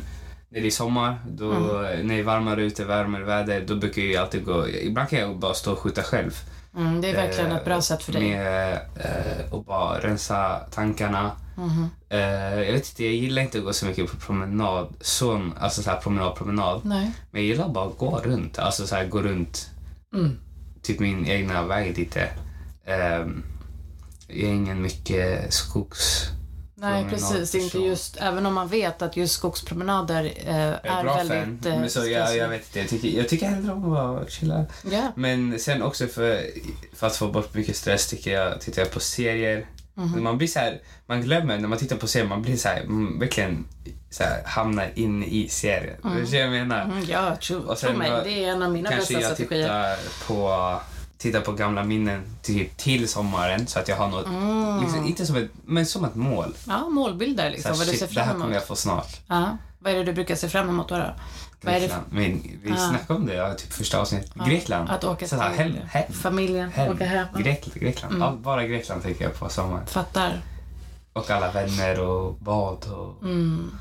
när 0.49 0.61
det 0.61 0.67
är 0.67 0.71
sommar, 0.71 1.19
då, 1.29 1.51
Mm. 1.51 2.07
när 2.07 2.15
det 2.15 2.19
är 2.19 2.23
varmare 2.23 2.63
ute, 2.63 2.85
varmare 2.85 3.23
väder, 3.23 3.61
då 3.67 3.75
brukar 3.75 4.01
jag 4.01 4.21
alltid 4.23 4.45
gå. 4.45 4.69
Ibland 4.69 5.09
kan 5.09 5.19
jag 5.19 5.37
bara 5.39 5.53
stå 5.53 5.71
och 5.71 5.79
skjuta 5.79 6.03
själv. 6.03 6.31
Mm, 6.77 7.01
det 7.01 7.09
är 7.09 7.15
verkligen 7.15 7.51
Eh, 7.51 7.57
ett 7.57 7.65
bra 7.65 7.81
sätt 7.81 8.03
för 8.03 8.11
dig. 8.13 8.21
Med, 8.21 8.73
eh, 8.95 9.53
och 9.53 9.63
bara 9.63 9.99
rensa 9.99 10.59
tankarna. 10.59 11.31
Mhm. 11.57 11.89
Eh, 12.09 12.19
jag 12.59 12.71
vet 12.73 12.89
inte, 12.89 13.03
jag 13.03 13.13
gillar 13.13 13.41
inte 13.41 13.57
att 13.57 13.63
gå 13.63 13.73
så 13.73 13.85
mycket 13.85 14.11
på 14.11 14.17
promenad. 14.17 14.93
Sån, 15.01 15.53
alltså 15.59 15.83
så 15.83 15.89
här 15.89 15.97
promenad, 15.97 16.35
promenad. 16.35 16.81
Nej. 16.85 17.11
Men 17.31 17.41
jag 17.41 17.47
gillar 17.47 17.69
bara 17.69 17.87
att 17.87 17.97
gå 17.97 18.17
runt. 18.23 18.59
Alltså 18.59 18.87
så 18.87 18.95
här, 18.95 19.05
gå 19.05 19.21
runt 19.21 19.69
Mm. 20.13 20.39
typ 20.81 20.99
min 20.99 21.25
egna 21.27 21.63
väg 21.63 21.97
lite. 21.97 22.29
Um, 22.87 23.43
jag 24.27 24.49
är 24.49 24.53
ingen 24.53 24.81
mycket 24.81 25.53
skogs... 25.53 26.29
Nej, 26.81 27.05
precis. 27.09 27.55
Inte 27.55 27.77
just, 27.77 28.17
även 28.21 28.45
om 28.45 28.53
man 28.53 28.67
vet 28.67 29.01
att 29.01 29.17
just 29.17 29.33
skogspromenader 29.33 30.23
eh, 30.45 30.57
Jag 30.57 30.65
är 30.65 30.79
är 30.83 31.03
bra 31.03 31.15
väldigt 31.15 31.37
fan. 31.63 31.73
eh, 31.73 31.79
Men 31.79 31.89
så 31.89 31.99
jag, 31.99 32.05
stressigt. 32.07 32.37
jag 32.41 32.49
vet 32.49 32.65
inte, 32.67 32.79
jag 32.79 32.89
tycker, 32.89 33.17
jag 33.17 33.29
tycker 33.29 33.47
hellre 33.47 33.71
om 33.73 33.93
att 33.93 34.31
chilla. 34.31 34.65
Ja. 34.91 35.11
Men 35.15 35.59
sen 35.59 35.81
också 35.81 36.07
för, 36.07 36.41
för 36.95 37.07
att 37.07 37.15
få 37.15 37.27
bort 37.27 37.53
mycket 37.53 37.75
stress 37.75 38.07
tycker 38.07 38.31
jag, 38.33 38.61
tittar 38.61 38.81
jag 38.81 38.91
på 38.91 38.99
serier. 38.99 39.65
Mhm. 39.93 40.23
Man 40.23 40.37
blir 40.37 40.47
så 40.47 40.59
här, 40.59 40.81
man 41.05 41.21
glömmer 41.21 41.59
när 41.59 41.67
man 41.67 41.77
tittar 41.77 41.95
på 41.95 42.07
serier, 42.07 42.27
man 42.27 42.41
blir 42.41 42.57
så 42.57 42.67
här, 42.69 42.83
man 42.85 43.19
verkligen 43.19 43.65
så 44.09 44.23
här, 44.23 44.43
hamnar 44.45 44.89
in 44.95 45.23
i 45.23 45.47
serien. 45.49 45.95
Mm. 46.03 46.17
Du 46.19 46.25
ser 46.27 46.47
vad 46.47 46.57
jag 46.57 46.67
menar? 46.67 46.83
Mm, 46.83 47.03
ja, 47.09 47.35
tro, 47.35 47.57
Och 47.59 47.65
tro 47.77 47.89
sen 47.89 47.97
mig. 47.97 48.11
Det 48.23 48.43
är 48.43 48.49
en 48.51 48.61
av 48.63 48.71
mina 48.71 48.89
Kanske 48.89 49.13
bästa 49.13 49.27
jag 49.29 49.35
strategier. 49.37 49.63
tittar 49.95 50.27
på, 50.27 50.79
tittar 51.21 51.41
på 51.41 51.51
gamla 51.51 51.83
minnen 51.83 52.21
typ 52.41 52.77
till 52.77 53.07
sommaren 53.07 53.67
så 53.67 53.79
att 53.79 53.87
jag 53.87 53.95
har 53.95 54.07
något, 54.07 54.25
liksom, 54.83 55.05
inte 55.07 55.25
som 55.25 55.35
ett, 55.35 55.51
men 55.65 55.85
som 55.85 56.05
ett 56.05 56.15
mål. 56.15 56.53
Ja, 56.67 56.89
målbilder 56.89 57.45
Så 57.45 57.51
liksom. 57.51 57.71
här, 57.71 57.79
du 57.79 57.85
ser 57.85 58.07
shit, 58.07 58.15
det 58.15 58.21
här 58.21 58.33
kommer 58.33 58.53
jag 58.53 58.67
få 58.67 58.75
snart. 58.75 59.19
Ja. 59.27 59.57
Vad 59.79 59.93
är 59.93 59.97
det 59.97 60.03
du 60.03 60.13
brukar 60.13 60.35
se 60.35 60.49
fram 60.49 60.69
emot 60.69 60.89
då? 60.89 60.97
då? 60.97 61.13
Grekland. 61.61 62.03
Men 62.09 62.41
vi 62.63 62.71
Ah. 62.71 62.75
snackade 62.89 63.19
om 63.19 63.25
det, 63.25 63.33
ja, 63.33 63.53
typ 63.53 63.73
första 63.73 63.99
avsnittet. 63.99 64.31
Grekland. 64.47 64.89
att 64.89 65.03
åka 65.03 65.27
så 65.27 65.35
här, 65.35 65.49
till 65.51 65.59
hem, 65.75 65.75
hem, 65.89 66.13
familjen? 66.13 66.71
hem. 66.71 66.91
Åka 66.93 67.05
hem? 67.05 67.27
Ja. 67.33 67.39
Grekland. 67.39 67.79
Grekland. 67.81 68.15
Mm. 68.15 68.27
Ja, 68.27 68.35
bara 68.43 68.67
Grekland 68.67 69.03
tänker 69.03 69.23
jag 69.23 69.39
på 69.39 69.49
sommaren. 69.49 69.85
Fattar. 69.87 70.41
Och 71.13 71.29
alla 71.29 71.51
vänner 71.51 71.99
och 71.99 72.33
bad 72.35 72.85
och... 72.91 73.23
Mm. 73.23 73.71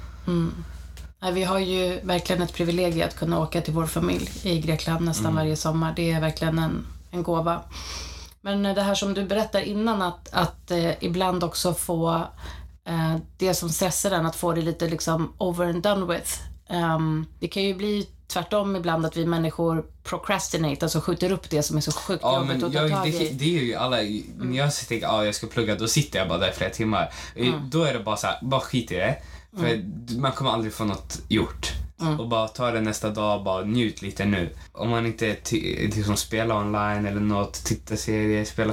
Nej, 1.22 1.32
vi 1.32 1.44
har 1.44 1.58
ju 1.58 2.00
verkligen 2.02 2.42
ett 2.42 2.52
privilegium 2.54 3.08
att 3.08 3.16
kunna 3.16 3.38
åka 3.38 3.60
till 3.60 3.74
vår 3.74 3.86
familj 3.86 4.30
i 4.42 4.60
Grekland 4.60 5.04
nästan 5.04 5.26
Mm. 5.26 5.36
varje 5.36 5.56
sommar. 5.56 5.92
Det 5.96 6.10
är 6.12 6.20
verkligen 6.20 6.58
en, 6.58 6.86
en 7.10 7.22
gåva. 7.22 7.62
Men 8.40 8.62
det 8.62 8.82
här 8.82 8.94
som 8.94 9.14
du 9.14 9.24
berättar 9.24 9.60
innan, 9.60 10.02
att, 10.02 10.28
att 10.32 10.70
eh, 10.70 10.90
ibland 11.04 11.44
också 11.44 11.74
få 11.74 12.14
eh, 12.84 13.16
det 13.38 13.54
som 13.54 13.68
stressar 13.70 14.10
en, 14.10 14.26
att 14.26 14.36
få 14.36 14.52
det 14.52 14.62
lite 14.62 14.88
liksom 14.88 15.32
over 15.38 15.66
and 15.66 15.82
done 15.82 16.14
with. 16.14 16.40
Ehm, 16.68 17.26
det 17.40 17.48
kan 17.48 17.62
ju 17.62 17.74
bli 17.74 18.08
tvärtom 18.26 18.76
ibland 18.76 19.06
att 19.06 19.16
vi 19.16 19.26
människor 19.26 19.84
procrastinate, 20.02 20.84
alltså 20.84 21.00
skjuter 21.00 21.32
upp 21.32 21.50
det 21.50 21.62
som 21.62 21.76
är 21.76 21.80
så 21.80 21.92
sjukt 21.92 22.22
Ja, 22.22 22.38
jobbigt 22.38 22.62
att 22.62 22.72
ta 22.72 22.78
jag, 22.78 22.90
tag 22.90 23.02
det, 23.12 23.30
i. 23.30 23.32
det 23.32 23.44
är 23.58 23.62
ju 23.62 23.74
alla, 23.74 23.96
när 24.36 24.58
jag 24.58 24.74
tänker 24.74 25.06
att 25.06 25.12
ah, 25.12 25.24
jag 25.24 25.34
ska 25.34 25.46
plugga, 25.46 25.74
då 25.74 25.88
sitter 25.88 26.18
jag 26.18 26.28
bara 26.28 26.38
där 26.38 26.48
i 26.48 26.52
flera 26.52 26.70
timmar. 26.70 27.12
Eh, 27.34 27.54
Då 27.64 27.82
är 27.84 27.92
det 27.94 28.00
bara 28.00 28.16
så 28.16 28.26
här, 28.26 28.38
bara 28.42 28.60
skit 28.60 28.92
i 28.92 28.94
det. 28.96 29.16
För 29.56 29.82
man 30.18 30.32
kommer 30.32 30.50
aldrig 30.50 30.72
få 30.72 30.84
något 30.84 31.20
gjort. 31.28 31.72
Och 32.18 32.28
bara 32.28 32.48
ta 32.48 32.70
det 32.70 32.80
nästa 32.80 33.10
dag, 33.10 33.44
bara 33.44 33.64
njut 33.64 34.02
lite 34.02 34.24
nu. 34.24 34.48
Om 34.72 34.90
man 34.90 35.06
inte 35.06 35.36
liksom 35.52 36.16
spelar 36.16 36.56
online 36.56 37.06
eller 37.06 37.20
något, 37.20 37.64
titta 37.64 37.96
serier, 37.96 38.44
spela, 38.44 38.72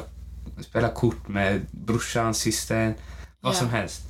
spela 0.61 0.89
kort 0.89 1.27
med 1.27 1.61
brorsan, 1.71 2.33
systern, 2.33 2.93
vad 3.41 3.53
Ja. 3.53 3.57
som 3.59 3.69
helst. 3.69 4.01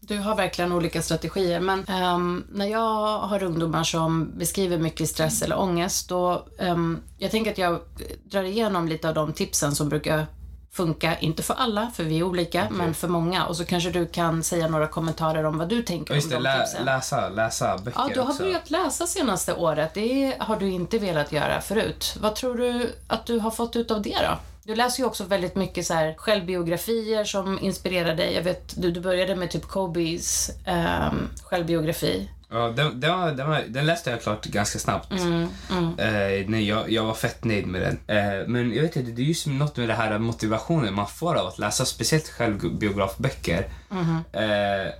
Du 0.00 0.18
har 0.18 0.36
verkligen 0.36 0.72
olika 0.72 1.02
strategier, 1.02 1.60
men 1.60 1.84
ehm, 1.84 2.44
när 2.52 2.66
jag 2.66 3.18
har 3.18 3.42
ungdomar 3.42 3.84
som 3.84 4.38
beskriver 4.38 4.78
mycket 4.78 5.08
stress 5.08 5.42
eller 5.42 5.58
ångest, 5.58 6.08
då, 6.08 6.46
ehm, 6.58 6.98
jag 7.18 7.30
tänker 7.30 7.50
att 7.50 7.58
jag 7.58 7.80
drar 8.24 8.42
igenom 8.42 8.88
lite 8.88 9.08
av 9.08 9.14
de 9.14 9.32
tipsen 9.32 9.74
som 9.74 9.88
brukar 9.88 10.26
funka, 10.74 11.18
inte 11.18 11.42
för 11.42 11.54
alla, 11.54 11.90
för 11.94 12.04
vi 12.04 12.18
är 12.18 12.22
olika, 12.22 12.66
men 12.70 12.94
för 12.94 13.08
många. 13.08 13.46
Och 13.46 13.56
så 13.56 13.64
kanske 13.64 13.90
du 13.90 14.06
kan 14.06 14.42
säga 14.42 14.68
några 14.68 14.86
kommentarer 14.86 15.44
om 15.44 15.58
vad 15.58 15.68
du 15.68 15.82
tänker 15.82 16.14
just 16.14 16.26
om 16.26 16.30
det, 16.30 16.36
de 16.36 16.42
lä, 16.42 16.60
tipsen. 16.66 16.84
läsa, 16.84 17.28
läsa 17.28 17.78
böcker 17.78 18.00
Ja, 18.00 18.10
du 18.14 18.20
har 18.20 18.30
också. 18.30 18.42
börjat 18.42 18.70
läsa 18.70 19.06
senaste 19.06 19.54
året. 19.54 19.94
Det 19.94 20.36
har 20.38 20.56
du 20.56 20.70
inte 20.70 20.98
velat 20.98 21.32
göra 21.32 21.60
förut. 21.60 22.16
Vad 22.20 22.34
tror 22.34 22.54
du 22.54 22.92
att 23.06 23.26
du 23.26 23.38
har 23.38 23.50
fått 23.50 23.76
ut 23.76 23.90
av 23.90 24.02
det 24.02 24.18
då? 24.22 24.38
Du 24.66 24.74
läser 24.74 25.02
ju 25.02 25.06
också 25.06 25.24
väldigt 25.24 25.54
mycket 25.56 25.86
så 25.86 25.94
här 25.94 26.14
självbiografier 26.18 27.24
som 27.24 27.58
inspirerar 27.62 28.14
dig. 28.14 28.34
Jag 28.34 28.42
vet, 28.42 28.82
du, 28.82 28.90
du 28.90 29.00
började 29.00 29.36
med 29.36 29.50
typ 29.50 29.68
Kobes 29.68 30.50
ehm, 30.66 31.28
självbiografi. 31.42 32.28
Ja, 32.54 32.72
den, 32.76 33.00
den, 33.00 33.36
den, 33.36 33.72
den 33.72 33.86
läste 33.86 34.10
jag 34.10 34.22
klart 34.22 34.44
ganska 34.44 34.78
snabbt. 34.78 35.12
Mm, 35.12 35.48
mm. 35.70 35.98
Eh, 35.98 36.48
nej, 36.48 36.68
jag, 36.68 36.90
jag 36.90 37.04
var 37.04 37.14
fett 37.14 37.44
nöjd 37.44 37.66
med 37.66 37.82
den. 37.82 38.16
Eh, 38.16 38.46
men 38.46 38.74
jag 38.74 38.82
vet 38.82 38.96
inte, 38.96 39.10
det 39.10 39.22
är 39.22 39.24
just 39.24 39.46
något 39.46 39.76
med 39.76 39.88
det 39.88 39.94
här 39.94 40.18
motivationen 40.18 40.94
man 40.94 41.06
får 41.06 41.34
av 41.34 41.46
att 41.46 41.58
läsa 41.58 41.84
speciellt 41.84 42.28
självbiografböcker. 42.28 43.68
Mhm. 43.88 44.16
Eh, 44.32 44.92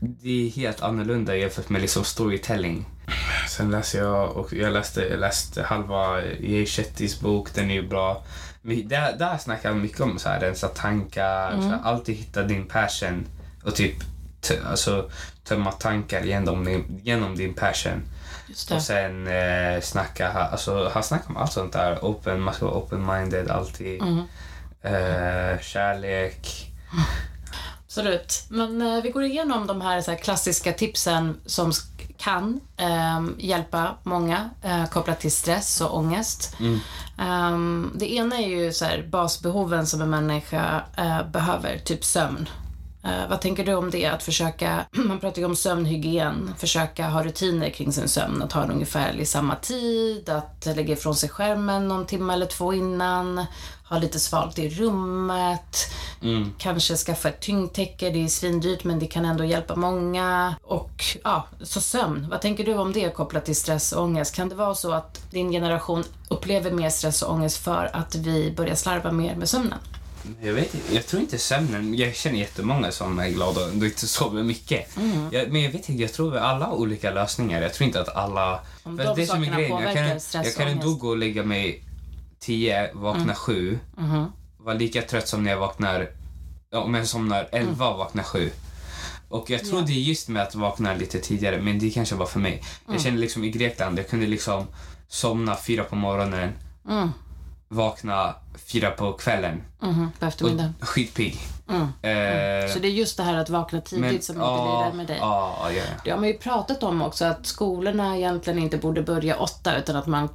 det 0.00 0.46
är 0.46 0.50
helt 0.50 0.82
annorlunda 0.82 1.36
jämfört 1.36 1.68
med 1.68 1.80
liksom 1.80 2.04
storytelling. 2.04 2.86
Sen 3.48 3.70
läser 3.70 3.98
jag, 3.98 4.36
och 4.36 4.52
jag 4.52 4.72
läste, 4.72 5.00
jag 5.00 5.20
läste 5.20 5.62
halva 5.62 6.22
Jay 6.40 6.66
Shetties 6.66 7.20
bok, 7.20 7.54
den 7.54 7.70
är 7.70 7.74
ju 7.74 7.88
bra. 7.88 8.24
Men 8.62 8.88
Där, 8.88 9.16
där 9.18 9.38
snackar 9.38 9.68
han 9.68 9.82
mycket 9.82 10.00
om 10.00 10.18
så 10.18 10.28
här, 10.28 10.40
rensa 10.40 10.68
tankar, 10.68 11.50
så 11.50 11.68
här, 11.68 11.78
alltid 11.82 12.16
hitta 12.16 12.42
din 12.42 12.66
passion 12.66 13.26
och 13.64 13.74
typ 13.74 13.94
alltså, 14.70 15.10
tömma 15.44 15.72
tankar 15.72 16.20
genom 16.20 16.64
din, 16.64 17.00
genom 17.02 17.36
din 17.36 17.54
passion. 17.54 18.02
Och 18.70 18.82
sen 18.82 19.26
eh, 19.26 19.80
snacka, 19.80 20.32
alltså, 20.32 20.90
han 20.94 21.02
snackar 21.02 21.30
om 21.30 21.36
allt 21.36 21.52
sånt 21.52 21.72
där. 21.72 21.98
Open, 22.02 22.40
man 22.40 22.54
ska 22.54 22.66
vara 22.66 22.74
open-minded 22.74 23.50
alltid. 23.50 24.02
Mm. 24.02 24.18
Eh, 24.82 25.60
kärlek. 25.60 26.72
Absolut. 27.86 28.44
Men 28.48 28.82
eh, 28.82 29.02
vi 29.02 29.10
går 29.10 29.24
igenom 29.24 29.66
de 29.66 29.80
här, 29.80 30.00
så 30.00 30.10
här 30.10 30.18
klassiska 30.18 30.72
tipsen 30.72 31.40
som 31.46 31.72
kan 32.18 32.60
ehm, 32.76 33.34
hjälpa 33.38 33.94
många 34.02 34.50
eh, 34.62 34.86
kopplat 34.86 35.20
till 35.20 35.32
stress 35.32 35.80
och 35.80 35.96
ångest. 35.96 36.56
Ehm, 37.18 37.90
det 37.94 38.14
ena 38.14 38.36
är 38.36 38.48
ju 38.48 38.72
så 38.72 38.84
här, 38.84 39.08
basbehoven 39.10 39.86
som 39.86 40.02
en 40.02 40.10
människa 40.10 40.82
eh, 40.96 41.26
behöver, 41.26 41.78
typ 41.78 42.04
sömn. 42.04 42.48
Eh, 43.04 43.28
vad 43.28 43.40
tänker 43.40 43.64
du 43.64 43.74
om 43.74 43.90
det? 43.90 44.06
Att 44.06 44.22
försöka, 44.22 44.86
man 44.90 45.18
pratar 45.18 45.38
ju 45.38 45.46
om 45.46 45.56
sömnhygien, 45.56 46.54
försöka 46.58 47.08
ha 47.08 47.24
rutiner 47.24 47.70
kring 47.70 47.92
sin 47.92 48.08
sömn, 48.08 48.42
att 48.42 48.52
ha 48.52 48.60
den 48.60 48.70
ungefär 48.70 49.16
i 49.16 49.26
samma 49.26 49.56
tid, 49.56 50.28
att 50.28 50.66
lägga 50.76 50.92
ifrån 50.92 51.14
sig 51.14 51.28
skärmen 51.28 51.88
någon 51.88 52.06
timme 52.06 52.32
eller 52.32 52.46
två 52.46 52.72
innan, 52.72 53.46
ha 53.88 53.98
lite 53.98 54.20
svalt 54.20 54.58
i 54.58 54.68
rummet, 54.68 55.92
kanske 56.58 56.96
skaffa 56.96 57.28
ett 57.28 57.40
tyngdtäcke, 57.40 58.10
det 58.10 58.24
är 58.24 58.28
svindyrt 58.28 58.84
men 58.84 58.98
det 58.98 59.06
kan 59.06 59.24
ändå 59.24 59.44
hjälpa 59.44 59.76
många. 59.76 60.54
Och 60.62 61.04
ja, 61.24 61.46
så 61.62 61.80
sömn, 61.80 62.26
vad 62.30 62.40
tänker 62.40 62.64
du 62.64 62.74
om 62.74 62.92
det 62.92 63.14
kopplat 63.14 63.44
till 63.44 63.56
stress 63.56 63.92
och 63.92 64.02
ångest? 64.02 64.34
Kan 64.34 64.48
det 64.48 64.54
vara 64.54 64.74
så 64.74 64.92
att 64.92 65.30
din 65.30 65.50
generation 65.50 66.04
upplever 66.28 66.70
mer 66.70 66.90
stress 66.90 67.22
och 67.22 67.32
ångest 67.32 67.64
för 67.64 67.90
att 67.92 68.14
vi 68.14 68.54
börjar 68.56 68.74
slarva 68.74 69.12
mer 69.12 69.34
med 69.34 69.48
sömnen? 69.48 69.78
Jag 70.42 70.52
vet 70.52 70.74
inte, 70.74 70.94
jag 70.94 71.06
tror 71.06 71.22
inte 71.22 71.38
sömnen, 71.38 71.94
jag 71.94 72.14
känner 72.14 72.38
jättemånga 72.38 72.92
som 72.92 73.18
är 73.18 73.28
glada 73.28 73.66
och 73.66 73.72
inte 73.74 74.06
sover 74.08 74.42
mycket. 74.42 74.96
Mm. 74.96 75.28
Jag, 75.32 75.52
men 75.52 75.62
jag 75.62 75.70
vet 75.70 75.88
inte, 75.88 76.02
jag 76.02 76.12
tror 76.12 76.36
alla 76.36 76.64
har 76.66 76.74
olika 76.74 77.10
lösningar. 77.10 77.62
Jag 77.62 77.74
tror 77.74 77.86
inte 77.86 78.00
att 78.00 78.16
alla... 78.16 78.60
Om 78.82 78.96
de 78.96 79.14
det 79.16 79.26
som 79.26 79.42
är 79.42 79.54
grejen, 79.56 79.82
jag 79.82 79.94
kan, 79.94 80.42
jag 80.44 80.54
kan 80.54 80.68
ändå 80.68 80.94
gå 80.94 81.08
och 81.08 81.16
lägga 81.16 81.42
mig 81.44 81.84
tio, 82.40 82.90
vakna 82.94 83.22
Mm. 83.22 83.34
sju, 83.34 83.78
Mhm. 83.96 84.24
vara 84.58 84.74
lika 84.74 85.02
trött 85.02 85.28
som 85.28 85.44
när 85.44 85.50
jag 85.50 85.58
vaknar, 85.58 86.10
ja, 86.70 86.78
om 86.78 86.94
jag 86.94 87.06
somnar 87.06 87.48
elva 87.52 87.88
och 87.88 87.98
vaknar 87.98 88.22
sju. 88.22 88.50
Och 89.28 89.50
jag 89.50 89.60
tror 89.60 89.70
Mm. 89.72 89.80
Ja. 89.80 89.86
det 89.86 89.92
är 89.92 90.02
just 90.02 90.28
med 90.28 90.42
att 90.42 90.54
vakna 90.54 90.94
lite 90.94 91.18
tidigare, 91.18 91.60
men 91.62 91.78
det 91.78 91.90
kanske 91.90 92.14
var 92.14 92.26
för 92.26 92.40
mig. 92.40 92.62
Jag 92.86 92.90
Mm. 92.92 93.02
kände 93.02 93.20
liksom 93.20 93.44
i 93.44 93.50
Grekland, 93.50 93.98
jag 93.98 94.08
kunde 94.08 94.26
liksom 94.26 94.66
somna 95.08 95.56
fyra 95.56 95.84
på 95.84 95.96
morgonen, 95.96 96.52
Mm. 96.90 97.08
Vakna 97.72 98.34
fyra 98.66 98.90
på 98.90 99.12
kvällen. 99.12 99.62
Mhm, 99.82 100.12
på 100.18 100.26
eftermiddagen. 100.26 100.74
Och 100.80 100.88
skitpigg. 100.88 101.38
Mm. 101.68 101.82
Eh, 101.82 102.72
Så 102.72 102.78
det 102.78 102.88
är 102.88 102.92
just 102.92 103.16
det 103.16 103.22
här 103.22 103.34
att 103.38 103.50
vakna 103.50 103.80
tidigt 103.80 104.24
som 104.24 104.34
inte 104.36 104.44
ja, 104.46 104.80
lirar 104.84 104.92
med 104.96 105.06
dig. 105.06 105.16
Ja, 105.20 105.70
ja. 105.76 105.82
Det 106.04 106.10
har 106.10 106.18
man 106.18 106.28
ju 106.28 106.34
pratat 106.38 106.82
om 106.82 107.02
också, 107.02 107.24
att 107.24 107.46
skolorna 107.46 108.16
egentligen 108.16 108.58
inte 108.58 108.76
borde 108.78 109.02
börja 109.02 109.36
åtta 109.36 109.76
utan 109.78 109.96
att 109.96 110.06
man 110.06 110.28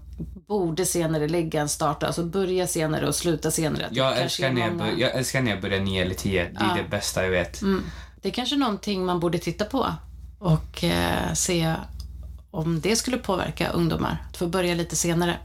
borde 0.48 0.86
senare 0.86 1.28
lägga 1.28 1.62
en 1.62 1.70
start, 1.70 2.04
alltså 2.04 2.24
börja 2.24 2.68
senare 2.68 3.08
och 3.08 3.16
sluta 3.16 3.52
senare. 3.52 3.86
Att 3.86 3.96
Jag 3.96 4.18
älskar, 4.18 4.48
är 4.48 4.54
när 4.54 4.62
jag, 4.62 4.78
bör, 4.78 4.94
jag 4.98 5.16
älskar 5.16 5.42
när 5.42 5.52
jag 5.52 5.62
börjar 5.62 5.80
nio 5.80 6.02
eller 6.06 6.16
tio. 6.16 6.44
Det 6.44 6.60
är 6.60 6.68
Ja. 6.78 6.84
det 6.84 6.90
bästa 6.90 7.24
jag 7.24 7.32
vet. 7.32 7.62
Mm. 7.62 7.84
Det 8.22 8.28
är 8.30 8.34
kanske 8.34 8.56
någonting 8.56 9.06
man 9.06 9.20
borde 9.20 9.38
titta 9.40 9.66
på 9.66 9.88
och 10.40 10.84
eh, 10.84 11.34
se 11.34 11.74
om 12.52 12.82
det 12.82 12.96
skulle 12.96 13.18
påverka 13.18 13.70
ungdomar 13.70 14.24
att 14.30 14.38
få 14.38 14.48
börja 14.48 14.76
lite 14.76 14.96
senare 14.96 15.38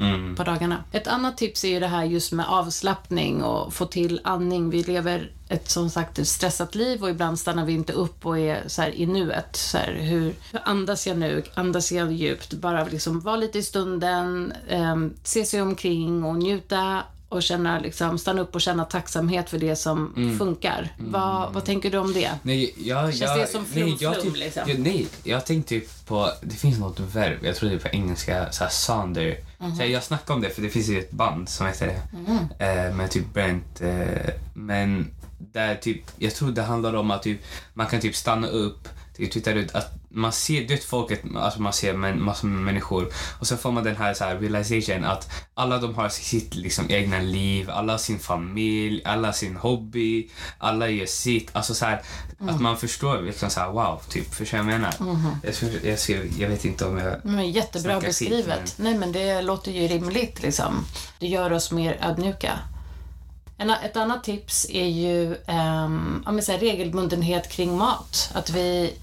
Mm. 0.00 0.36
på 0.36 0.44
dagarna. 0.44 0.84
Ett 0.92 1.06
annat 1.06 1.36
tips 1.36 1.64
är 1.64 1.68
ju 1.68 1.80
det 1.80 1.86
här 1.86 2.04
just 2.04 2.32
med 2.32 2.46
avslappning 2.48 3.42
och 3.42 3.74
få 3.74 3.86
till 3.86 4.20
andning. 4.24 4.70
Vi 4.70 4.82
lever 4.82 5.30
ett 5.48 5.70
som 5.70 5.90
sagt 5.90 6.18
ett 6.18 6.28
stressat 6.28 6.74
liv 6.74 7.02
och 7.02 7.10
ibland 7.10 7.38
stannar 7.38 7.64
vi 7.64 7.72
inte 7.72 7.92
upp 7.92 8.26
och 8.26 8.38
är 8.38 8.62
så 8.66 8.82
här 8.82 8.90
i 8.90 9.06
nuet. 9.06 9.56
Så 9.56 9.78
här, 9.78 9.92
hur, 9.92 10.34
hur 10.52 10.60
andas 10.64 11.06
jag 11.06 11.18
nu? 11.18 11.42
Andas 11.54 11.92
jag 11.92 12.12
djupt? 12.12 12.52
Bara 12.52 12.84
liksom 12.84 13.20
vara 13.20 13.36
lite 13.36 13.58
i 13.58 13.62
stunden, 13.62 14.52
eh, 14.68 14.96
se 15.22 15.44
sig 15.44 15.62
omkring 15.62 16.24
och 16.24 16.36
njuta 16.36 17.02
och 17.30 17.42
känna, 17.42 17.78
liksom, 17.78 18.18
stanna 18.18 18.40
upp 18.42 18.54
och 18.54 18.60
känna 18.60 18.84
tacksamhet 18.84 19.50
för 19.50 19.58
det 19.58 19.76
som 19.76 20.14
funkar. 20.38 20.88
Vad, 20.98 21.52
vad 21.52 21.64
tänker 21.64 21.90
du 21.90 21.98
om 21.98 22.12
det? 22.12 22.30
Nej, 22.42 22.74
jag, 22.78 23.04
Känns 23.04 23.20
jag, 23.20 23.38
det 23.38 23.46
som 23.46 23.64
nej, 23.74 23.96
jag, 24.00 24.14
flum-flum, 24.14 24.22
typ, 24.22 24.36
liksom? 24.36 24.62
jag, 24.66 24.78
nej, 24.78 25.06
jag 25.24 25.46
tänkte 25.46 25.68
typ 25.68 26.06
på, 26.06 26.30
det 26.42 26.54
finns 26.54 26.78
något 26.78 27.00
verb, 27.00 27.38
jag 27.42 27.56
tror 27.56 27.70
det 27.70 27.74
är 27.74 27.78
på 27.78 27.88
engelska, 27.88 28.52
så 28.52 28.64
här 28.64 28.70
sonder. 28.70 29.36
Mhm. 29.58 29.76
Så 29.76 29.84
jag 29.84 30.02
snackade 30.02 30.32
om 30.32 30.40
det 30.42 30.50
för 30.50 30.62
det 30.62 30.68
finns 30.68 30.88
ju 30.88 30.98
ett 30.98 31.10
band 31.10 31.48
som 31.48 31.66
heter 31.66 31.86
det. 31.86 32.64
Eh, 32.64 32.94
med 32.94 33.10
typ 33.10 33.34
Brent. 33.34 33.80
Eh, 33.80 34.30
men 34.54 35.10
där 35.38 35.74
typ, 35.74 36.02
jag 36.18 36.34
tror 36.34 36.50
det 36.50 36.62
handlar 36.62 36.94
om 36.94 37.10
att 37.10 37.22
typ, 37.22 37.40
man 37.74 37.86
kan 37.86 38.00
typ 38.00 38.16
stanna 38.16 38.46
upp, 38.46 38.88
typ 39.20 39.32
titta 39.32 39.50
ut, 39.50 39.74
att 39.74 39.92
man 40.08 40.32
ser 40.32 40.68
dött 40.68 40.84
folket, 40.84 41.20
alltså 41.36 41.62
man 41.62 41.72
ser 41.72 41.94
men, 41.94 42.22
massor 42.22 42.48
med 42.48 42.62
människor 42.62 43.12
och 43.40 43.46
så 43.46 43.56
får 43.56 43.72
man 43.72 43.84
den 43.84 43.96
här, 43.96 44.14
så 44.14 44.24
här 44.24 44.38
realization 44.38 45.04
att 45.04 45.30
alla 45.54 45.78
de 45.78 45.94
har 45.94 46.08
sitt 46.08 46.54
liksom 46.54 46.86
egna 46.90 47.18
liv, 47.18 47.70
alla 47.70 47.98
sin 47.98 48.18
familj, 48.18 49.02
alla 49.04 49.32
sin 49.32 49.56
hobby, 49.56 50.28
alla 50.58 50.88
gör 50.88 51.06
sitt. 51.06 51.50
Alltså 51.52 51.74
så 51.74 51.84
här, 51.84 52.02
att 52.48 52.60
man 52.60 52.76
förstår 52.76 53.22
liksom 53.22 53.50
så 53.50 53.60
här, 53.60 53.70
wow, 53.70 54.02
typ, 54.08 54.34
förstår 54.34 54.58
jag 54.58 54.66
jag 54.66 54.80
menar? 54.80 54.94
Jag, 55.42 55.54
tror- 55.54 55.80
jag, 55.84 55.98
ser, 55.98 56.26
jag 56.38 56.48
vet 56.48 56.64
inte 56.64 56.84
om 56.86 56.98
jag... 56.98 57.16
Men 57.24 57.50
jättebra 57.50 58.00
Snacka 58.00 58.12
skit, 58.12 58.30
beskrivet. 58.30 58.74
Nej, 58.76 58.98
men 58.98 59.12
det 59.12 59.42
låter 59.42 59.72
ju 59.72 59.88
rimligt. 59.88 60.42
Liksom. 60.42 60.84
Det 61.18 61.26
gör 61.26 61.52
oss 61.52 61.72
mer 61.72 61.98
ödmjuka. 62.02 62.58
En, 63.60 63.70
ett 63.70 63.96
annat 63.96 64.24
tips 64.24 64.66
är 64.70 64.86
ju 64.86 65.36
ehm, 65.46 65.84
um, 65.84 66.24
om 66.26 66.34
men 66.34 66.58
regelbundenhet 66.58 67.48
kring 67.48 67.78
mat. 67.78 68.30
Att 68.34 68.50
vi, 68.50 68.94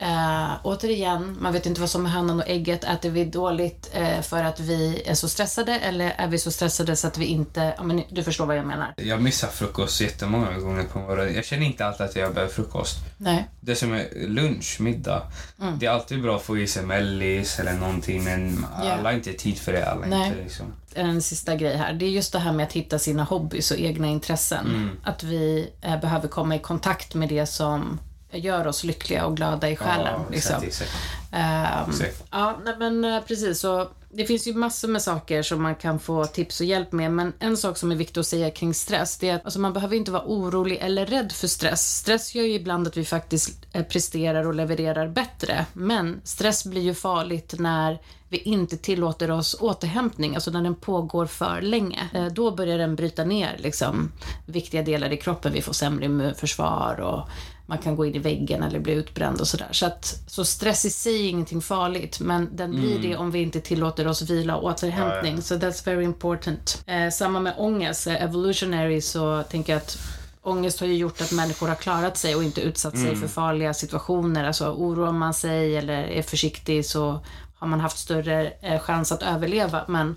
eh, 0.00 0.50
återigen, 0.62 1.36
man 1.40 1.52
vet 1.52 1.66
inte 1.66 1.80
vad 1.80 1.90
som 1.90 2.06
är 2.06 2.10
hönan 2.10 2.40
och 2.40 2.48
ägget. 2.48 2.84
Äter 2.84 3.10
vi 3.10 3.24
dåligt 3.24 3.90
eh, 3.92 4.20
för 4.20 4.44
att 4.44 4.60
vi 4.60 5.02
är 5.06 5.14
så 5.14 5.28
stressade 5.28 5.78
eller 5.78 6.14
är 6.18 6.28
vi 6.28 6.38
så 6.38 6.50
stressade 6.50 6.96
så 6.96 7.06
att 7.06 7.18
vi 7.18 7.24
inte... 7.26 7.74
Ja, 7.76 7.82
men 7.82 8.02
du 8.10 8.22
förstår 8.24 8.46
vad 8.46 8.56
jag 8.58 8.66
menar. 8.66 8.94
Jag 8.96 9.22
missar 9.22 9.48
frukost 9.48 10.00
jättemånga 10.00 10.58
gånger 10.58 10.84
på 10.84 10.98
morgonen. 10.98 11.34
Jag 11.34 11.44
känner 11.44 11.66
inte 11.66 11.86
alltid 11.86 12.06
att 12.06 12.16
jag 12.16 12.34
behöver 12.34 12.52
frukost. 12.52 12.96
Nej. 13.16 13.48
Det 13.60 13.74
som 13.76 13.92
är 13.92 14.28
lunch, 14.28 14.76
middag. 14.80 15.22
Mm. 15.60 15.78
Det 15.78 15.86
är 15.86 15.90
alltid 15.90 16.22
bra 16.22 16.36
att 16.36 16.42
få 16.42 16.58
i 16.58 16.66
sig 16.66 16.82
mellis 16.84 17.58
eller 17.58 17.72
någonting 17.72 18.24
men 18.24 18.66
Ja. 18.82 18.92
alla 18.92 19.08
har 19.08 19.12
inte 19.16 19.32
tid 19.32 19.58
för 19.58 19.72
det. 19.72 19.90
Alla 19.90 20.06
Nej. 20.06 20.28
inte 20.28 20.42
liksom. 20.42 20.66
en 20.94 21.22
sista 21.22 21.56
grej 21.56 21.76
här. 21.76 21.92
Det 21.92 22.04
är 22.04 22.10
just 22.10 22.32
det 22.32 22.38
här 22.38 22.52
med 22.52 22.66
att 22.66 22.72
hitta 22.72 22.98
sina 22.98 23.24
hobbys 23.24 23.70
och 23.70 23.78
egna 23.78 24.06
intressen. 24.08 24.66
Mm. 24.66 24.90
Att 25.04 25.22
vi 25.22 25.70
eh, 25.80 26.00
behöver 26.00 26.28
komma 26.28 26.56
i 26.56 26.58
kontakt 26.58 27.14
med 27.14 27.28
det 27.28 27.46
som 27.46 27.98
gör 28.32 28.66
oss 28.66 28.84
lyckliga 28.84 29.26
och 29.26 29.36
glada 29.36 29.70
i 29.70 29.76
själen. 29.76 30.06
Ja, 30.06 30.24
liksom. 30.30 30.54
exakt, 30.54 30.66
exakt. 30.66 30.90
Ehm, 31.32 31.90
Exakt. 31.90 32.24
ja, 32.30 32.58
nej, 32.64 32.74
men 32.78 33.04
eh, 33.04 33.20
precis. 33.20 33.60
Så 33.60 33.88
det 34.12 34.24
finns 34.24 34.46
ju 34.48 34.54
massor 34.54 34.88
med 34.88 35.02
saker 35.02 35.42
som 35.42 35.62
man 35.62 35.74
kan 35.74 35.98
få 35.98 36.24
tips 36.24 36.60
och 36.60 36.66
hjälp 36.66 36.92
med, 36.92 37.12
men 37.12 37.32
en 37.38 37.56
sak 37.56 37.78
som 37.78 37.92
är 37.92 37.96
viktig 37.96 38.20
att 38.20 38.26
säga 38.26 38.50
kring 38.50 38.74
stress, 38.74 39.18
det 39.18 39.28
är 39.28 39.34
att 39.34 39.44
alltså, 39.44 39.60
man 39.60 39.72
behöver 39.72 39.96
inte 39.96 40.10
vara 40.10 40.22
orolig 40.26 40.78
eller 40.80 41.06
rädd 41.06 41.32
för 41.32 41.48
stress. 41.48 41.96
Stress 41.96 42.34
gör 42.34 42.44
ju 42.44 42.52
ibland 42.54 42.86
att 42.86 42.96
vi 42.96 43.04
faktiskt 43.04 43.66
eh, 43.72 43.82
presterar 43.84 44.46
och 44.46 44.54
levererar 44.54 45.08
bättre, 45.08 45.66
men 45.72 46.20
stress 46.24 46.64
blir 46.64 46.82
ju 46.82 46.94
farligt 46.94 47.54
när 47.58 47.98
vi 48.28 48.38
inte 48.38 48.76
tillåter 48.76 49.30
oss 49.30 49.56
återhämtning, 49.60 50.34
alltså 50.34 50.50
när 50.50 50.62
den 50.62 50.74
pågår 50.74 51.26
för 51.26 51.60
länge. 51.60 52.08
Eh, 52.14 52.26
Då 52.26 52.50
börjar 52.50 52.78
den 52.78 52.96
bryta 52.96 53.24
ner 53.24 53.56
liksom, 53.58 54.12
viktiga 54.46 54.82
delar 54.82 55.12
i 55.12 55.16
kroppen. 55.16 55.52
Vi 55.52 55.62
får 55.62 55.72
sämre 55.72 56.04
immunförsvar 56.04 57.00
och 57.00 57.28
man 57.70 57.78
kan 57.78 57.96
gå 57.96 58.06
in 58.06 58.14
i 58.14 58.18
väggen 58.18 58.62
eller 58.62 58.78
bli 58.78 58.92
utbränd 58.92 59.40
och 59.40 59.48
sådär. 59.48 59.68
Så, 59.70 59.86
att, 59.86 60.22
så 60.26 60.44
stress 60.44 60.84
i 60.84 60.90
sig 60.90 61.26
är 61.26 61.28
ingenting 61.28 61.60
farligt, 61.60 62.20
men 62.20 62.56
den 62.56 62.70
blir 62.70 62.98
det 62.98 63.16
om 63.16 63.30
vi 63.30 63.42
inte 63.42 63.60
tillåter 63.60 64.06
oss 64.08 64.22
vila 64.22 64.56
och 64.56 64.64
återhämtning. 64.64 65.42
Så 65.42 65.54
that's 65.54 65.84
very 65.84 66.04
important. 66.04 66.82
Eh, 66.86 67.10
samma 67.10 67.40
med 67.40 67.54
ångest, 67.58 68.06
eh, 68.06 68.22
evolutionary 68.22 69.00
så 69.00 69.42
tänker 69.42 69.72
jag 69.72 69.82
att 69.82 69.98
Ångest 70.42 70.80
har 70.80 70.86
ju 70.86 70.94
gjort 70.94 71.20
att 71.20 71.32
människor 71.32 71.68
har 71.68 71.74
klarat 71.74 72.16
sig 72.16 72.36
och 72.36 72.44
inte 72.44 72.60
utsatt 72.60 72.98
sig 72.98 73.16
för 73.16 73.28
farliga 73.28 73.74
situationer. 73.74 74.44
Alltså 74.44 74.70
oroar 74.70 75.12
man 75.12 75.34
sig 75.34 75.76
eller 75.76 76.02
är 76.02 76.22
försiktig 76.22 76.86
så 76.86 77.20
har 77.58 77.66
man 77.66 77.80
haft 77.80 77.98
större 77.98 78.52
eh, 78.60 78.80
chans 78.80 79.12
att 79.12 79.22
överleva. 79.22 79.84
Men 79.88 80.16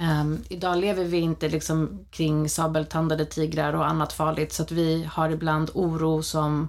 ehm, 0.00 0.44
idag 0.48 0.78
lever 0.78 1.04
vi 1.04 1.18
inte 1.18 1.48
liksom 1.48 2.04
kring 2.10 2.48
sabeltandade 2.48 3.24
tigrar 3.26 3.72
och 3.72 3.86
annat 3.86 4.12
farligt 4.12 4.52
så 4.52 4.62
att 4.62 4.70
vi 4.70 5.04
har 5.12 5.30
ibland 5.30 5.70
oro 5.74 6.22
som 6.22 6.68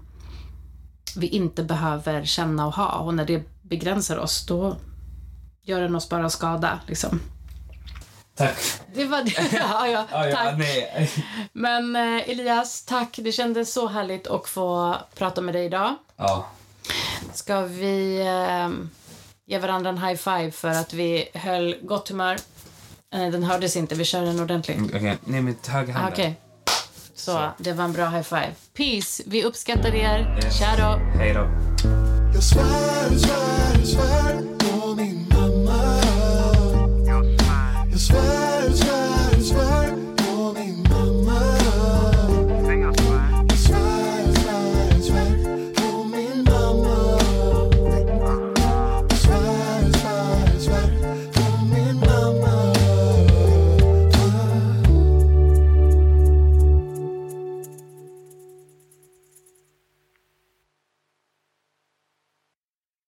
vi 1.15 1.28
inte 1.28 1.63
behöver 1.63 2.26
känna 2.26 2.67
och 2.67 2.74
ha. 2.76 2.97
Och 2.99 3.13
när 3.13 3.26
det 3.26 3.43
begränsar 3.61 4.17
oss, 4.17 4.45
då 4.45 4.76
gör 5.63 5.82
den 5.82 5.95
oss 5.95 6.09
bara 6.09 6.30
skada. 6.30 6.80
Liksom. 6.88 7.19
Tack. 8.36 8.57
Det 8.95 9.05
var 9.05 9.24
det. 9.24 9.49
ja, 9.57 9.88
ja, 9.88 10.05
Ja, 10.11 10.28
ja, 10.28 10.36
tack. 10.36 10.57
nej. 10.57 11.09
Men 11.53 11.95
eh, 11.95 12.30
Elias, 12.30 12.86
tack. 12.86 13.19
Det 13.21 13.32
kändes 13.32 13.74
så 13.74 13.88
härligt 13.88 14.28
att 14.28 14.47
få 14.47 14.95
prata 15.15 15.41
med 15.41 15.55
dig 15.55 15.65
idag. 15.65 15.95
Ja. 16.17 16.47
Ska 17.34 17.61
vi 17.61 18.19
eh, 18.21 18.69
ge 19.45 19.57
varandra 19.59 19.89
en 19.89 19.97
high 19.97 20.15
five 20.17 20.51
för 20.51 20.69
att 20.69 20.93
vi 20.93 21.30
höll 21.34 21.76
gott 21.82 22.09
humör? 22.09 22.38
Eh, 23.14 23.32
den 23.32 23.43
hördes 23.43 23.76
inte, 23.76 23.95
vi 23.95 24.03
kör 24.05 24.22
den 24.22 24.39
ordentligt. 24.39 24.78
Okej, 24.95 25.18
ner 25.26 25.41
med 25.41 25.55
höger 25.68 25.93
Ah, 25.93 25.97
hand. 25.97 26.14
Okej. 26.14 26.36
Så, 27.16 27.32
Så. 27.32 27.49
det 27.57 27.74
var 27.74 27.84
en 27.84 27.93
bra 27.93 28.05
high 28.09 28.22
five. 28.24 28.51
Peace, 28.78 29.24
vi 29.26 29.43
uppskattar 29.43 29.95
er. 29.95 30.39
Yes. 30.43 30.57
Tja 30.59 30.68
då. 30.78 31.20
Hej 31.20 31.34
då. 31.34 31.49
Jag 32.34 32.43
svär, 32.43 33.09
svär, 33.18 33.86
svär 33.86 34.41
på 34.59 34.95
min 34.95 35.28
mamma 35.30 35.95
Jag 37.91 37.99
svär 37.99 38.43